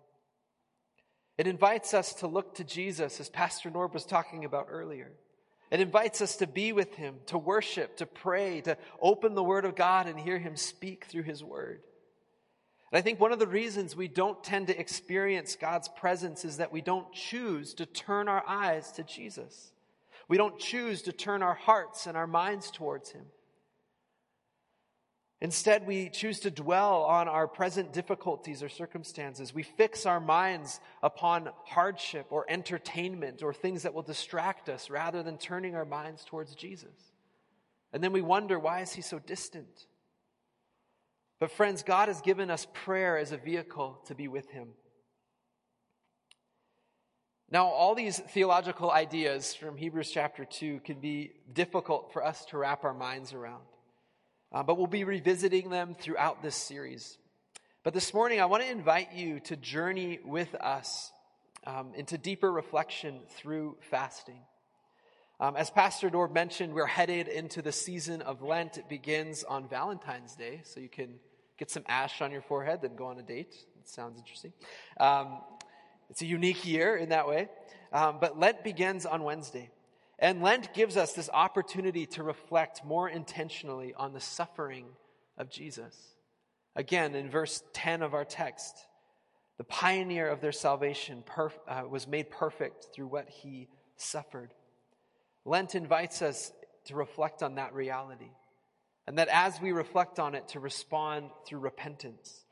It 1.37 1.45
invites 1.45 1.93
us 1.93 2.13
to 2.15 2.27
look 2.27 2.55
to 2.55 2.63
Jesus, 2.63 3.19
as 3.19 3.27
Pastor 3.27 3.69
Norb 3.69 3.93
was 3.93 4.05
talking 4.05 4.45
about 4.45 4.67
earlier. 4.69 5.11
It 5.74 5.82
invites 5.82 6.21
us 6.21 6.36
to 6.36 6.45
be 6.45 6.71
with 6.71 6.93
Him, 6.93 7.15
to 7.26 7.38
worship, 7.39 7.97
to 7.97 8.05
pray, 8.05 8.61
to 8.61 8.78
open 9.01 9.34
the 9.34 9.43
Word 9.43 9.65
of 9.65 9.76
God 9.76 10.07
and 10.07 10.19
hear 10.19 10.38
Him 10.38 10.55
speak 10.55 11.05
through 11.05 11.24
His 11.24 11.43
Word. 11.43 11.82
And 12.91 12.99
I 12.99 13.01
think 13.01 13.19
one 13.19 13.32
of 13.32 13.39
the 13.39 13.47
reasons 13.47 13.95
we 13.95 14.07
don't 14.07 14.43
tend 14.43 14.67
to 14.67 14.80
experience 14.80 15.55
God's 15.55 15.88
presence 15.88 16.45
is 16.45 16.57
that 16.57 16.71
we 16.71 16.82
don't 16.82 17.11
choose 17.11 17.74
to 17.74 17.88
turn 17.88 18.28
our 18.28 18.43
eyes 18.47 18.91
to 18.91 19.03
Jesus. 19.03 19.71
We 20.28 20.38
don't 20.38 20.59
choose 20.59 21.01
to 21.01 21.11
turn 21.11 21.41
our 21.41 21.55
hearts 21.55 22.05
and 22.05 22.15
our 22.15 22.28
minds 22.28 22.69
towards 22.69 23.09
Him. 23.09 23.26
Instead, 25.43 25.85
we 25.85 26.07
choose 26.07 26.39
to 26.39 26.49
dwell 26.49 27.03
on 27.03 27.27
our 27.27 27.49
present 27.49 27.91
difficulties 27.91 28.63
or 28.63 28.69
circumstances. 28.69 29.53
We 29.53 29.63
fix 29.63 30.05
our 30.05 30.21
minds 30.21 30.79
upon 31.03 31.49
hardship 31.65 32.27
or 32.29 32.45
entertainment 32.47 33.43
or 33.43 33.53
things 33.53 33.83
that 33.83 33.93
will 33.93 34.03
distract 34.03 34.69
us 34.69 34.89
rather 34.89 35.21
than 35.21 35.37
turning 35.37 35.75
our 35.75 35.83
minds 35.83 36.23
towards 36.23 36.55
Jesus. 36.55 37.11
And 37.91 38.01
then 38.01 38.13
we 38.13 38.21
wonder, 38.21 38.57
why 38.57 38.79
is 38.79 38.93
he 38.93 39.01
so 39.01 39.19
distant? 39.19 39.87
But 41.41 41.51
friends, 41.51 41.83
God 41.83 42.07
has 42.07 42.21
given 42.21 42.49
us 42.49 42.65
prayer 42.73 43.17
as 43.17 43.33
a 43.33 43.37
vehicle 43.37 43.99
to 44.05 44.15
be 44.15 44.29
with 44.29 44.49
him. 44.49 44.69
Now, 47.51 47.65
all 47.65 47.95
these 47.95 48.17
theological 48.17 48.89
ideas 48.89 49.53
from 49.53 49.75
Hebrews 49.75 50.09
chapter 50.09 50.45
2 50.45 50.79
can 50.85 51.01
be 51.01 51.33
difficult 51.51 52.13
for 52.13 52.25
us 52.25 52.45
to 52.45 52.57
wrap 52.57 52.85
our 52.85 52.93
minds 52.93 53.33
around. 53.33 53.63
Uh, 54.53 54.61
but 54.61 54.77
we'll 54.77 54.85
be 54.85 55.03
revisiting 55.03 55.69
them 55.69 55.95
throughout 55.95 56.43
this 56.43 56.55
series. 56.55 57.17
But 57.83 57.93
this 57.93 58.13
morning, 58.13 58.39
I 58.39 58.45
want 58.45 58.61
to 58.63 58.69
invite 58.69 59.13
you 59.13 59.39
to 59.41 59.55
journey 59.55 60.19
with 60.23 60.53
us 60.55 61.11
um, 61.65 61.93
into 61.95 62.19
deeper 62.19 62.51
reflection 62.51 63.21
through 63.37 63.77
fasting. 63.89 64.39
Um, 65.39 65.55
as 65.55 65.71
Pastor 65.71 66.09
Norb 66.09 66.33
mentioned, 66.33 66.73
we're 66.73 66.85
headed 66.85 67.27
into 67.27 67.63
the 67.63 67.71
season 67.71 68.21
of 68.21 68.43
Lent. 68.43 68.77
It 68.77 68.87
begins 68.87 69.43
on 69.43 69.67
Valentine's 69.67 70.35
Day, 70.35 70.61
so 70.63 70.79
you 70.79 70.89
can 70.89 71.15
get 71.57 71.71
some 71.71 71.83
ash 71.87 72.21
on 72.21 72.31
your 72.31 72.43
forehead, 72.43 72.81
then 72.83 72.95
go 72.95 73.07
on 73.07 73.17
a 73.17 73.23
date. 73.23 73.55
It 73.81 73.89
sounds 73.89 74.19
interesting. 74.19 74.53
Um, 74.99 75.39
it's 76.11 76.21
a 76.21 76.27
unique 76.27 76.63
year 76.65 76.95
in 76.95 77.09
that 77.09 77.27
way. 77.27 77.49
Um, 77.91 78.17
but 78.21 78.39
Lent 78.39 78.63
begins 78.63 79.05
on 79.07 79.23
Wednesday. 79.23 79.71
And 80.20 80.41
Lent 80.41 80.74
gives 80.74 80.95
us 80.95 81.14
this 81.14 81.30
opportunity 81.34 82.05
to 82.07 82.24
reflect 82.24 82.86
more 82.86 83.09
intentionally 83.09 83.93
on 83.95 84.14
the 84.14 84.20
suffering 84.20 84.86
of 85.38 85.49
Jesus. 85.49 85.95
Again, 86.76 87.16
in 87.16 87.30
verse 87.30 87.64
10 87.74 88.01
of 88.01 88.14
our 88.14 88.26
text, 88.26 88.76
the 89.57 89.64
pioneer 89.64 90.28
of 90.30 90.41
their 90.41 90.51
salvation 90.51 91.24
perf- 91.26 91.51
uh, 91.68 91.88
was 91.88 92.07
made 92.07 92.30
perfect 92.30 92.88
through 92.93 93.07
what 93.07 93.30
he 93.30 93.68
suffered. 93.95 94.53
Lent 95.45 95.76
invites 95.76 96.22
us 96.22 96.51
to 96.86 96.95
reflect 96.95 97.43
on 97.43 97.55
that 97.55 97.74
reality. 97.74 98.32
And 99.05 99.18
that 99.18 99.28
as 99.28 99.59
we 99.59 99.72
reflect 99.72 100.20
on 100.20 100.34
it, 100.34 100.49
to 100.49 100.59
respond 100.59 101.30
through 101.45 101.59
repentance. 101.59 102.45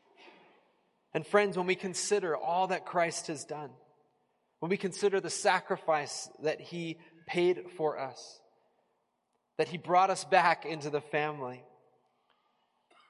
And 1.14 1.26
friends, 1.26 1.58
when 1.58 1.68
we 1.68 1.76
consider 1.76 2.36
all 2.36 2.68
that 2.68 2.86
Christ 2.86 3.28
has 3.28 3.46
done, 3.46 3.70
when 4.60 4.70
we 4.70 4.78
consider 4.78 5.20
the 5.20 5.30
sacrifice 5.30 6.30
that 6.44 6.62
he 6.62 6.98
paid 7.32 7.64
for 7.78 7.98
us, 7.98 8.40
that 9.58 9.70
He 9.70 9.78
brought 9.78 10.10
us 10.10 10.26
back 10.26 10.66
into 10.66 10.90
the 10.90 11.00
family, 11.00 11.64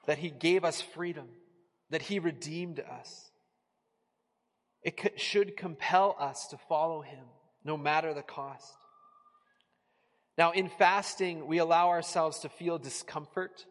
that 0.06 0.18
He 0.18 0.30
gave 0.30 0.64
us 0.64 0.80
freedom, 0.80 1.26
that 1.90 2.02
He 2.02 2.20
redeemed 2.20 2.78
us. 2.78 3.30
It 4.84 5.20
should 5.20 5.56
compel 5.56 6.14
us 6.20 6.46
to 6.48 6.56
follow 6.68 7.02
Him, 7.02 7.24
no 7.64 7.76
matter 7.76 8.14
the 8.14 8.22
cost. 8.22 8.72
Now, 10.38 10.52
in 10.52 10.68
fasting, 10.68 11.46
we 11.46 11.58
allow 11.58 11.88
ourselves 11.88 12.38
to 12.40 12.48
feel 12.48 12.78
discomfort. 12.78 13.66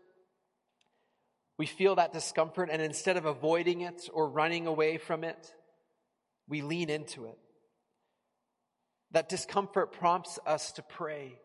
We 1.58 1.66
feel 1.66 1.96
that 1.96 2.12
discomfort, 2.12 2.70
and 2.70 2.82
instead 2.82 3.16
of 3.16 3.26
avoiding 3.26 3.82
it 3.82 4.10
or 4.14 4.30
running 4.30 4.68
away 4.68 4.98
from 4.98 5.24
it, 5.24 5.54
we 6.50 6.62
lean 6.62 6.90
into 6.90 7.26
it. 7.26 7.38
That 9.12 9.30
discomfort 9.30 9.92
prompts 9.92 10.40
us 10.46 10.72
to 10.74 10.82
pray, 10.82 11.40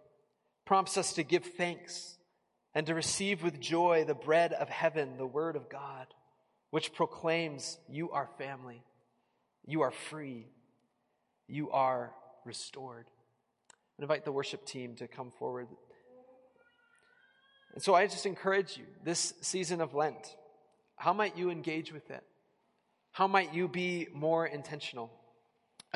prompts 0.64 0.96
us 0.96 1.14
to 1.14 1.24
give 1.24 1.44
thanks, 1.44 2.16
and 2.74 2.86
to 2.86 2.94
receive 2.94 3.42
with 3.42 3.58
joy 3.60 4.04
the 4.06 4.14
bread 4.14 4.52
of 4.52 4.68
heaven, 4.68 5.16
the 5.16 5.26
word 5.26 5.56
of 5.56 5.68
God, 5.68 6.06
which 6.70 6.92
proclaims 6.92 7.78
you 7.88 8.10
are 8.10 8.28
family, 8.38 8.82
you 9.64 9.82
are 9.82 9.90
free, 9.90 10.46
you 11.48 11.70
are 11.70 12.12
restored. 12.44 13.06
I 13.98 14.02
invite 14.02 14.24
the 14.24 14.32
worship 14.32 14.66
team 14.66 14.94
to 14.96 15.08
come 15.08 15.32
forward. 15.38 15.68
And 17.74 17.82
so 17.82 17.94
I 17.94 18.06
just 18.06 18.26
encourage 18.26 18.76
you 18.76 18.84
this 19.04 19.34
season 19.40 19.80
of 19.80 19.94
Lent, 19.94 20.36
how 20.96 21.12
might 21.12 21.36
you 21.36 21.50
engage 21.50 21.92
with 21.92 22.10
it? 22.10 22.22
How 23.12 23.26
might 23.26 23.54
you 23.54 23.68
be 23.68 24.08
more 24.12 24.46
intentional? 24.46 25.10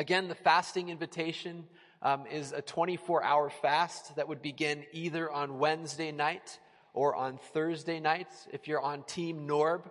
Again, 0.01 0.29
the 0.29 0.35
fasting 0.35 0.89
invitation 0.89 1.67
um, 2.01 2.25
is 2.25 2.53
a 2.53 2.63
24 2.63 3.23
hour 3.23 3.51
fast 3.51 4.17
that 4.17 4.29
would 4.29 4.41
begin 4.41 4.85
either 4.95 5.31
on 5.31 5.59
Wednesday 5.59 6.11
night 6.11 6.59
or 6.95 7.15
on 7.15 7.37
Thursday 7.53 8.01
night. 8.01 8.29
If 8.51 8.67
you're 8.67 8.81
on 8.81 9.03
Team 9.03 9.47
Norb, 9.47 9.83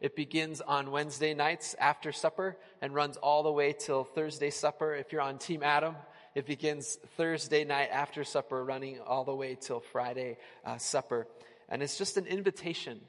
it 0.00 0.16
begins 0.16 0.62
on 0.62 0.90
Wednesday 0.90 1.34
nights 1.34 1.76
after 1.78 2.12
supper 2.12 2.56
and 2.80 2.94
runs 2.94 3.18
all 3.18 3.42
the 3.42 3.52
way 3.52 3.74
till 3.74 4.04
Thursday 4.04 4.48
supper. 4.48 4.94
If 4.94 5.12
you're 5.12 5.20
on 5.20 5.36
Team 5.36 5.62
Adam, 5.62 5.96
it 6.34 6.46
begins 6.46 6.96
Thursday 7.18 7.64
night 7.64 7.90
after 7.92 8.24
supper, 8.24 8.64
running 8.64 9.00
all 9.00 9.24
the 9.24 9.34
way 9.34 9.54
till 9.54 9.80
Friday 9.80 10.38
uh, 10.64 10.78
supper. 10.78 11.26
And 11.68 11.82
it's 11.82 11.98
just 11.98 12.16
an 12.16 12.24
invitation 12.24 13.02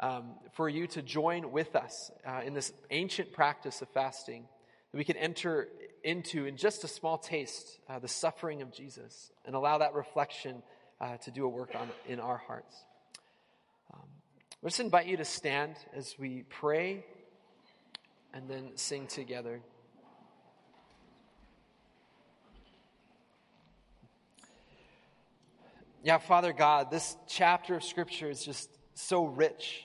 um, 0.00 0.32
for 0.54 0.68
you 0.68 0.88
to 0.88 1.00
join 1.00 1.52
with 1.52 1.76
us 1.76 2.10
uh, 2.26 2.40
in 2.44 2.54
this 2.54 2.72
ancient 2.90 3.32
practice 3.32 3.82
of 3.82 3.88
fasting 3.90 4.48
that 4.92 4.98
we 4.98 5.04
can 5.04 5.16
enter 5.16 5.68
into 6.02 6.46
in 6.46 6.56
just 6.56 6.84
a 6.84 6.88
small 6.88 7.18
taste 7.18 7.78
uh, 7.88 7.98
the 7.98 8.08
suffering 8.08 8.62
of 8.62 8.72
Jesus 8.72 9.30
and 9.44 9.54
allow 9.54 9.78
that 9.78 9.94
reflection 9.94 10.62
uh, 11.00 11.16
to 11.18 11.30
do 11.30 11.44
a 11.44 11.48
work 11.48 11.74
on 11.74 11.88
in 12.06 12.20
our 12.20 12.36
hearts. 12.36 12.74
Um, 13.92 14.08
I 14.62 14.66
just 14.66 14.80
invite 14.80 15.06
you 15.06 15.16
to 15.16 15.24
stand 15.24 15.76
as 15.94 16.14
we 16.18 16.44
pray 16.48 17.04
and 18.32 18.48
then 18.48 18.70
sing 18.76 19.06
together. 19.06 19.60
Yeah, 26.02 26.16
Father 26.18 26.54
God, 26.54 26.90
this 26.90 27.16
chapter 27.28 27.74
of 27.74 27.84
Scripture 27.84 28.30
is 28.30 28.42
just 28.42 28.70
so 28.94 29.26
rich 29.26 29.84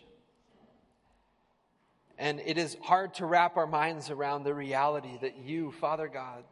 and 2.18 2.40
it 2.40 2.58
is 2.58 2.78
hard 2.82 3.14
to 3.16 3.26
wrap 3.26 3.58
our 3.58 3.68
minds 3.68 4.10
around 4.10 4.44
the 4.44 4.54
reality 4.54 5.18
that 5.22 5.38
you, 5.38 5.72
Father 5.72 6.08
God, 6.08 6.44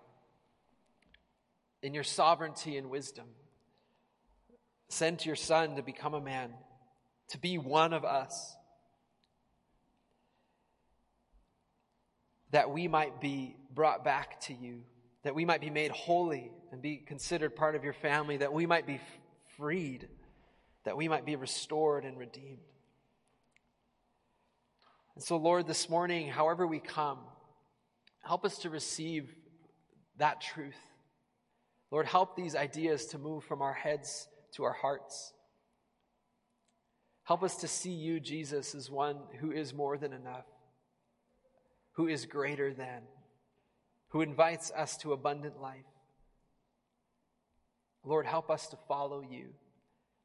in 1.82 1.94
your 1.94 2.04
sovereignty 2.04 2.78
and 2.78 2.90
wisdom, 2.90 3.26
sent 4.90 5.26
your 5.26 5.36
Son 5.36 5.76
to 5.76 5.82
become 5.82 6.14
a 6.14 6.22
man, 6.22 6.54
to 7.30 7.38
be 7.38 7.58
one 7.58 7.94
of 7.94 8.06
us, 8.06 8.56
that 12.52 12.70
we 12.70 12.88
might 12.88 13.20
be 13.20 13.56
brought 13.74 14.04
back 14.04 14.40
to 14.42 14.54
you, 14.54 14.82
that 15.24 15.34
we 15.34 15.46
might 15.46 15.62
be 15.62 15.70
made 15.70 15.92
holy 15.92 16.52
and 16.72 16.82
be 16.82 16.98
considered 16.98 17.56
part 17.56 17.76
of 17.76 17.84
your 17.84 17.94
family, 17.94 18.38
that 18.38 18.54
we 18.54 18.66
might 18.66 18.86
be 18.86 19.00
freed, 19.58 20.08
that 20.84 20.98
we 20.98 21.08
might 21.08 21.26
be 21.26 21.36
restored 21.36 22.06
and 22.06 22.18
redeemed. 22.18 22.60
And 25.16 25.24
so, 25.24 25.38
Lord, 25.38 25.68
this 25.68 25.90
morning, 25.90 26.30
however 26.30 26.66
we 26.66 26.80
come, 26.80 27.20
help 28.24 28.46
us 28.46 28.58
to 28.60 28.70
receive 28.70 29.34
that 30.18 30.42
truth. 30.42 30.80
Lord, 31.92 32.08
help 32.08 32.36
these 32.36 32.56
ideas 32.56 33.06
to 33.08 33.20
move 33.20 33.44
from 33.44 33.62
our 33.62 33.74
heads 33.74 34.28
to 34.54 34.64
our 34.64 34.74
hearts. 34.74 35.34
Help 37.24 37.44
us 37.44 37.58
to 37.58 37.68
see 37.68 37.92
you, 37.92 38.20
Jesus, 38.20 38.76
as 38.76 38.90
one 38.90 39.18
who 39.40 39.52
is 39.52 39.74
more 39.74 39.98
than 39.98 40.12
enough, 40.12 40.46
who 41.94 42.08
is 42.08 42.26
greater 42.26 42.74
than, 42.74 43.04
who 44.10 44.22
invites 44.22 44.72
us 44.72 44.98
to 44.98 45.14
abundant 45.14 45.62
life. 45.62 45.86
Lord, 48.04 48.26
help 48.26 48.50
us 48.50 48.68
to 48.68 48.78
follow 48.88 49.22
you 49.22 49.50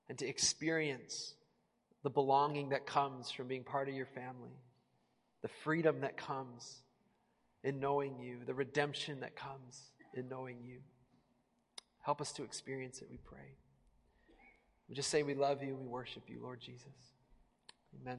and 0.09 0.19
to 0.19 0.27
experience 0.27 1.35
the 2.03 2.11
belonging 2.11 2.71
that 2.71 2.87
comes 2.87 3.31
from 3.31 3.47
being 3.47 3.65
part 3.65 3.89
of 3.89 3.95
your 3.95 4.07
family, 4.07 4.57
the 5.43 5.49
freedom 5.49 6.01
that 6.01 6.17
comes 6.17 6.83
in 7.65 7.81
knowing 7.81 8.19
you, 8.19 8.39
the 8.47 8.55
redemption 8.55 9.21
that 9.21 9.37
comes 9.37 9.91
in 10.15 10.29
knowing 10.29 10.59
you. 10.63 10.79
Help 12.01 12.21
us 12.21 12.33
to 12.33 12.45
experience 12.45 13.03
it, 13.03 13.09
we 13.11 13.19
pray. 13.19 13.57
We 14.89 14.95
just 14.95 15.11
say 15.11 15.23
we 15.23 15.35
love 15.35 15.63
you 15.63 15.71
and 15.71 15.81
we 15.81 15.87
worship 15.87 16.25
you, 16.29 16.41
Lord 16.43 16.61
Jesus. 16.61 16.87
Amen. 18.01 18.19